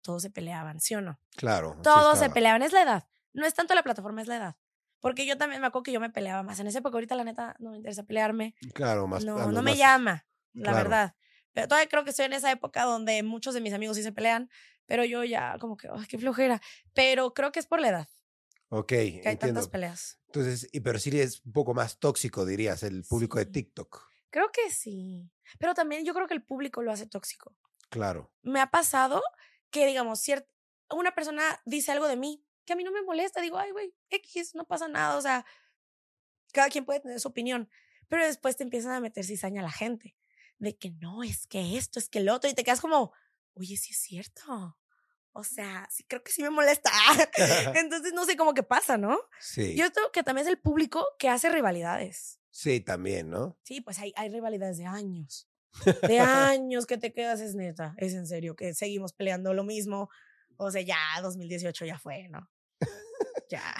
[0.00, 1.20] todos se peleaban, ¿sí o no?
[1.36, 1.76] Claro.
[1.82, 3.08] Todos se peleaban, es la edad.
[3.32, 4.56] No es tanto la plataforma, es la edad.
[5.02, 6.96] Porque yo también me acuerdo que yo me peleaba más en esa época.
[6.96, 8.54] Ahorita, la neta, no me interesa pelearme.
[8.72, 9.22] Claro, más.
[9.26, 10.76] no, no me más- llama, la claro.
[10.78, 11.14] verdad.
[11.52, 14.12] Pero todavía creo que estoy en esa época donde muchos de mis amigos sí se
[14.12, 14.48] pelean,
[14.86, 16.62] pero yo ya como que, ay, qué flojera.
[16.94, 18.08] Pero creo que es por la edad
[18.70, 19.38] Ok, que hay entiendo.
[19.40, 20.18] tantas peleas.
[20.28, 23.50] Entonces, y, pero sí es un poco más tóxico, dirías, el público de Sí.
[23.52, 24.08] TikTok.
[24.30, 25.30] Creo que sí.
[25.58, 27.54] Pero también yo creo que el público lo hace tóxico.
[27.90, 28.32] Claro.
[28.40, 29.20] Me ha pasado
[29.70, 30.46] que, digamos, ciert-
[30.88, 33.40] una persona dice algo de mí que a mí no me molesta.
[33.40, 35.16] Digo, ay, güey, X, no pasa nada.
[35.16, 35.44] O sea,
[36.52, 37.68] cada quien puede tener su opinión.
[38.08, 40.16] Pero después te empiezan a meter cizaña a la gente.
[40.58, 42.50] De que no, es que esto, es que el otro.
[42.50, 43.12] Y te quedas como,
[43.54, 44.78] oye, sí es cierto.
[45.32, 46.90] O sea, sí creo que sí me molesta.
[47.74, 49.18] Entonces, no sé cómo que pasa, ¿no?
[49.40, 49.74] Sí.
[49.76, 52.38] Yo creo que también es el público que hace rivalidades.
[52.50, 53.58] Sí, también, ¿no?
[53.62, 55.48] Sí, pues hay, hay rivalidades de años.
[56.02, 60.10] De años que te quedas, es neta, es en serio, que seguimos peleando lo mismo.
[60.64, 62.48] O sea, ya 2018 ya fue, ¿no?
[63.50, 63.74] Ya.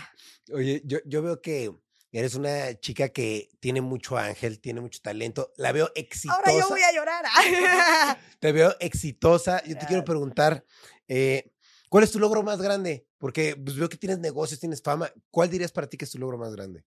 [0.52, 1.72] Oye, yo, yo veo que
[2.12, 5.52] eres una chica que tiene mucho ángel, tiene mucho talento.
[5.56, 6.38] La veo exitosa.
[6.38, 7.24] Ahora yo voy a llorar.
[8.38, 9.64] Te veo exitosa.
[9.64, 10.64] Yo te quiero preguntar,
[11.08, 11.52] eh,
[11.88, 13.06] ¿cuál es tu logro más grande?
[13.16, 15.10] Porque pues, veo que tienes negocios, tienes fama.
[15.30, 16.84] ¿Cuál dirías para ti que es tu logro más grande?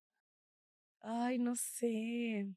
[1.02, 2.48] Ay, no sé.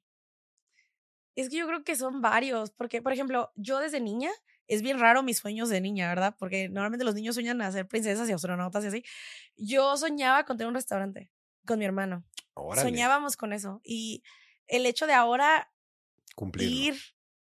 [1.36, 4.30] Es que yo creo que son varios, porque, por ejemplo, yo desde niña,
[4.68, 6.36] es bien raro mis sueños de niña, ¿verdad?
[6.38, 9.04] Porque normalmente los niños sueñan a ser princesas y astronautas y así.
[9.56, 11.30] Yo soñaba con tener un restaurante
[11.66, 12.24] con mi hermano.
[12.54, 13.80] Órale, Soñábamos con eso.
[13.82, 14.22] Y
[14.66, 15.70] el hecho de ahora
[16.34, 16.76] cumplirlo.
[16.76, 17.00] ir,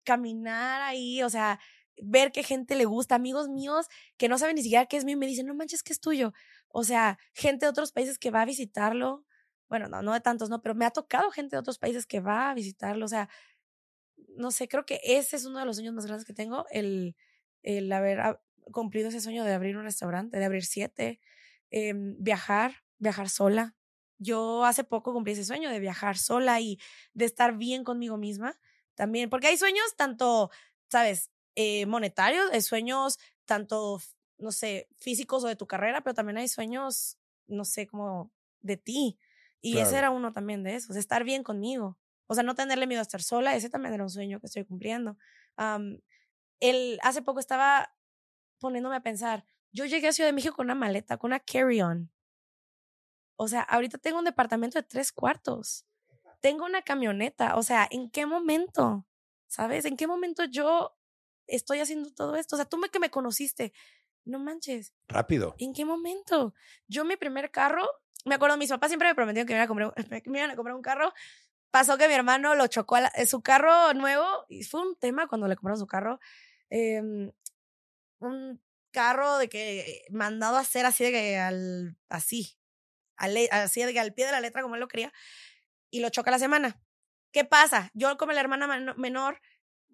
[0.04, 1.60] caminar ahí, o sea,
[2.02, 5.14] ver qué gente le gusta, amigos míos que no saben ni siquiera qué es mío
[5.14, 6.34] y me dicen, no manches, que es tuyo.
[6.70, 9.26] O sea, gente de otros países que va a visitarlo.
[9.68, 12.22] Bueno, no, no de tantos, no, pero me ha tocado gente de otros países que
[12.22, 13.06] va a visitarlo.
[13.06, 13.30] O sea,
[14.36, 17.16] no sé, creo que ese es uno de los sueños más grandes que tengo, el,
[17.64, 18.40] el haber
[18.72, 21.20] cumplido ese sueño de abrir un restaurante, de abrir siete,
[21.72, 23.76] em, viajar, viajar sola.
[24.18, 26.80] Yo hace poco cumplí ese sueño de viajar sola y
[27.14, 28.60] de estar bien conmigo misma
[28.96, 30.52] también, porque hay sueños tanto,
[30.90, 34.02] sabes, eh, monetarios, hay sueños tanto,
[34.38, 37.18] no sé, físicos o de tu carrera, pero también hay sueños,
[37.48, 39.18] no sé, como de ti.
[39.62, 41.98] Y ese era uno también de esos, estar bien conmigo.
[42.32, 44.64] O sea, no tenerle miedo a estar sola, ese también era un sueño que estoy
[44.64, 45.18] cumpliendo.
[46.60, 47.92] él, hace poco estaba
[48.60, 52.12] poniéndome a pensar, yo llegué a Ciudad de México con una maleta, con una carry-on.
[53.36, 55.88] O sea, ahorita tengo un departamento de tres cuartos.
[56.40, 57.56] Tengo una camioneta.
[57.56, 59.08] O sea, ¿en qué momento?
[59.48, 59.86] ¿Sabes?
[59.86, 60.96] ¿En qué momento yo
[61.48, 62.56] estoy haciendo todo esto?
[62.56, 63.74] O sea, tú me que me conociste.
[64.24, 64.94] No manches.
[65.08, 65.56] Rápido.
[65.58, 66.54] ¿En qué momento?
[66.88, 67.88] Yo mi primer carro,
[68.26, 69.94] me acuerdo, mis papás siempre me prometieron que me iban a comprar,
[70.28, 71.12] me iban a comprar un carro.
[71.72, 75.48] Pasó que mi hermano lo chocó a su carro nuevo y fue un tema cuando
[75.48, 76.20] le compraron su carro.
[76.70, 77.32] Eh,
[78.20, 78.62] un
[78.92, 82.58] carro de que mandado a hacer así de que al así,
[83.18, 85.14] al, así de que al pie de la letra como él lo quería
[85.90, 86.82] y lo choca la semana.
[87.32, 87.92] ¿Qué pasa?
[87.94, 89.42] Yo como la hermana menor,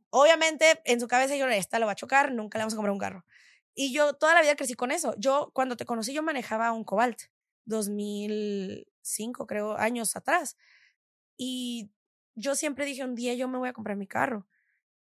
[0.10, 2.94] obviamente en su cabeza yo esta lo va a chocar, nunca le vamos a comprar
[2.94, 3.26] un carro.
[3.74, 5.14] Y yo toda la vida crecí con eso.
[5.18, 7.24] Yo cuando te conocí yo manejaba un Cobalt
[7.66, 10.56] 2005 creo años atrás.
[11.38, 11.92] Y
[12.36, 14.48] yo siempre dije un día yo me voy a comprar mi carro.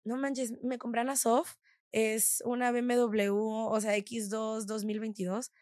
[0.04, 1.56] No manches, me compré una Soft
[1.92, 5.52] es una BMW, o sea, X2 2022.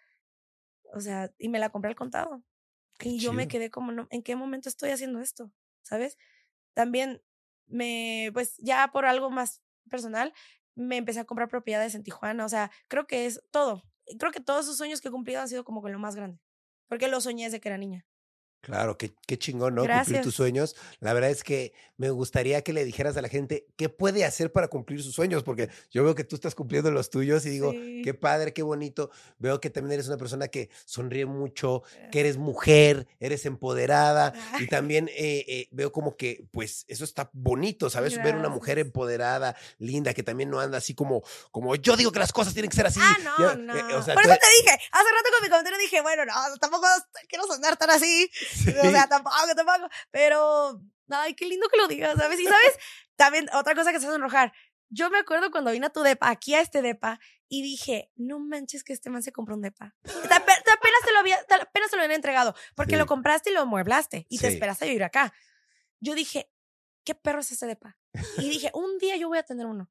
[0.95, 2.43] O sea, y me la compré al contado.
[3.01, 5.53] y yo me quedé como, no, ¿en qué momento estoy haciendo esto?
[5.83, 6.17] ¿Sabes?
[6.75, 7.23] También
[7.67, 10.33] me, pues ya por algo más personal,
[10.75, 12.45] me empecé a comprar propiedades en Tijuana.
[12.45, 13.83] O sea, creo que es todo.
[14.19, 16.41] Creo que todos esos sueños que he cumplido han sido como con lo más grande.
[16.89, 18.07] Porque lo soñé desde que era niña.
[18.61, 19.87] Claro, qué, qué chingón, ¿no?
[19.87, 20.77] Cumplir tus sueños.
[21.01, 24.53] La verdad es que me gustaría que le dijeras a la gente qué puede hacer
[24.53, 27.73] para cumplir sus sueños, porque yo veo que tú estás cumpliendo los tuyos y digo,
[27.73, 29.11] qué padre, qué bonito.
[29.39, 31.83] Veo que también eres una persona que sonríe mucho,
[32.13, 37.31] que eres mujer, eres empoderada y también eh, eh, veo como que, pues, eso está
[37.33, 38.23] bonito, ¿sabes?
[38.23, 42.19] Ver una mujer empoderada, linda, que también no anda así como, como yo digo que
[42.19, 43.01] las cosas tienen que ser así.
[43.03, 43.75] Ah, no, no.
[43.75, 46.87] Eh, Por eso te dije, hace rato con mi comentario dije, bueno, no, tampoco
[47.27, 48.31] quiero sonar tan así.
[48.85, 49.89] O sea, tampoco, tampoco.
[50.11, 50.81] Pero,
[51.11, 52.41] ay, qué lindo que lo digas, ¿sabes?
[52.41, 52.79] Y sabes,
[53.17, 54.53] también otra cosa que se hace enojar.
[54.89, 58.41] Yo me acuerdo cuando vine a tu depa, aquí a este depa, y dije, no
[58.41, 59.95] manches que este man se compró un depa.
[60.03, 63.67] Te, apenas te lo había, apenas te lo habían entregado, porque lo compraste y lo
[63.67, 65.33] mueblaste, y te esperaste a vivir acá.
[66.01, 66.51] Yo dije,
[67.05, 67.99] ¿qué perro es este depa?
[68.39, 69.91] Y dije, un día yo voy a tener uno.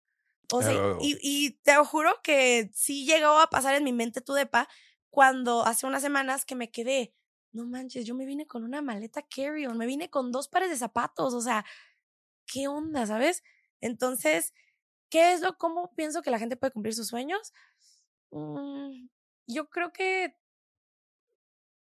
[0.52, 0.98] O sea, oh.
[1.00, 4.68] y, y, te juro que sí llegó a pasar en mi mente tu depa
[5.10, 7.14] cuando hace unas semanas que me quedé,
[7.52, 10.78] no manches, yo me vine con una maleta carry-on, me vine con dos pares de
[10.78, 11.66] zapatos, o sea,
[12.46, 13.44] ¿qué onda, sabes?
[13.82, 14.54] Entonces,
[15.10, 17.54] ¿qué es lo, cómo pienso que la gente puede cumplir sus sueños?
[18.32, 19.08] Mm,
[19.48, 20.36] yo creo que,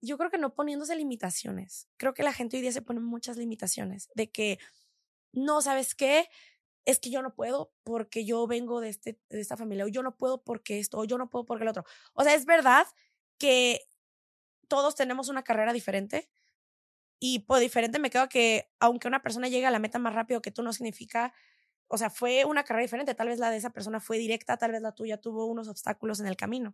[0.01, 1.88] yo creo que no poniéndose limitaciones.
[1.97, 4.59] Creo que la gente hoy día se pone muchas limitaciones de que,
[5.34, 6.30] no, ¿sabes qué?
[6.86, 10.03] Es que yo no puedo porque yo vengo de, este, de esta familia, o yo
[10.03, 11.86] no puedo porque esto, o yo no puedo porque el otro.
[12.14, 12.88] O sea, es verdad
[13.38, 13.82] que
[14.72, 16.30] todos tenemos una carrera diferente.
[17.19, 20.41] Y por diferente me quedo que aunque una persona llegue a la meta más rápido
[20.41, 21.34] que tú, no significa,
[21.88, 23.13] o sea, fue una carrera diferente.
[23.13, 26.22] Tal vez la de esa persona fue directa, tal vez la tuya tuvo unos obstáculos
[26.22, 26.74] en el camino.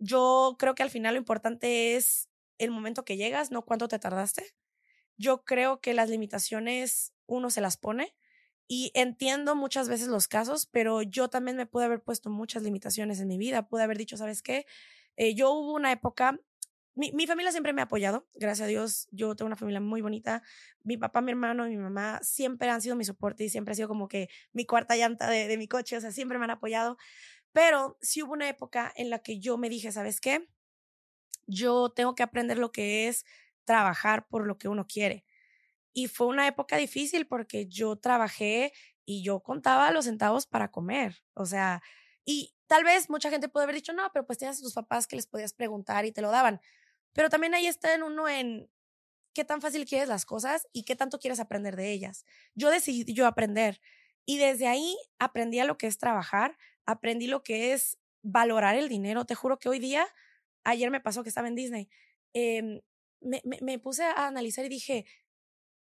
[0.00, 2.28] Yo creo que al final lo importante es
[2.58, 4.56] el momento que llegas, no cuánto te tardaste.
[5.16, 8.12] Yo creo que las limitaciones uno se las pone
[8.66, 13.20] y entiendo muchas veces los casos, pero yo también me pude haber puesto muchas limitaciones
[13.20, 13.68] en mi vida.
[13.68, 14.66] Pude haber dicho, ¿sabes qué?
[15.16, 16.40] Eh, yo hubo una época
[16.94, 19.08] mi, mi, familia siempre me ha apoyado, gracias a Dios.
[19.10, 20.42] Yo tengo una familia muy bonita.
[20.84, 23.74] Mi papá, mi hermano y mi mamá siempre han sido mi soporte y siempre ha
[23.74, 26.50] sido como que mi cuarta llanta de, de mi coche, o sea, siempre me han
[26.50, 26.98] apoyado.
[27.52, 30.48] Pero sí hubo una época en la que yo me dije, ¿sabes qué?
[31.46, 33.24] Yo tengo que aprender lo que es
[33.64, 35.24] trabajar por lo que uno quiere.
[35.92, 38.72] Y fue una época difícil porque yo trabajé
[39.04, 41.22] y yo contaba los centavos para comer.
[41.34, 41.82] O sea,
[42.24, 45.06] y tal vez mucha gente puede haber dicho, no, pero pues tienes a tus papás
[45.06, 46.60] que les podías preguntar y te lo daban.
[47.12, 48.70] Pero también ahí está en uno en
[49.34, 52.24] qué tan fácil quieres las cosas y qué tanto quieres aprender de ellas.
[52.54, 53.80] Yo decidí yo aprender
[54.26, 56.56] y desde ahí aprendí a lo que es trabajar,
[56.86, 59.24] aprendí lo que es valorar el dinero.
[59.24, 60.06] Te juro que hoy día,
[60.64, 61.88] ayer me pasó que estaba en Disney,
[63.20, 65.06] me, me, me puse a analizar y dije,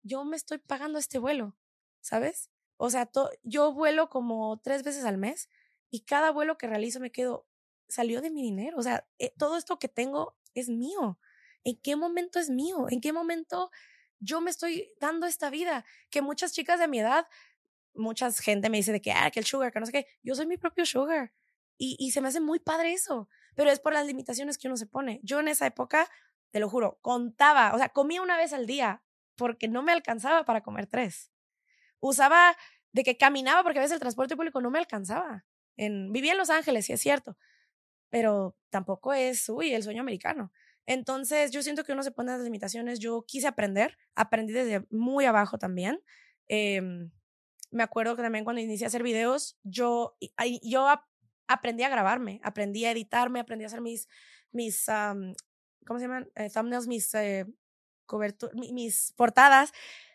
[0.02, 1.56] yo me estoy pagando este vuelo,
[2.00, 2.50] ¿sabes?
[2.76, 3.10] O sea,
[3.42, 5.48] yo vuelo como tres veces al mes
[5.90, 7.46] y cada vuelo que realizo me quedo,
[7.88, 8.78] salió de mi dinero.
[8.78, 11.18] O sea, eh, todo esto que tengo es mío.
[11.64, 12.86] ¿En qué momento es mío?
[12.88, 13.70] ¿En qué momento
[14.18, 15.84] yo me estoy dando esta vida?
[16.10, 17.26] Que muchas chicas de mi edad,
[17.94, 20.06] mucha gente me dice de que, ah, que el sugar, que no sé qué.
[20.22, 21.32] Yo soy mi propio sugar.
[21.76, 23.28] Y, y se me hace muy padre eso.
[23.54, 25.20] Pero es por las limitaciones que uno se pone.
[25.22, 26.08] Yo en esa época,
[26.50, 29.02] te lo juro, contaba, o sea, comía una vez al día
[29.36, 31.32] porque no me alcanzaba para comer tres.
[32.00, 32.56] Usaba
[32.92, 35.44] de que caminaba porque a veces el transporte público no me alcanzaba.
[35.76, 37.36] En, vivía en Los Ángeles, sí es cierto,
[38.10, 40.52] pero tampoco es, uy, el sueño americano.
[40.86, 42.98] Entonces, yo siento que uno se pone las limitaciones.
[42.98, 46.00] Yo quise aprender, aprendí desde muy abajo también.
[46.48, 47.10] Em,
[47.70, 50.16] me acuerdo que también cuando inicié a hacer videos, yo,
[50.62, 50.88] yo
[51.46, 54.08] aprendí a grabarme, aprendí a editarme, aprendí a hacer mis,
[54.50, 54.86] mis
[55.86, 56.30] ¿cómo se llaman?
[56.34, 57.46] Eh, thumbnails, mis, eh,
[58.72, 59.72] mis portadas.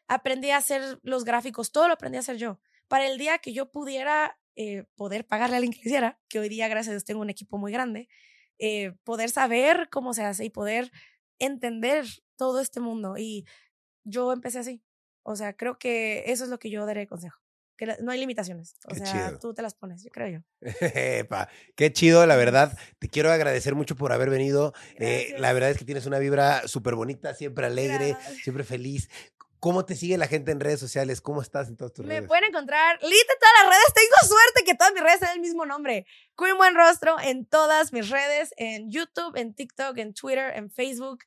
[0.07, 2.59] Aprendí a hacer los gráficos, todo lo aprendí a hacer yo.
[2.87, 6.39] Para el día que yo pudiera eh, poder pagarle a alguien que lo hiciera, que
[6.39, 8.07] hoy día, gracias a Dios, tengo un equipo muy grande,
[8.57, 10.91] eh, poder saber cómo se hace y poder
[11.39, 12.05] entender
[12.37, 13.17] todo este mundo.
[13.17, 13.45] Y
[14.03, 14.81] yo empecé así.
[15.23, 17.39] O sea, creo que eso es lo que yo daré consejo.
[17.77, 18.77] Que no hay limitaciones.
[18.89, 20.39] O sea, tú te las pones, yo creo yo.
[21.75, 22.77] qué chido, la verdad.
[22.99, 24.73] Te quiero agradecer mucho por haber venido.
[24.95, 29.09] Eh, la verdad es que tienes una vibra súper bonita, siempre alegre, siempre feliz.
[29.65, 31.21] ¿Cómo te sigue la gente en redes sociales?
[31.21, 32.21] ¿Cómo estás en todas tus redes?
[32.21, 33.93] Me pueden encontrar, literal en todas las redes.
[33.95, 36.05] Tengo suerte que todas mis redes tienen el mismo nombre.
[36.37, 41.23] Queen Buen Rostro en todas mis redes, en YouTube, en TikTok, en Twitter, en Facebook,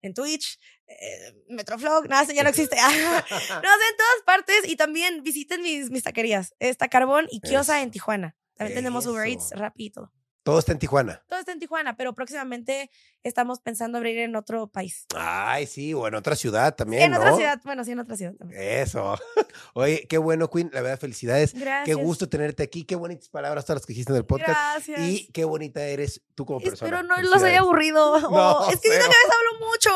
[0.00, 2.76] en Twitch, eh, Metroflog, nada, ya no existe.
[2.80, 4.60] no sé, en todas partes.
[4.68, 6.54] Y también visiten mis, mis taquerías.
[6.60, 8.36] Está Carbón y Kiosa en Tijuana.
[8.54, 10.12] También tenemos Uber Eats, Rappi y todo.
[10.42, 11.22] Todo está en Tijuana.
[11.28, 12.90] Todo está en Tijuana, pero próximamente
[13.22, 15.06] estamos pensando abrir en otro país.
[15.14, 17.04] Ay, sí, o en otra ciudad también.
[17.04, 18.60] En otra ciudad, bueno, sí, en otra ciudad también.
[18.60, 19.16] Eso.
[19.74, 20.70] Oye, qué bueno, Queen.
[20.72, 21.54] La verdad, felicidades.
[21.54, 21.84] Gracias.
[21.84, 22.84] Qué gusto tenerte aquí.
[22.84, 24.50] Qué bonitas palabras todas las que dijiste en el podcast.
[24.50, 25.00] Gracias.
[25.00, 26.90] Y qué bonita eres tú como persona.
[26.90, 27.92] Pero no los haya aburrido.
[28.32, 29.90] No, es que siento que a veces hablo mucho.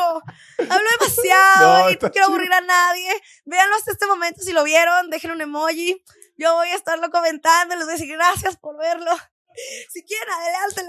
[0.73, 3.09] Hablo demasiado y no quiero aburrir a nadie.
[3.45, 5.09] Véanlo hasta este momento si lo vieron.
[5.09, 6.03] Dejen un emoji.
[6.37, 7.75] Yo voy a estarlo comentando.
[7.75, 9.11] Les voy a decir gracias por verlo.
[9.89, 10.81] si quieren, adelante.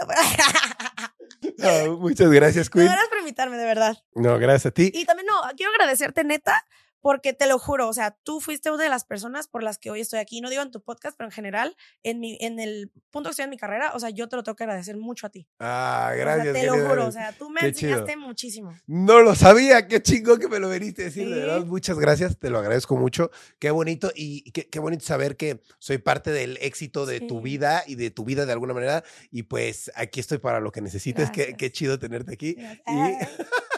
[1.99, 2.86] muchas gracias, Queen.
[2.86, 3.97] gracias por invitarme, de verdad.
[4.15, 4.90] No, gracias a ti.
[4.95, 6.66] Y también, no, quiero agradecerte, neta,
[7.00, 9.90] porque te lo juro, o sea, tú fuiste una de las personas por las que
[9.90, 12.90] hoy estoy aquí, no digo en tu podcast, pero en general, en, mi, en el
[13.10, 15.26] punto que estoy en mi carrera, o sea, yo te lo tengo que agradecer mucho
[15.26, 15.46] a ti.
[15.58, 16.54] Ah, gracias.
[16.54, 18.74] te lo juro, o sea, tú me enseñaste muchísimo.
[18.86, 22.38] No lo sabía, qué chingo que me lo veniste a decir, de verdad, muchas gracias,
[22.38, 26.58] te lo agradezco mucho, qué bonito y qué, qué bonito saber que soy parte del
[26.60, 30.38] éxito de tu vida y de tu vida de alguna manera y pues aquí estoy
[30.38, 32.56] para lo que necesites, qué, qué, chido tenerte aquí.
[32.58, 33.77] Y...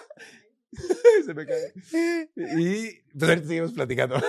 [1.26, 1.72] Se me cae.
[2.36, 4.22] Y pues ahorita seguimos platicando.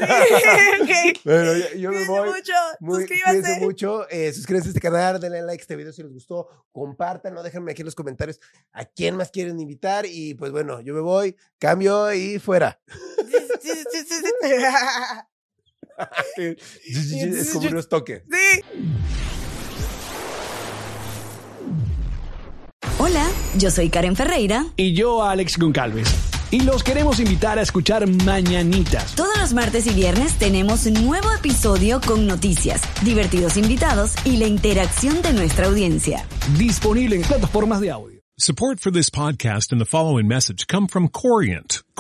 [1.23, 2.29] bueno, yo, me voy.
[2.29, 2.53] mucho.
[2.79, 3.59] Muy, suscríbanse.
[3.59, 4.09] mucho.
[4.09, 6.47] Eh, suscríbanse a este canal, denle like a este video si les gustó.
[6.71, 8.39] Compártanlo, déjenme aquí en los comentarios
[8.71, 10.05] a quién más quieren invitar.
[10.07, 12.81] Y pues bueno, yo me voy, cambio y fuera.
[16.37, 18.23] es como unos toques.
[18.31, 18.61] Sí.
[22.97, 23.27] Hola,
[23.57, 24.65] yo soy Karen Ferreira.
[24.75, 26.30] Y yo, Alex Goncalves.
[26.51, 29.15] Y los queremos invitar a escuchar Mañanitas.
[29.15, 34.47] Todos los martes y viernes tenemos un nuevo episodio con noticias, divertidos invitados y la
[34.47, 36.25] interacción de nuestra audiencia.
[36.57, 38.19] Disponible en plataformas de audio.
[38.37, 41.83] Support for this podcast and the following message come from Corient.